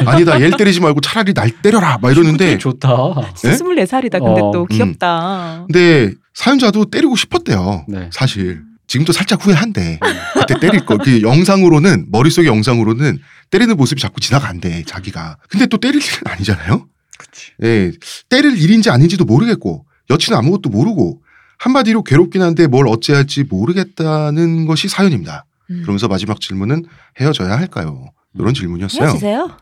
[0.07, 2.89] 아니다, 얘를 때리지 말고 차라리 날 때려라 막 이러는데 좋다.
[3.17, 3.33] 네?
[3.35, 4.25] 진짜 24살이다.
[4.25, 4.67] 근데 어, 또 음.
[4.69, 5.65] 귀엽다.
[5.67, 7.87] 근데 사연자도 때리고 싶었대요.
[7.89, 8.11] 네.
[8.13, 9.99] 사실 지금도 살짝 후회한대.
[10.35, 10.99] 그때 때릴 거.
[10.99, 13.19] 그 영상으로는 머릿속의 영상으로는
[13.51, 15.39] 때리는 모습이 자꾸 지나간대 자기가.
[15.49, 16.87] 근데 또 때릴 일은 아니잖아요.
[17.17, 17.53] 그렇지.
[17.63, 17.93] 예,
[18.29, 21.23] 때릴 일인지 아닌지도 모르겠고 여친은 아무것도 모르고
[21.59, 25.47] 한마디로 괴롭긴 한데 뭘 어찌 할지 모르겠다는 것이 사연입니다.
[25.71, 25.81] 음.
[25.83, 26.85] 그러면서 마지막 질문은
[27.21, 28.11] 헤어져야 할까요?
[28.35, 29.05] 이런 질문이었어요.
[29.05, 29.57] 헤어지세요?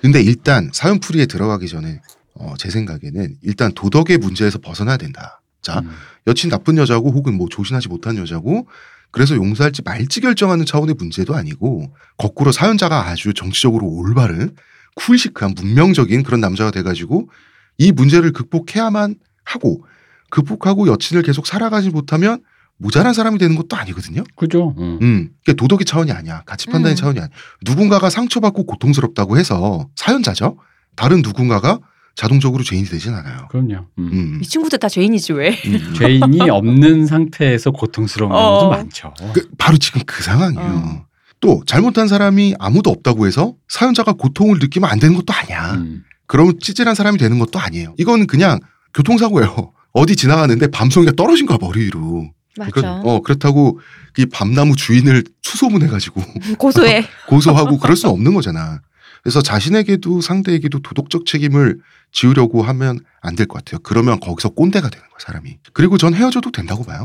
[0.00, 2.00] 근데 일단 사연풀이에 들어가기 전에
[2.42, 5.40] 어, 제 생각에는 일단 도덕의 문제에서 벗어나야 된다.
[5.62, 5.90] 자, 음.
[6.26, 8.66] 여친 나쁜 여자고 혹은 뭐 조신하지 못한 여자고
[9.12, 14.56] 그래서 용서할지 말지 결정하는 차원의 문제도 아니고 거꾸로 사연자가 아주 정치적으로 올바른
[14.96, 17.30] 쿨시크한 문명적인 그런 남자가 돼가지고
[17.78, 19.14] 이 문제를 극복해야만
[19.44, 19.84] 하고
[20.30, 22.42] 극복하고 여친을 계속 살아가지 못하면
[22.78, 24.24] 모자란 사람이 되는 것도 아니거든요.
[24.34, 24.74] 그죠.
[24.78, 24.98] 음.
[25.00, 26.42] 음, 그게 도덕의 차원이 아니야.
[26.44, 26.96] 가치 판단의 음.
[26.96, 27.30] 차원이 아니야.
[27.64, 30.58] 누군가가 상처받고 고통스럽다고 해서 사연자죠.
[30.96, 31.78] 다른 누군가가
[32.14, 33.48] 자동적으로 죄인이 되진 않아요.
[33.50, 33.86] 그럼요.
[33.98, 34.10] 음.
[34.12, 34.38] 음.
[34.42, 35.50] 이 친구들 다 죄인이지 왜?
[35.66, 35.94] 음.
[35.96, 38.36] 죄인이 없는 상태에서 고통스러운 어.
[38.36, 39.14] 경우도 많죠.
[39.32, 40.66] 그, 바로 지금 그 상황이에요.
[40.66, 41.06] 어.
[41.40, 45.74] 또 잘못한 사람이 아무도 없다고 해서 사연자가 고통을 느끼면 안 되는 것도 아니야.
[45.74, 46.04] 음.
[46.26, 47.94] 그러면 찌질한 사람이 되는 것도 아니에요.
[47.98, 48.60] 이건 그냥
[48.94, 49.72] 교통사고예요.
[49.92, 52.30] 어디 지나가는데 밤송이가 떨어진 거야 머리 위로.
[52.56, 52.70] 맞아.
[52.70, 53.80] 그러니까, 어 그렇다고
[54.18, 56.22] 이 밤나무 주인을 수소문해가지고
[56.58, 57.04] 고소해.
[57.26, 58.80] 고소하고 그럴 수는 없는 거잖아.
[59.22, 61.78] 그래서 자신에게도 상대에게도 도덕적 책임을
[62.12, 63.80] 지우려고 하면 안 될 것 같아요.
[63.82, 65.58] 그러면 거기서 꼰대가 되는 거야 사람이.
[65.72, 67.04] 그리고 전 헤어져도 된다고 봐요.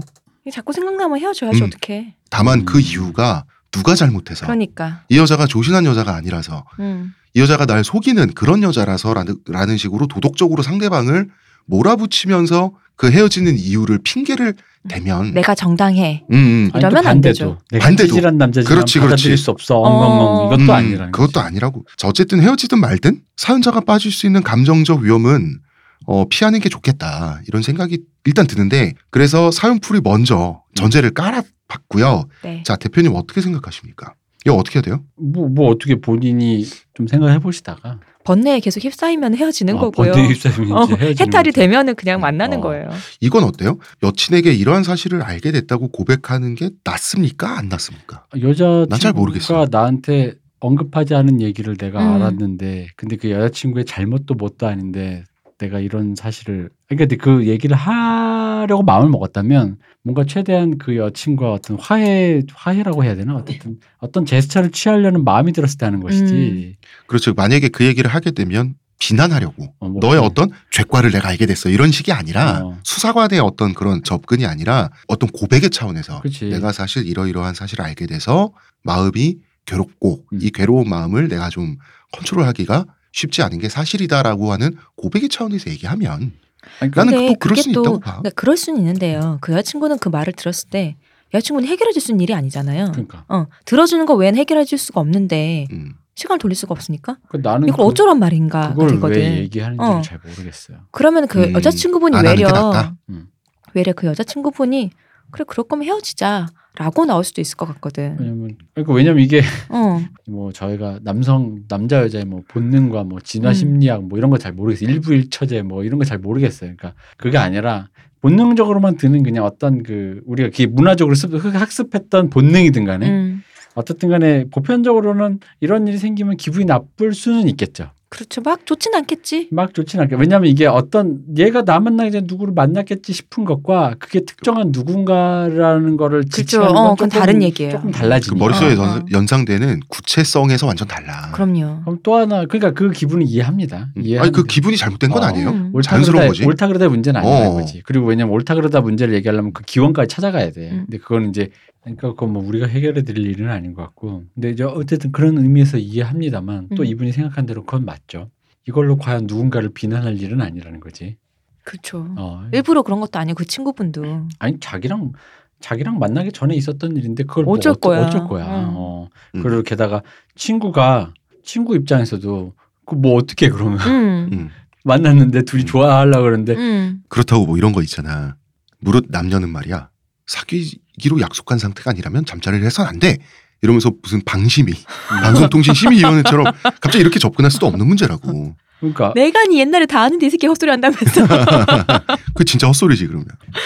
[0.51, 1.67] 자꾸 생각나면 헤어져야지 음.
[1.67, 2.15] 어떡해.
[2.29, 2.65] 다만 음.
[2.65, 5.03] 그 이유가 누가 잘못해서 그러니까.
[5.09, 7.13] 이 여자가 조신한 여자가 아니라서 음.
[7.33, 11.29] 이 여자가 날 속이는 그런 여자라서라는 라는 식으로 도덕적으로 상대방을
[11.65, 14.55] 몰아붙이면서 그 헤어지는 이유를 핑계를
[14.89, 16.23] 대면 내가 정당해.
[16.31, 16.69] 음, 음.
[16.73, 17.21] 아니, 이러면 또 안.
[17.21, 17.57] 되죠.
[17.79, 18.07] 반대도.
[18.07, 19.43] 찌질한 남자지만 그렇지, 받아들일 그렇지.
[19.43, 19.77] 수 없어.
[19.77, 19.87] 어.
[19.87, 20.47] 엉엉엉.
[20.47, 21.39] 이것도 음, 아니라는 그것도 거지.
[21.45, 21.85] 아니라고.
[21.95, 25.59] 자, 어쨌든 헤어지든 말든 사연자가 빠질 수 있는 감정적 위험은
[26.05, 32.29] 어, 피하는 게 좋겠다 이런 생각이 일단 드는데 그래서 사연풀이 먼저 전제를 깔아봤고요.
[32.43, 32.63] 네.
[32.63, 34.13] 자 대표님 어떻게 생각하십니까?
[34.45, 35.03] 이거 어떻게 해야 돼요?
[35.17, 40.11] 뭐, 뭐 어떻게 본인이 좀 생각해 보시다가 번뇌에 계속 휩싸이면 헤어지는 어, 거고요.
[40.11, 40.85] 번뇌 휩싸이면 어,
[41.17, 41.53] 해탈이.
[41.53, 42.61] 되면은 그냥 만나는 어.
[42.61, 42.89] 거예요.
[43.21, 43.79] 이건 어때요?
[44.03, 47.57] 여친에게 이러한 사실을 알게 됐다고 고백하는 게 낫습니까?
[47.57, 48.25] 안 낫습니까?
[48.41, 49.67] 여자 난잘 친구가 모르겠어요.
[49.71, 52.15] 나한테 언급하지 않은 얘기를 내가 음.
[52.15, 55.23] 알았는데 근데 그 여자친구의 잘못도 뭣도 아닌데
[55.57, 62.41] 내가 이런 사실을 그러니까 그 얘기를 하려고 마음을 먹었다면 뭔가 최대한 그 여친과 어떤 화해
[62.53, 66.77] 화해라고 해야 되나 어쨌든 어떤 제스처를 취하려는 마음이 들었을 때 하는 것이지
[67.07, 67.33] 그렇죠.
[67.33, 70.25] 만약에 그 얘기를 하게 되면 비난하려고 어, 뭐 너의 그래.
[70.25, 72.79] 어떤 죄과를 내가 알게 됐어 이런 식이 아니라 어.
[72.85, 76.45] 수사관의 어떤 그런 접근이 아니라 어떤 고백의 차원에서 그치.
[76.45, 78.53] 내가 사실 이러이러한 사실을 알게 돼서
[78.83, 80.39] 마음이 괴롭고 음.
[80.41, 81.75] 이 괴로운 마음을 내가 좀
[82.13, 86.31] 컨트롤하기가 쉽지 않은 게 사실이다라고 하는 고백의 차원에서 얘기하면
[86.79, 88.11] 아니, 나는 근데 또 그럴 또 있다고 봐.
[88.19, 89.37] 그러니까 그럴 수는 있는데요.
[89.41, 90.95] 그 여자친구는 그 말을 들었을 때
[91.33, 92.91] 여자친구는 해결해 줄 수 있는 일이 아니잖아요.
[92.91, 95.93] 그러니까 어, 들어주는 거 외엔 해결해 줄 수가 없는데 음.
[96.15, 99.15] 시간을 돌릴 수가 없으니까 그 나는 이걸 그- 어쩌란 말인가 그걸 되거든.
[99.17, 100.01] 왜 얘기하는지를 어.
[100.01, 100.77] 잘 모르겠어요.
[100.91, 102.93] 그러면 그 음, 여자친구분이 외려?
[103.09, 103.27] 음.
[103.73, 104.91] 외려 그 여자친구분이
[105.31, 106.47] 그래 그럴 거면 헤어지자
[106.77, 108.17] 라고 나올 수도 있을 것 같거든.
[108.19, 113.53] 왜냐면 그러니까 왜냐면 이게 어, 뭐 저희가 남성 남자 여자의 뭐 본능과 뭐 진화 음.
[113.53, 114.89] 심리학 뭐 이런 거 잘 모르겠어요.
[114.89, 116.73] 일부일처제 뭐 이런 거 잘 모르겠어요.
[116.77, 117.87] 그러니까 그게 아니라
[118.21, 123.41] 본능적으로만 드는 그냥 어떤 그 우리가 그 문화적으로 습- 학습했던 본능이든 간에 음,
[123.75, 127.91] 어떻든 간에 보편적으로는 이런 일이 생기면 기분이 나쁠 수는 있겠죠.
[128.09, 128.39] 그렇죠.
[128.41, 129.49] 막 좋진 않겠지.
[129.51, 130.15] 막 좋진 않게.
[130.15, 136.19] 왜냐하면 이게 어떤 얘가 나 만나기 전에 누구를 만났겠지 싶은 것과 그게 특정한 누군가라는 거를
[136.21, 136.37] 그렇죠.
[136.37, 137.71] 지칭하는 어, 건 그건 조금, 다른 얘기예요.
[137.71, 138.43] 조금 그 달라지니까.
[138.43, 138.87] 머릿속에 어, 어.
[138.95, 141.31] 연- 연상되는 구체성에서 완전 달라.
[141.33, 141.81] 그럼요.
[141.81, 143.89] 그럼 또 하나 그러니까 그 기분은 이해합니다.
[143.97, 144.01] 음.
[144.01, 144.23] 이해합니다.
[144.23, 145.25] 아니 그 기분이 잘못된 건 어.
[145.27, 145.49] 아니에요.
[145.49, 145.71] 음.
[145.73, 146.45] 옳다 자연스러운 그러다, 거지.
[146.45, 147.53] 옳다 그러다 문제는 아니라는 어.
[147.55, 147.81] 거지.
[147.85, 150.69] 그리고 왜냐면 옳다 그러다 문제를 얘기하려면 그 기원까지 찾아가야 돼.
[150.71, 150.85] 음.
[150.85, 151.49] 근데 그거는 이제
[151.95, 154.23] 그러니까 그건 뭐 우리가 해결해 드릴 일은 아닌 것 같고.
[154.33, 156.85] 근데 이제 어쨌든 그런 의미에서 이해합니다만 또 음.
[156.85, 158.29] 이분이 생각한 대로 그건 맞죠.
[158.67, 161.17] 이걸로 과연 누군가를 비난할 일은 아니라는 거지.
[161.63, 162.07] 그렇죠.
[162.17, 162.47] 어.
[162.53, 165.13] 일부러 그런 것도 아니고 그 친구분도 아니 자기랑
[165.59, 168.05] 자기랑 만나기 전에 있었던 일인데 그걸 뭐 어쩔 어쩌- 거야.
[168.05, 168.45] 어쩔 거야.
[168.45, 168.73] 응.
[168.75, 169.09] 어.
[169.35, 169.41] 음.
[169.43, 170.01] 그리고 게다가
[170.35, 171.13] 친구가
[171.43, 172.53] 친구 입장에서도
[172.85, 174.29] 그 뭐 어떻게 그러면 음.
[174.33, 174.49] 음.
[174.85, 177.03] 만났는데 둘이 좋아하려고 그러는데 음.
[177.09, 178.37] 그렇다고 뭐 이런 거 있잖아.
[178.79, 179.89] 무릇 남녀는 말이야
[180.27, 183.17] 사귀기로 약속한 상태가 아니라면 잠자리를 해선 안 돼.
[183.63, 184.71] 이러면서 무슨 방심이
[185.09, 186.45] 방송통신심의위원회처럼
[186.79, 188.55] 갑자기 이렇게 접근할 수도 없는 문제라고.
[188.79, 191.25] 그러니까 내가 니 옛날에 다 아는데 이 새끼 헛소리 한다면서.
[192.35, 193.25] 그 진짜 헛소리지 그러면.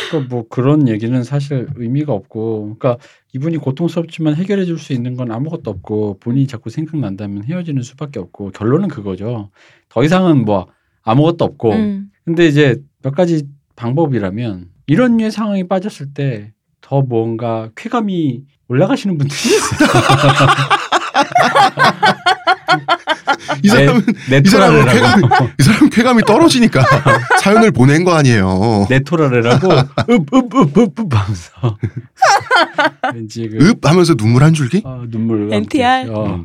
[0.09, 3.03] 그러니까 뭐 그런 얘기는 사실 의미가 없고, 그러니까
[3.33, 8.51] 이분이 고통스럽지만 해결해 줄 수 있는 건 아무것도 없고 본인이 자꾸 생각난다면 헤어지는 수밖에 없고
[8.51, 9.49] 결론은 그거죠.
[9.89, 10.67] 더 이상은 뭐
[11.03, 12.11] 아무것도 없고, 음.
[12.23, 13.43] 근데 이제 몇 가지
[13.75, 16.51] 방법이라면 이런 류의 상황에 빠졌을 때
[16.81, 19.79] 더 뭔가 쾌감이 올라가시는 분들이 있어요.
[23.63, 26.83] 이 사람은 네, 이 사람은 네토라레라고 이 사람은 쾌감이 떨어지니까
[27.41, 28.87] 사연을 보낸 거 아니에요.
[28.89, 29.67] 네토라레라고
[30.09, 31.77] 읍읍읍읍읍 하면서
[33.13, 34.81] 왠지 그 읍 하면서 눈물 한 줄기?
[34.83, 36.09] 어, 눈물 NTR?
[36.13, 36.43] 어,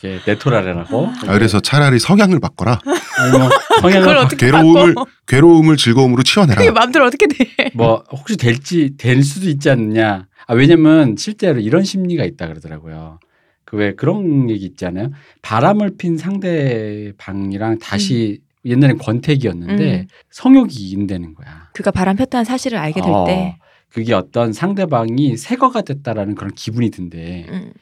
[0.00, 2.78] 이렇게 네토라레라고 아, 그래서 차라리 성향을 바꿔라.
[3.18, 5.10] 아니 뭐 그걸 성향을 어떻게 괴로움을 바꿔?
[5.26, 6.58] 괴로움을 즐거움으로 치워내라.
[6.58, 7.70] 그게 마음대로 어떻게 돼?
[7.74, 10.26] 뭐 혹시 될지 될 수도 있지 않느냐.
[10.46, 13.18] 아 왜냐면 실제로 이런 심리가 있다 그러더라고요.
[13.64, 15.10] 그 왜 그런 얘기 있잖아요.
[15.42, 20.06] 바람을 핀 상대 방이랑 다시 옛날엔 권태기였는데 음.
[20.30, 21.68] 성욕이 인되는 거야.
[21.72, 23.56] 그가 바람 폈다는 사실을 알게 될 어, 때.
[23.90, 27.46] 그게 어떤 상대방이 새거가 됐다라는 그런 기분이 든대.
[27.48, 27.72] 음.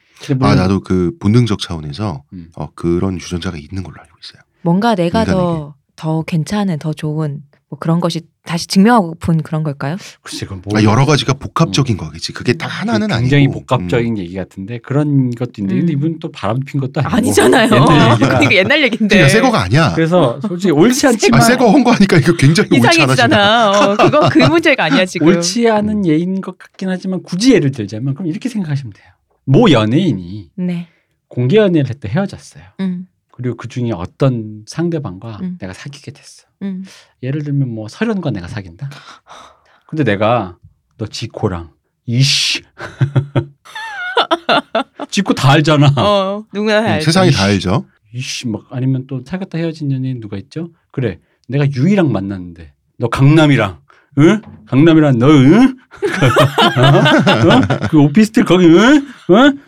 [0.41, 2.51] 아 나도 그 본능적 차원에서 음.
[2.55, 4.41] 어, 그런 유전자가 있는 걸로 알고 있어요.
[4.61, 5.31] 뭔가 내가 인간에게.
[5.31, 9.95] 더, 더 괜찮은, 더 좋은 뭐 그런 것이 다시 증명하고픈 그런 걸까요?
[10.23, 12.33] 글쎄 그건 아, 뭐 여러 가지가 복합적인 거겠지.
[12.33, 13.19] 그게 다 하나는 아니고.
[13.19, 13.51] 굉장히 음.
[13.51, 15.97] 복합적인 얘기 같은데 그런 것도 있는데 근데 음.
[15.97, 17.69] 이분 또 바람 핀 것도 아니고 아니잖아요.
[17.71, 18.17] 옛날.
[18.17, 19.07] 그러니까 옛날 얘긴데.
[19.15, 19.93] 그러니까 새 거가 아니야.
[19.93, 22.69] 그래서 솔직히 옳지 않지만 아, 새거 한거 하니까 이거 굉장히.
[22.73, 23.69] 이상해지잖아.
[23.69, 25.27] 어, 그거 그 문제가 아니야 지금.
[25.27, 29.07] 옳지 않은 예인 것 같긴 하지만 굳이 예를 들자면 그럼 이렇게 생각하시면 돼요.
[29.45, 30.87] 모 연예인이 네.
[31.27, 32.63] 공개 연애를 했다 헤어졌어요.
[32.79, 35.57] 음, 그리고 그 중에 어떤 상대방과 음.
[35.59, 36.48] 내가 사귀게 됐어.
[36.61, 36.83] 음.
[37.23, 38.89] 예를 들면 뭐 설현과 내가 사귄다.
[39.87, 40.57] 근데 내가
[40.97, 41.71] 너 지코랑
[42.05, 42.61] 이씨
[45.09, 45.93] 지코 다 알잖아.
[45.97, 47.05] 어, 누구나 다 음, 알지.
[47.05, 47.85] 세상이 다 알죠.
[48.13, 50.69] 이씨 막 아니면 또 사귀었다 헤어진 연예인 누가 있죠?
[50.91, 53.79] 그래 내가 유이랑 만났는데 너 강남이랑
[54.19, 54.41] 응?
[54.67, 55.75] 강남이랑 너 응?
[56.77, 57.87] 어?
[57.89, 59.07] 그 오피스텔 거기 응?
[59.31, 59.59] 응?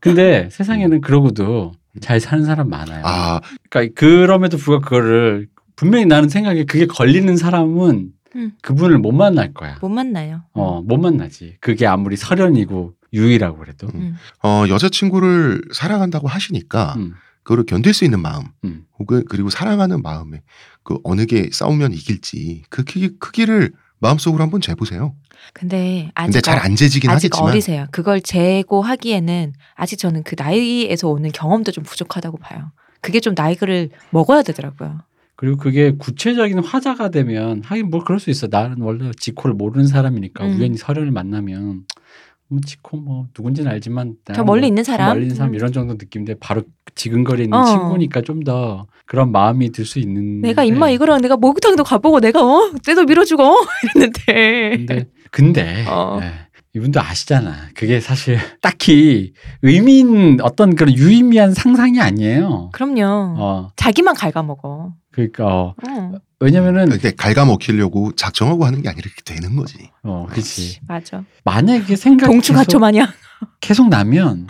[0.00, 3.02] 근데 세상에는 그러고도 잘 사는 사람 많아요.
[3.04, 5.48] 아, 그러니까 그럼에도 불구하고 그거를
[5.78, 8.52] 분명히 나는 생각에 그게 걸리는 사람은 음.
[8.62, 9.78] 그분을 못 만날 거야.
[9.80, 10.42] 못 만나요.
[10.52, 11.56] 어, 못 만나지.
[11.60, 13.86] 그게 아무리 설현이고 유이라고 그래도.
[13.94, 14.16] 음.
[14.42, 17.14] 어, 여자친구를 사랑한다고 하시니까 음,
[17.44, 18.82] 그거를 견딜 수 있는 마음, 음.
[18.98, 20.42] 혹은 그리고 사랑하는 마음에
[20.82, 23.70] 그 어느 게 싸우면 이길지 그 크기, 크기를
[24.00, 25.14] 마음속으로 한번 재보세요.
[25.54, 27.86] 근데 아직 근데 잘 안 재지긴 아직 하겠지만 어리세요.
[27.92, 32.72] 그걸 재고하기에는 아직 저는 그 나이에서 오는 경험도 좀 부족하다고 봐요.
[33.00, 35.00] 그게 좀 나이를 먹어야 되더라고요.
[35.38, 38.48] 그리고 그게 구체적인 화자가 되면 하긴 뭐 그럴 수 있어.
[38.50, 40.56] 나는 원래 지코를 모르는 사람이니까 음.
[40.58, 41.84] 우연히 설현을 만나면
[42.48, 45.10] 뭐 지코 뭐 누군지는 알지만 저 멀리 뭐 있는 사람?
[45.10, 45.54] 멀리 있는 사람 음.
[45.54, 46.62] 이런 정도 느낌인데 바로
[46.96, 47.64] 지근거리 있는 어.
[47.64, 50.40] 친구니까 좀 더 그런 마음이 들 수 있는.
[50.40, 53.54] 내가 임마 이거랑 내가 목욕탕도 가보고 내가 어 때도 밀어주고 어?
[53.94, 56.18] 이랬는데 근데 근데 어.
[56.20, 56.32] 예,
[56.74, 57.68] 이분도 아시잖아.
[57.74, 62.70] 그게 사실 딱히 의미인 어떤 그런 유의미한 상상이 아니에요.
[62.72, 63.36] 그럼요.
[63.38, 64.94] 어 자기만 갉아먹어.
[65.18, 69.90] 그러니까 어, 어, 왜냐면은 근데 갉아먹히려고 작정하고 하는 게 아니라 이렇게 되는 거지.
[70.04, 70.80] 어 그렇지.
[70.86, 71.24] 맞아.
[71.44, 73.08] 만약에 생각 동추가초 마냥.
[73.60, 74.46] 계속 나면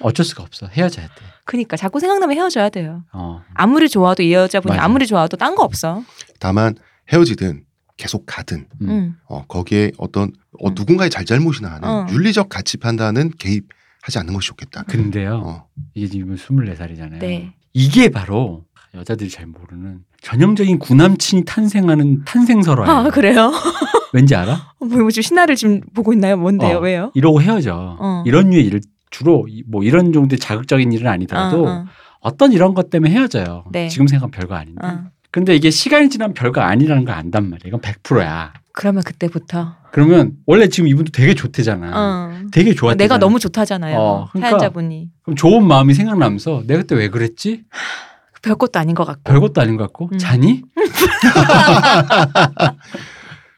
[0.00, 1.12] 어쩔 수가 없어 헤어져야 돼.
[1.44, 3.04] 그니까 자꾸 생각나면 헤어져야 돼요.
[3.12, 3.42] 어.
[3.54, 4.84] 아무리 좋아도 이 여자분이 맞아.
[4.84, 6.02] 아무리 좋아도 딴 거 없어.
[6.40, 6.74] 다만
[7.12, 7.64] 헤어지든
[7.96, 8.88] 계속 가든 음.
[8.88, 9.14] 응.
[9.28, 10.74] 어, 거기에 어떤 어, 음.
[10.74, 12.06] 누군가의 잘잘못이나 하는 어.
[12.10, 14.82] 윤리적 가치 판단은 개입하지 않는 것이 좋겠다.
[14.84, 15.66] 근데요 어.
[15.94, 17.18] 이게 지금 24살이잖아요.
[17.18, 17.54] 네.
[17.72, 22.90] 이게 바로 여자들이 잘 모르는 전형적인 구남친이 탄생하는 탄생설화예요.
[22.92, 23.50] 아 그래요?
[24.12, 24.74] 왠지 알아?
[24.80, 26.36] 뭐, 뭐 지금 신화를 지금 보고 있나요?
[26.36, 26.76] 뭔데요?
[26.76, 26.80] 어.
[26.80, 27.10] 왜요?
[27.14, 27.96] 이러고 헤어져.
[27.98, 28.22] 어.
[28.26, 28.80] 이런 류의 일
[29.10, 31.84] 주로 이- 뭐 이런 정도의 자극적인 일은 아니더라도 어, 어.
[32.20, 33.64] 어떤 이런 것 때문에 헤어져요.
[33.72, 33.88] 네.
[33.88, 34.86] 지금 생각하면 별거 아닌데.
[34.86, 35.04] 어.
[35.30, 37.68] 근데 이게 시간이 지나면 별거 아니라는 걸 안단 말이야.
[37.68, 38.52] 이건 100%야.
[38.74, 41.90] 그러면 그때부터 그러면 원래 지금 이분도 되게 좋대잖아.
[41.94, 42.32] 어.
[42.52, 43.02] 되게 좋았대.
[43.02, 43.98] 내가 너무 좋다잖아요.
[43.98, 44.50] 어, 그러니까.
[44.50, 47.64] 사연자분이 그럼 좋은 마음이 생각나면서 내가 그때 왜 그랬지?
[48.42, 49.22] 별것도 아닌 것 같고.
[49.24, 50.18] 별것도 아닌 것 같고 음.
[50.18, 50.62] 자니?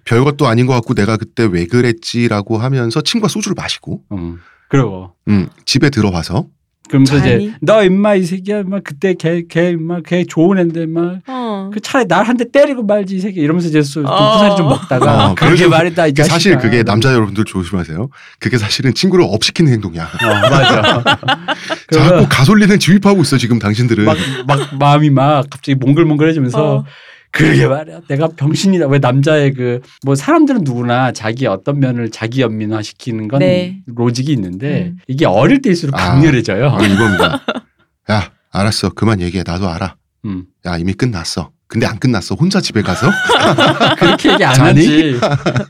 [0.04, 4.38] 별것도 아닌 것 같고 내가 그때 왜 그랬지라고 하면서 친구가 소주를 마시고 음.
[4.68, 6.46] 그리고 음, 집에 들어와서
[6.88, 7.44] 그러면서 자니?
[7.46, 11.20] 이제 너 임마 이 새끼야 임마 그때 걔 걔 임마 걔 좋은 앤데 임마
[11.66, 11.70] 어.
[11.70, 14.32] 그 차라리 날 한 대 때리고 말지 이 새끼 이러면서 이제 수- 어.
[14.32, 16.58] 부사리 좀 먹다가 어, 그러게 그래서 말이다 이그 사실.
[16.58, 18.08] 그게 남자 여러분들 조심하세요.
[18.40, 20.04] 그게 사실은 친구를 업시키는 행동이야.
[20.04, 21.02] 어 맞아
[21.92, 24.04] 자꾸 가솔린을 주입하고 있어 지금 당신들은.
[24.04, 26.84] 막, 막 마음이 막 갑자기 몽글몽글해지면서 어.
[27.30, 28.00] 그러게 말이야.
[28.08, 28.86] 내가 병신이다.
[28.86, 33.80] 왜 남자의 그 뭐 사람들은 누구나 자기 어떤 면을 자기 연민화 시키는 건 네.
[33.86, 34.98] 로직이 있는데 음.
[35.08, 36.10] 이게 어릴 때일수록 아.
[36.12, 36.68] 강렬해져요.
[36.68, 37.42] 아, 이겁니다.
[38.12, 39.96] 야 알았어 그만 얘기해 나도 알아.
[40.26, 40.44] 음.
[40.66, 41.50] 야 이미 끝났어.
[41.74, 42.36] 근데 안 끝났어.
[42.36, 43.10] 혼자 집에 가서
[43.98, 44.60] 그렇게 얘기 안?
[44.60, 45.18] 하지.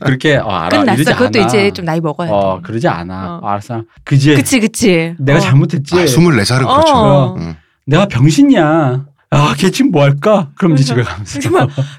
[0.01, 0.83] 그렇게 어, 알아.
[0.83, 1.17] 이러지 끝났어.
[1.17, 1.47] 그것도 않아.
[1.47, 2.33] 이제 좀 나이 먹어야 돼.
[2.33, 3.37] 어 그러지 않아.
[3.37, 3.39] 어.
[3.41, 3.81] 어, 알았어.
[4.03, 4.35] 그지.
[4.35, 5.15] 그치 그치.
[5.17, 5.41] 내가 어.
[5.41, 5.95] 잘못했지.
[5.95, 6.93] 아, 24살은 그렇죠.
[6.95, 7.35] 어.
[7.39, 7.55] 응.
[7.87, 9.03] 내가 병신이야.
[9.31, 10.49] 아, 걔 지금 뭐 할까?
[10.55, 11.39] 그럼 이제 집에 가면서.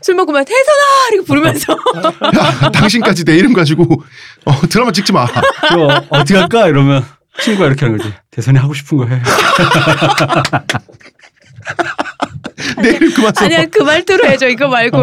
[0.03, 1.73] 술 먹으면 태선아 이렇게 부르면서
[2.63, 3.87] 야 당신까지 내 이름 가지고
[4.45, 5.27] 어, 드라마 찍지 마.
[5.27, 6.69] 그거 어떻게 할까?
[6.69, 7.05] 이러면
[7.41, 8.15] 친구가 이렇게 하는 거지.
[8.31, 9.21] 대선이 하고 싶은 거 해.
[12.83, 13.45] 내 이름 그만 써.
[13.45, 14.99] 아니야 그 말투로 해줘 이거 말고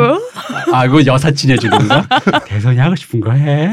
[0.72, 2.04] 아, 이거 여사친 해주는 거?
[2.46, 3.70] 대선이 하고 싶은 거 해.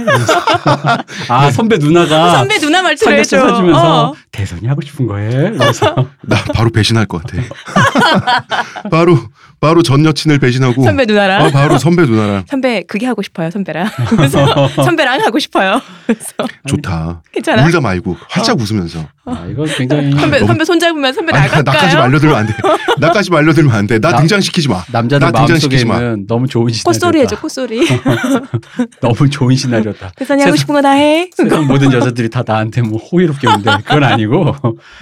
[1.29, 2.31] 아, 선배 누나가.
[2.39, 3.39] 선배 누나 말투로 해줘.
[3.39, 4.15] 사주면서 어.
[4.33, 5.51] 대선이 하고 싶은 거 해.
[6.23, 7.43] 나 바로 배신할 것 같아.
[8.91, 9.19] 바로
[9.61, 13.91] 바로 전 여친을 배신하고 선배 누나랑 어, 바로 선배 누나랑 선배 그게 하고 싶어요 선배랑
[14.09, 15.81] 그래서 선배랑 하고 싶어요.
[16.07, 16.33] 그래서
[16.67, 17.23] 좋다.
[17.33, 17.65] 괜찮아.
[17.67, 20.11] 울다 말고 활짝 웃으면서 아, 이거 굉장히.
[20.18, 21.74] 선배 너무- 선배 손잡으면 선배 아니, 나갈까요?
[21.74, 22.55] 나까지 말려들면 안 돼.
[23.01, 23.99] 나까지 말려들면 안 돼.
[23.99, 24.83] 나 나- 등장시키지 마.
[24.93, 25.95] 남자들 나 등장시키지 마.
[25.95, 26.91] 마음속에 는 너무 좋은 시나리오다.
[26.91, 27.87] 콧소리 해줘 콧소리.
[29.01, 30.12] 너무 좋은 시나리오다.
[30.16, 31.28] 대선이 하고 싶은 거 다 해.
[31.37, 34.55] 세상 모든 여자들이 다 나한테 뭐 호의롭게 오는데 그건 아니고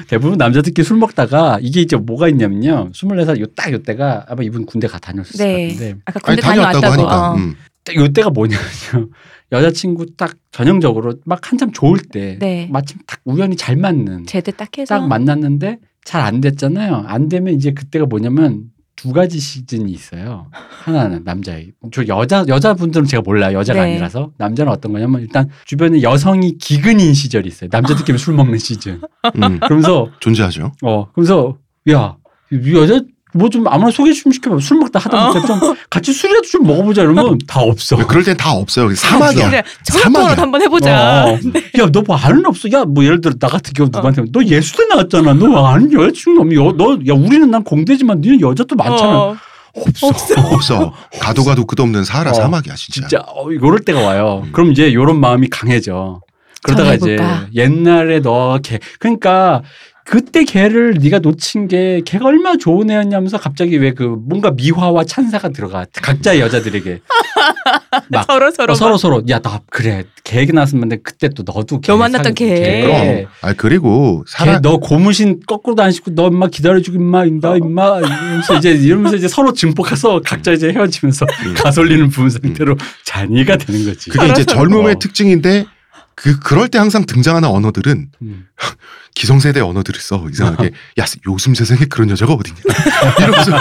[0.08, 2.90] 대부분 남자들끼리 술 먹다가 이게 이제 뭐가 있냐면요.
[2.92, 5.68] 24살 요딱 요때가 아마 이분 군대 가 다녔을 것 네.
[5.68, 7.08] 같은데 아까 아니 군대 다녀왔다고 다녀왔다고.
[7.12, 7.30] 하니까.
[7.30, 7.34] 어.
[7.36, 7.54] 음.
[7.84, 9.08] 딱 요때가 뭐냐면요.
[9.52, 12.68] 여자친구 딱 전형적으로 막 한참 좋을 때 네.
[12.70, 17.04] 마침 딱 우연히 잘 맞는 제대 딱 해서 딱 만났는데 잘 안 됐잖아요.
[17.06, 18.64] 안 되면 이제 그때가 뭐냐면
[18.96, 20.50] 두 가지 시즌이 있어요.
[20.50, 23.58] 하나는 남자의 저 여자 여자분들은 제가 몰라요.
[23.58, 23.92] 여자가 네.
[23.92, 27.70] 아니라서 남자는 어떤 거냐면 일단 주변에 여성이 기근인 시절이 있어요.
[27.72, 29.00] 남자들끼리 술 먹는 시즌.
[29.36, 29.60] 음.
[29.60, 30.72] 그러면서 존재하죠.
[30.82, 31.56] 어 그래서
[31.88, 33.00] 야이 여자
[33.34, 34.58] 뭐 좀 아무나 소개 좀 시켜봐.
[34.60, 37.96] 술 먹다 하다 보니까 좀 같이 술이라도 좀 먹어보자 이러면 다 없어.
[37.96, 38.94] 왜 그럴 땐 다 없어요.
[38.94, 39.62] 사막이야.
[39.84, 41.24] 저녁 한번 해보자.
[41.26, 41.32] 어.
[41.80, 42.70] 야, 너 뭐 아는 없어?
[42.72, 45.34] 야, 뭐 예를 들어 나 같은 경우 누구한테 너 예수대 나왔잖아.
[45.34, 46.54] 너 아는 여자친구 없니?
[46.76, 49.18] 너, 야, 우리는 난 공대지만 너는 여자도 많잖아.
[49.18, 49.36] 어.
[49.74, 50.08] 없어.
[50.52, 50.92] 없어.
[51.20, 52.34] 가도 가도 끝없는 사하라 어.
[52.34, 53.06] 사막이야 진짜.
[53.08, 54.42] 진짜 어, 이럴 때가 와요.
[54.46, 54.52] 음.
[54.52, 56.20] 그럼 이제 요런 마음이 강해져.
[56.62, 57.46] 그러다가 이제 전해볼까?
[57.54, 59.62] 옛날에 너 걔, 그러니까
[60.10, 65.50] 그때 걔를 네가 놓친 게 걔가 얼마나 좋은 애였냐면서 갑자기 왜 그 뭔가 미화와 찬사가
[65.50, 67.00] 들어가 각자의 여자들에게
[68.10, 70.96] 막 서로 서로 어, 서로 서로 야 나 그래 걔 낳았으면 돼.
[71.02, 72.82] 그때 또 너도 걔너 만났던 살- 걔.
[72.82, 73.26] 그럼.
[73.42, 78.56] 아 그리고 사람 걔너 고무신 거꾸로도 안 신고 너 임마 기다려주고 임마 임마 임마 이러면서
[78.56, 84.08] 이제 이러면서 이제 서로 증폭해서 각자 이제 헤어지면서 가솔린을 부은 상태로 잔이가 되는 거지.
[84.10, 84.98] 그게 이제 젊음의 어.
[84.98, 85.66] 특징인데
[86.14, 88.46] 그 그럴 때 항상 등장하는 언어들은 음.
[89.22, 90.24] 기성세대 언어들을 써.
[90.30, 92.56] 이상하게 야 요즘 세상에 그런 여자가 어딨냐.
[93.18, 93.52] 이러면서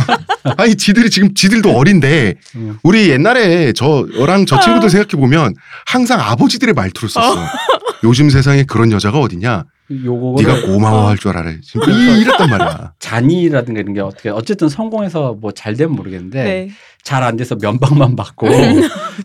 [0.56, 2.78] 아니 지들이 지금 지들도 어린데 음.
[2.82, 5.54] 우리 옛날에 저랑 저 친구들 생각해 보면
[5.86, 7.36] 항상 아버지들의 말투를 썼어.
[8.02, 9.64] 요즘 세상에 그런 여자가 어딨냐.
[9.90, 12.92] 요거를 네가 고마워할 줄 알아래 지금 이- 이랬단 말이야.
[12.98, 16.70] 잔이라든가 이런 게 어떻게 어쨌든 성공해서 뭐 잘 되면 모르겠는데 네.
[17.02, 18.48] 잘안 돼서 면박만 받고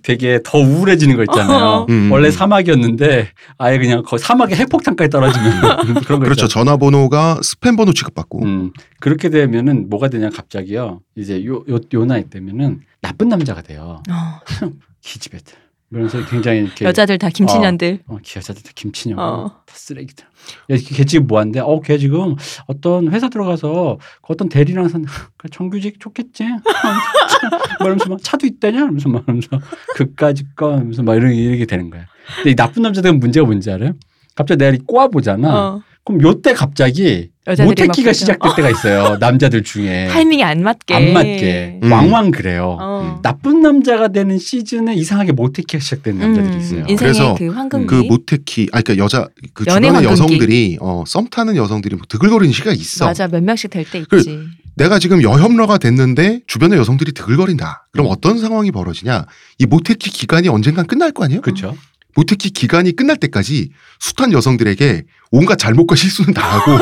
[0.04, 1.86] 되게 더 우울해지는 거 있잖아요.
[1.90, 2.12] 음.
[2.12, 6.48] 원래 사막이었는데 아예 그냥 거 사막에 핵폭탄까지 떨어지면 그런 거 그렇죠.
[6.48, 11.02] 전화번호가 스팸 번호 취급받고 음, 그렇게 되면은 뭐가 되냐 갑자기요.
[11.16, 14.02] 이제 요 요 요 나이 때면은 나쁜 남자가 돼요.
[14.10, 14.40] 어.
[15.02, 15.54] 기집애들.
[15.90, 18.02] 그러면서 굉장히 이렇게 여자들 다 김치년들.
[18.06, 19.16] 어, 기 여자들 다 김치녀.
[19.18, 19.48] 어.
[19.66, 20.24] 다 쓰레기들.
[20.70, 21.60] 야, 걔 지금 뭐 한대?
[21.62, 22.36] 어, 걔 지금
[22.68, 26.44] 어떤 회사 들어가서 그 어떤 대리랑 산그 정규직 좋겠지?
[27.80, 28.78] 뭐 이러면서 막 차도 있다냐?
[28.78, 29.48] 이러면서 막 이러면서
[29.96, 32.06] 그까지 거 하면서 막 이렇게, 이렇게 되는 거야.
[32.36, 33.94] 근데 이 나쁜 남자들은 문제가 뭔지 알아요?
[34.40, 35.54] 갑자기 내가 꼬아보잖아.
[35.54, 35.82] 어.
[36.06, 39.18] 그럼 요때 갑자기 모태키가 막 시작될 때가 있어요.
[39.20, 41.92] 남자들 중에 타이밍이 안 맞게 안 맞게 음.
[41.92, 42.78] 왕왕 그래요.
[42.80, 43.20] 어.
[43.22, 46.80] 나쁜 남자가 되는 시즌에 이상하게 모태키가 시작되는 남자들이 음, 있어요.
[46.88, 50.10] 인생의 그래서 그 황금기 그 모태키, 아 그러니까 여자 그 연애 주변의.
[50.10, 53.06] 여성들이 어, 썸 타는 여성들이 뭐 드글거리는 시기가 있어.
[53.06, 54.40] 맞아 몇 명씩 될때 그- 있지.
[54.78, 57.88] 내가 지금 여혐러가 됐는데 주변의 여성들이 드글거린다.
[57.92, 59.26] 그럼 어떤 상황이 벌어지냐?
[59.58, 61.42] 이 모태키 기간이 언젠간 끝날 거 아니에요?
[61.42, 61.76] 그렇죠.
[62.16, 63.70] 모태키 기간이 끝날 때까지
[64.00, 66.78] 숱한 여성들에게 온갖 잘못과 실수는 다 하고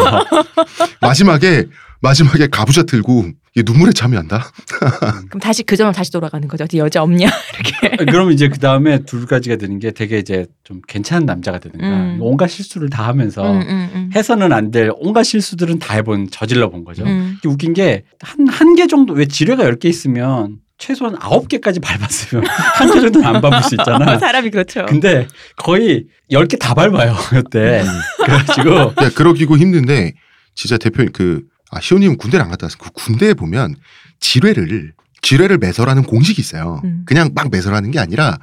[1.02, 1.66] 마지막에
[2.02, 3.26] 마지막에 가부좌 틀고
[3.56, 4.52] 이게 눈물에 참여한다.
[5.30, 6.64] 그럼 다시 그 점을 다시 돌아가는 거죠.
[6.66, 7.28] 어디 여자 없냐
[7.82, 8.06] 이렇게.
[8.06, 11.88] 그럼 이제 그 다음에 두 가지가 되는 게 되게 이제 좀 괜찮은 남자가 되는가.
[11.88, 12.18] 음.
[12.22, 14.10] 온갖 실수를 다 하면서 음, 음, 음.
[14.16, 17.04] 해서는 안 될 온갖 실수들은 다 해본 저질러 본 거죠.
[17.04, 17.38] 음.
[17.46, 22.46] 웃긴 게 한 한 개 정도 왜 지뢰가 열 개 있으면 최소한 아홉 개까지 밟았으면
[22.76, 24.18] 한 개 정도는 안 밟을 수 있잖아.
[24.20, 24.86] 사람이 그렇죠.
[24.88, 27.84] 근데 거의 열 개 다 밟아요 그때.
[28.24, 28.70] 그래가지고
[29.04, 30.14] 야, 그러기고 힘든데
[30.56, 32.78] 진짜 대표님 그 아, 시호님 군대를 안 갔다 왔어.
[32.78, 33.76] 그 군대에 보면
[34.20, 36.80] 지뢰를 지뢰를 매설하는 공식이 있어요.
[36.84, 37.04] 음.
[37.06, 38.38] 그냥 막 매설하는 게 아니라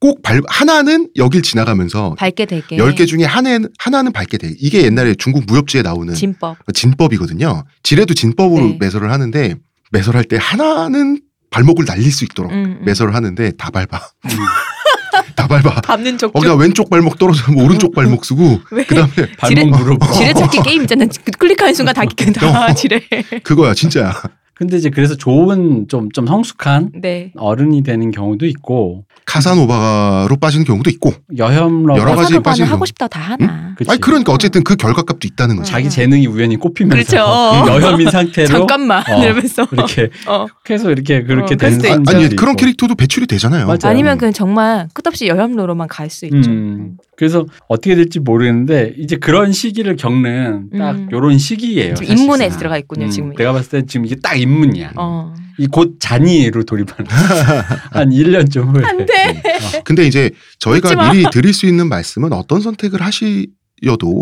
[0.00, 2.76] 꼭 발, 하나는 여길 지나가면서 밝게 되게.
[2.76, 4.54] 열개 중에 하나는, 하나는 밟게 돼.
[4.60, 6.56] 이게 옛날에 중국 무협지에 나오는 진법.
[6.72, 7.64] 진법이거든요.
[7.82, 8.76] 지뢰도 진법으로 네.
[8.78, 9.56] 매설을 하는데
[9.90, 12.84] 매설할 때 하나는 발목을 날릴 수 있도록 음, 음.
[12.84, 13.98] 매설을 하는데 다 밟아.
[14.24, 14.30] 음.
[15.36, 15.80] 다 밟아.
[15.82, 16.32] 밟는 족.
[16.32, 18.84] 거기다 왼쪽 발목 떨어지면 오른쪽 발목 쓰고 왜?
[18.84, 20.12] 그다음에 발목 무릎.
[20.12, 21.06] 지뢰 찾기 게임 있잖아.
[21.06, 22.02] 그 클릭하는 순간 다
[22.34, 23.00] 다 지뢰.
[23.42, 24.12] 그거야 진짜야.
[24.54, 27.32] 근데 이제 그래서 좋은 좀좀 성숙한 네.
[27.36, 31.12] 어른이 되는 경우도 있고 카사노바로 빠지는 경우도 있고.
[31.36, 32.86] 여혐러 여러 가지 빠지는 하고 거.
[32.86, 33.74] 싶다 다 하나.
[33.76, 33.90] 그치.
[33.90, 35.70] 아니 그러니까 어쨌든 그 결과값도 있다는 거지.
[35.70, 37.72] 자기 재능이 우연히 꼽히면서 그렇죠.
[37.72, 39.66] 여혐인 상태로 잠깐만 어, 이러면서.
[39.72, 40.46] 이렇게 어.
[40.64, 42.56] 계속 이렇게 그렇게 어, 되는 아, 아니 그런 있고.
[42.56, 43.66] 캐릭터도 배출이 되잖아요.
[43.66, 43.78] 맞아요.
[43.84, 46.50] 아니면 그냥 정말 끝없이 여혐로로만 갈 수 있죠.
[46.50, 51.08] 음, 그래서 어떻게 될지 모르겠는데 이제 그런 시기를 겪는 딱 음.
[51.12, 51.94] 요런 시기예요.
[52.02, 53.34] 인문에 들어가 있군요, 지금.
[53.34, 54.92] 내가 봤을 때 지금 이게 딱 인문이야.
[54.96, 55.34] 어.
[55.58, 57.10] 이곧 잔이로 돌입하는
[57.90, 58.84] 한 1년쯤 후에.
[58.84, 59.42] 안 돼.
[59.78, 59.82] 어.
[59.84, 61.12] 근데 이제 저희가.
[61.12, 63.48] 미리 드릴 수 있는 말씀은 어떤 선택을 하시여도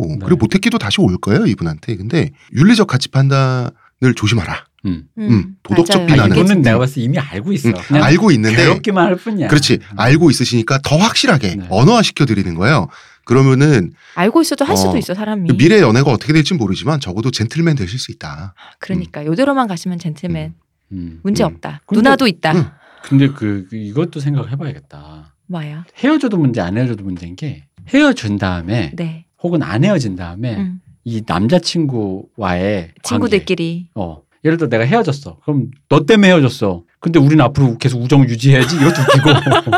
[0.09, 0.19] 네.
[0.25, 1.97] 그리고 모태기도 다시 올 거예요 이분한테.
[1.97, 3.71] 근데 윤리적 가치 판단을
[4.17, 4.65] 조심하라.
[4.87, 5.03] 음.
[5.19, 6.07] 음, 도덕적 맞아요.
[6.07, 6.37] 비난은.
[6.37, 7.69] 이거는 내가 봤을 때 이미 알고 있어.
[7.71, 9.49] 음, 그냥 알고 있는데 괴롭기만 할 뿐이야.
[9.49, 9.97] 그렇지 음.
[9.99, 11.67] 알고 있으시니까 더 확실하게 네.
[11.71, 12.89] 언어화 시켜 드리는 거예요.
[13.25, 15.57] 그러면은 알고 있어도 할 수도 어, 있어 사람이.
[15.57, 18.55] 미래 연애가 어떻게 될지 모르지만 적어도 젠틀맨 되실 수 있다.
[18.79, 20.55] 그러니까 요대로만 가시면 젠틀맨
[20.93, 21.21] 음.
[21.23, 21.47] 문제 음.
[21.55, 21.81] 없다.
[21.87, 22.53] 근데- 누나도 있다.
[22.53, 22.65] 음.
[23.03, 25.35] 근데 그, 그 이것도 생각해봐야겠다.
[25.47, 25.85] 뭐야?
[25.99, 29.27] 헤어져도 문제 안 헤어져도 문제인 게 헤어진 다음에 네.
[29.43, 30.81] 혹은 안 헤어진 다음에 음.
[31.05, 34.11] 이 남자친구와의 친구들끼리 관계.
[34.11, 38.75] 어 예를 들어 내가 헤어졌어 그럼 너 때문에 헤어졌어 근데 우리는 앞으로 계속 우정을 유지해야지
[38.77, 39.71] 이것도 웃기고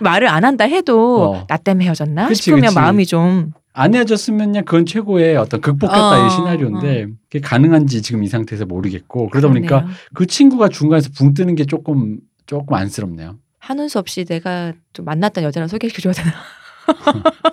[0.00, 1.46] 말을 안 한다 해도 어.
[1.48, 2.74] 나 때문에 헤어졌나 그치, 싶으면 그치.
[2.74, 8.28] 마음이 좀 안 헤어졌으면야 그건 최고의 어떤 극복했다 어, 이 시나리오인데 그게 가능한지 지금 이
[8.28, 9.96] 상태에서 모르겠고 그러다 보니까 그러네요.
[10.14, 13.36] 그 친구가 중간에서 붕 뜨는 게 조금 조금 안쓰럽네요.
[13.60, 16.34] 한운 수 없이 내가 좀 만났던 여자를 소개시켜줘야 되나?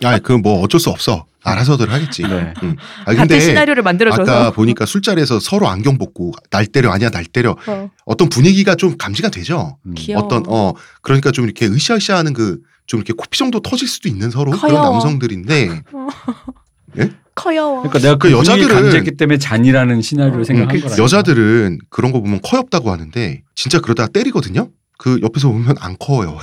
[0.03, 1.26] 아, 그뭐 어쩔 수 없어.
[1.43, 2.23] 알아서들 하겠지.
[2.23, 2.53] 네.
[2.64, 2.76] 음.
[3.06, 7.56] 아 근데 시나리오를 만들어줘서 아까 보니까 술자리에서 서로 안경 벗고 날 때려 아니야 날 때려
[7.68, 9.77] 어, 어떤 분위기가 좀 감지가 되죠.
[9.85, 9.93] 음.
[10.15, 10.73] 어떤 어
[11.03, 14.72] 그러니까 좀 이렇게 으쌰으쌰하는 그 좀 이렇게 코피 정도 터질 수도 있는 서로 커요.
[14.72, 15.82] 그런 남성들인데
[17.36, 17.82] 커요.
[17.82, 20.98] 그러니까 내가 그그 여자들은 여자들은- 감지했기 때문에 잔이라는 시나리오를 어, 생각한 음, 거라.
[20.98, 24.70] 여자들은 그런 거 보면 커엽다고 하는데 진짜 그러다가 때리거든요.
[24.98, 26.38] 그 옆에서 보면 안 커요.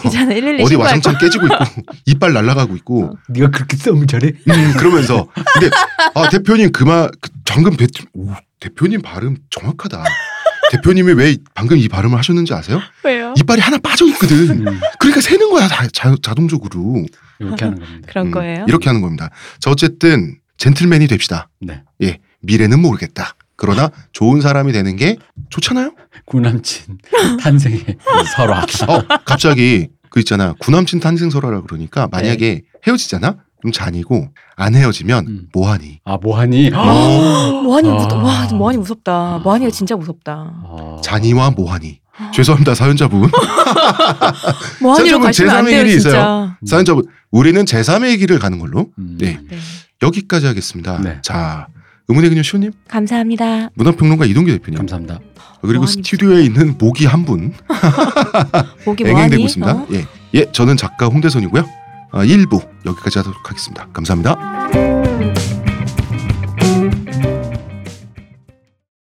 [0.00, 1.56] 괜찮아 112 어디 와장창 깨지고 있고
[2.06, 4.28] 이빨 날아가고 있고 네가 그렇게 싸움을 잘해?
[4.48, 5.68] 음, 그러면서 근데
[6.14, 8.30] 아 대표님 그말 그, 방금 배, 오,
[8.60, 10.02] 대표님 발음 정확하다.
[10.76, 12.80] 대표님이 왜 방금 이 발음을 하셨는지 아세요?
[13.02, 13.34] 거예요.
[13.36, 14.66] 이빨이 하나 빠져 있거든.
[14.66, 17.04] 음, 그러니까 새는 거야 자, 자, 자 동적으로.
[17.38, 18.08] 이렇게 하는 겁니다.
[18.08, 18.64] 그런 음, 거예요.
[18.68, 19.30] 이렇게 하는 겁니다.
[19.60, 21.48] 자 어쨌든 젠틀맨이 됩시다.
[21.60, 21.82] 네.
[22.02, 23.34] 예 미래는 모르겠다.
[23.56, 25.16] 그러나 좋은 사람이 되는 게
[25.50, 25.94] 좋잖아요.
[26.26, 26.98] 구남친
[27.40, 27.84] 탄생의
[28.36, 28.62] 설화.
[28.88, 35.48] 어 갑자기 그 있잖아 구남친 탄생 설화라 그러니까 만약에 헤어지잖아 그럼 잔이고 안 헤어지면 음.
[35.54, 36.00] 뭐하니?
[36.04, 36.68] 아 뭐하니?
[36.76, 37.94] 어, 모한이 아.
[37.94, 38.16] 무섭다.
[38.16, 39.40] 와, 모한이 무섭다.
[39.42, 40.52] 모한이가 진짜 무섭다.
[40.64, 41.00] 어.
[41.02, 42.00] 잔이와 뭐하니?
[42.34, 43.30] 죄송합니다 사연자분.
[44.80, 46.56] 사연자분 가시면 안 제3의 돼요, 길이 진짜.
[46.62, 46.66] 음.
[46.66, 49.16] 사연자분 우리는 제3의 길을 가는 걸로 음.
[49.18, 49.40] 네.
[49.48, 49.56] 네.
[50.02, 51.00] 여기까지 하겠습니다.
[51.00, 51.18] 네.
[51.22, 51.68] 자
[52.08, 53.70] 의문의 그녀 시호님 감사합니다.
[53.76, 55.20] 문화평론가 이동규 대표님 감사합니다.
[55.62, 57.54] 그리고 뭐하니 스튜디오에 있는 모기 한분
[58.84, 59.42] 목이 애행되고 뭐하니?
[59.42, 59.72] 있습니다.
[59.72, 59.86] 어?
[59.92, 60.04] 예,
[60.34, 61.83] 예 저는 작가 홍대선이고요.
[62.14, 63.88] 어, 1부 여기까지 하도록 하겠습니다.
[63.92, 65.13] 감사합니다.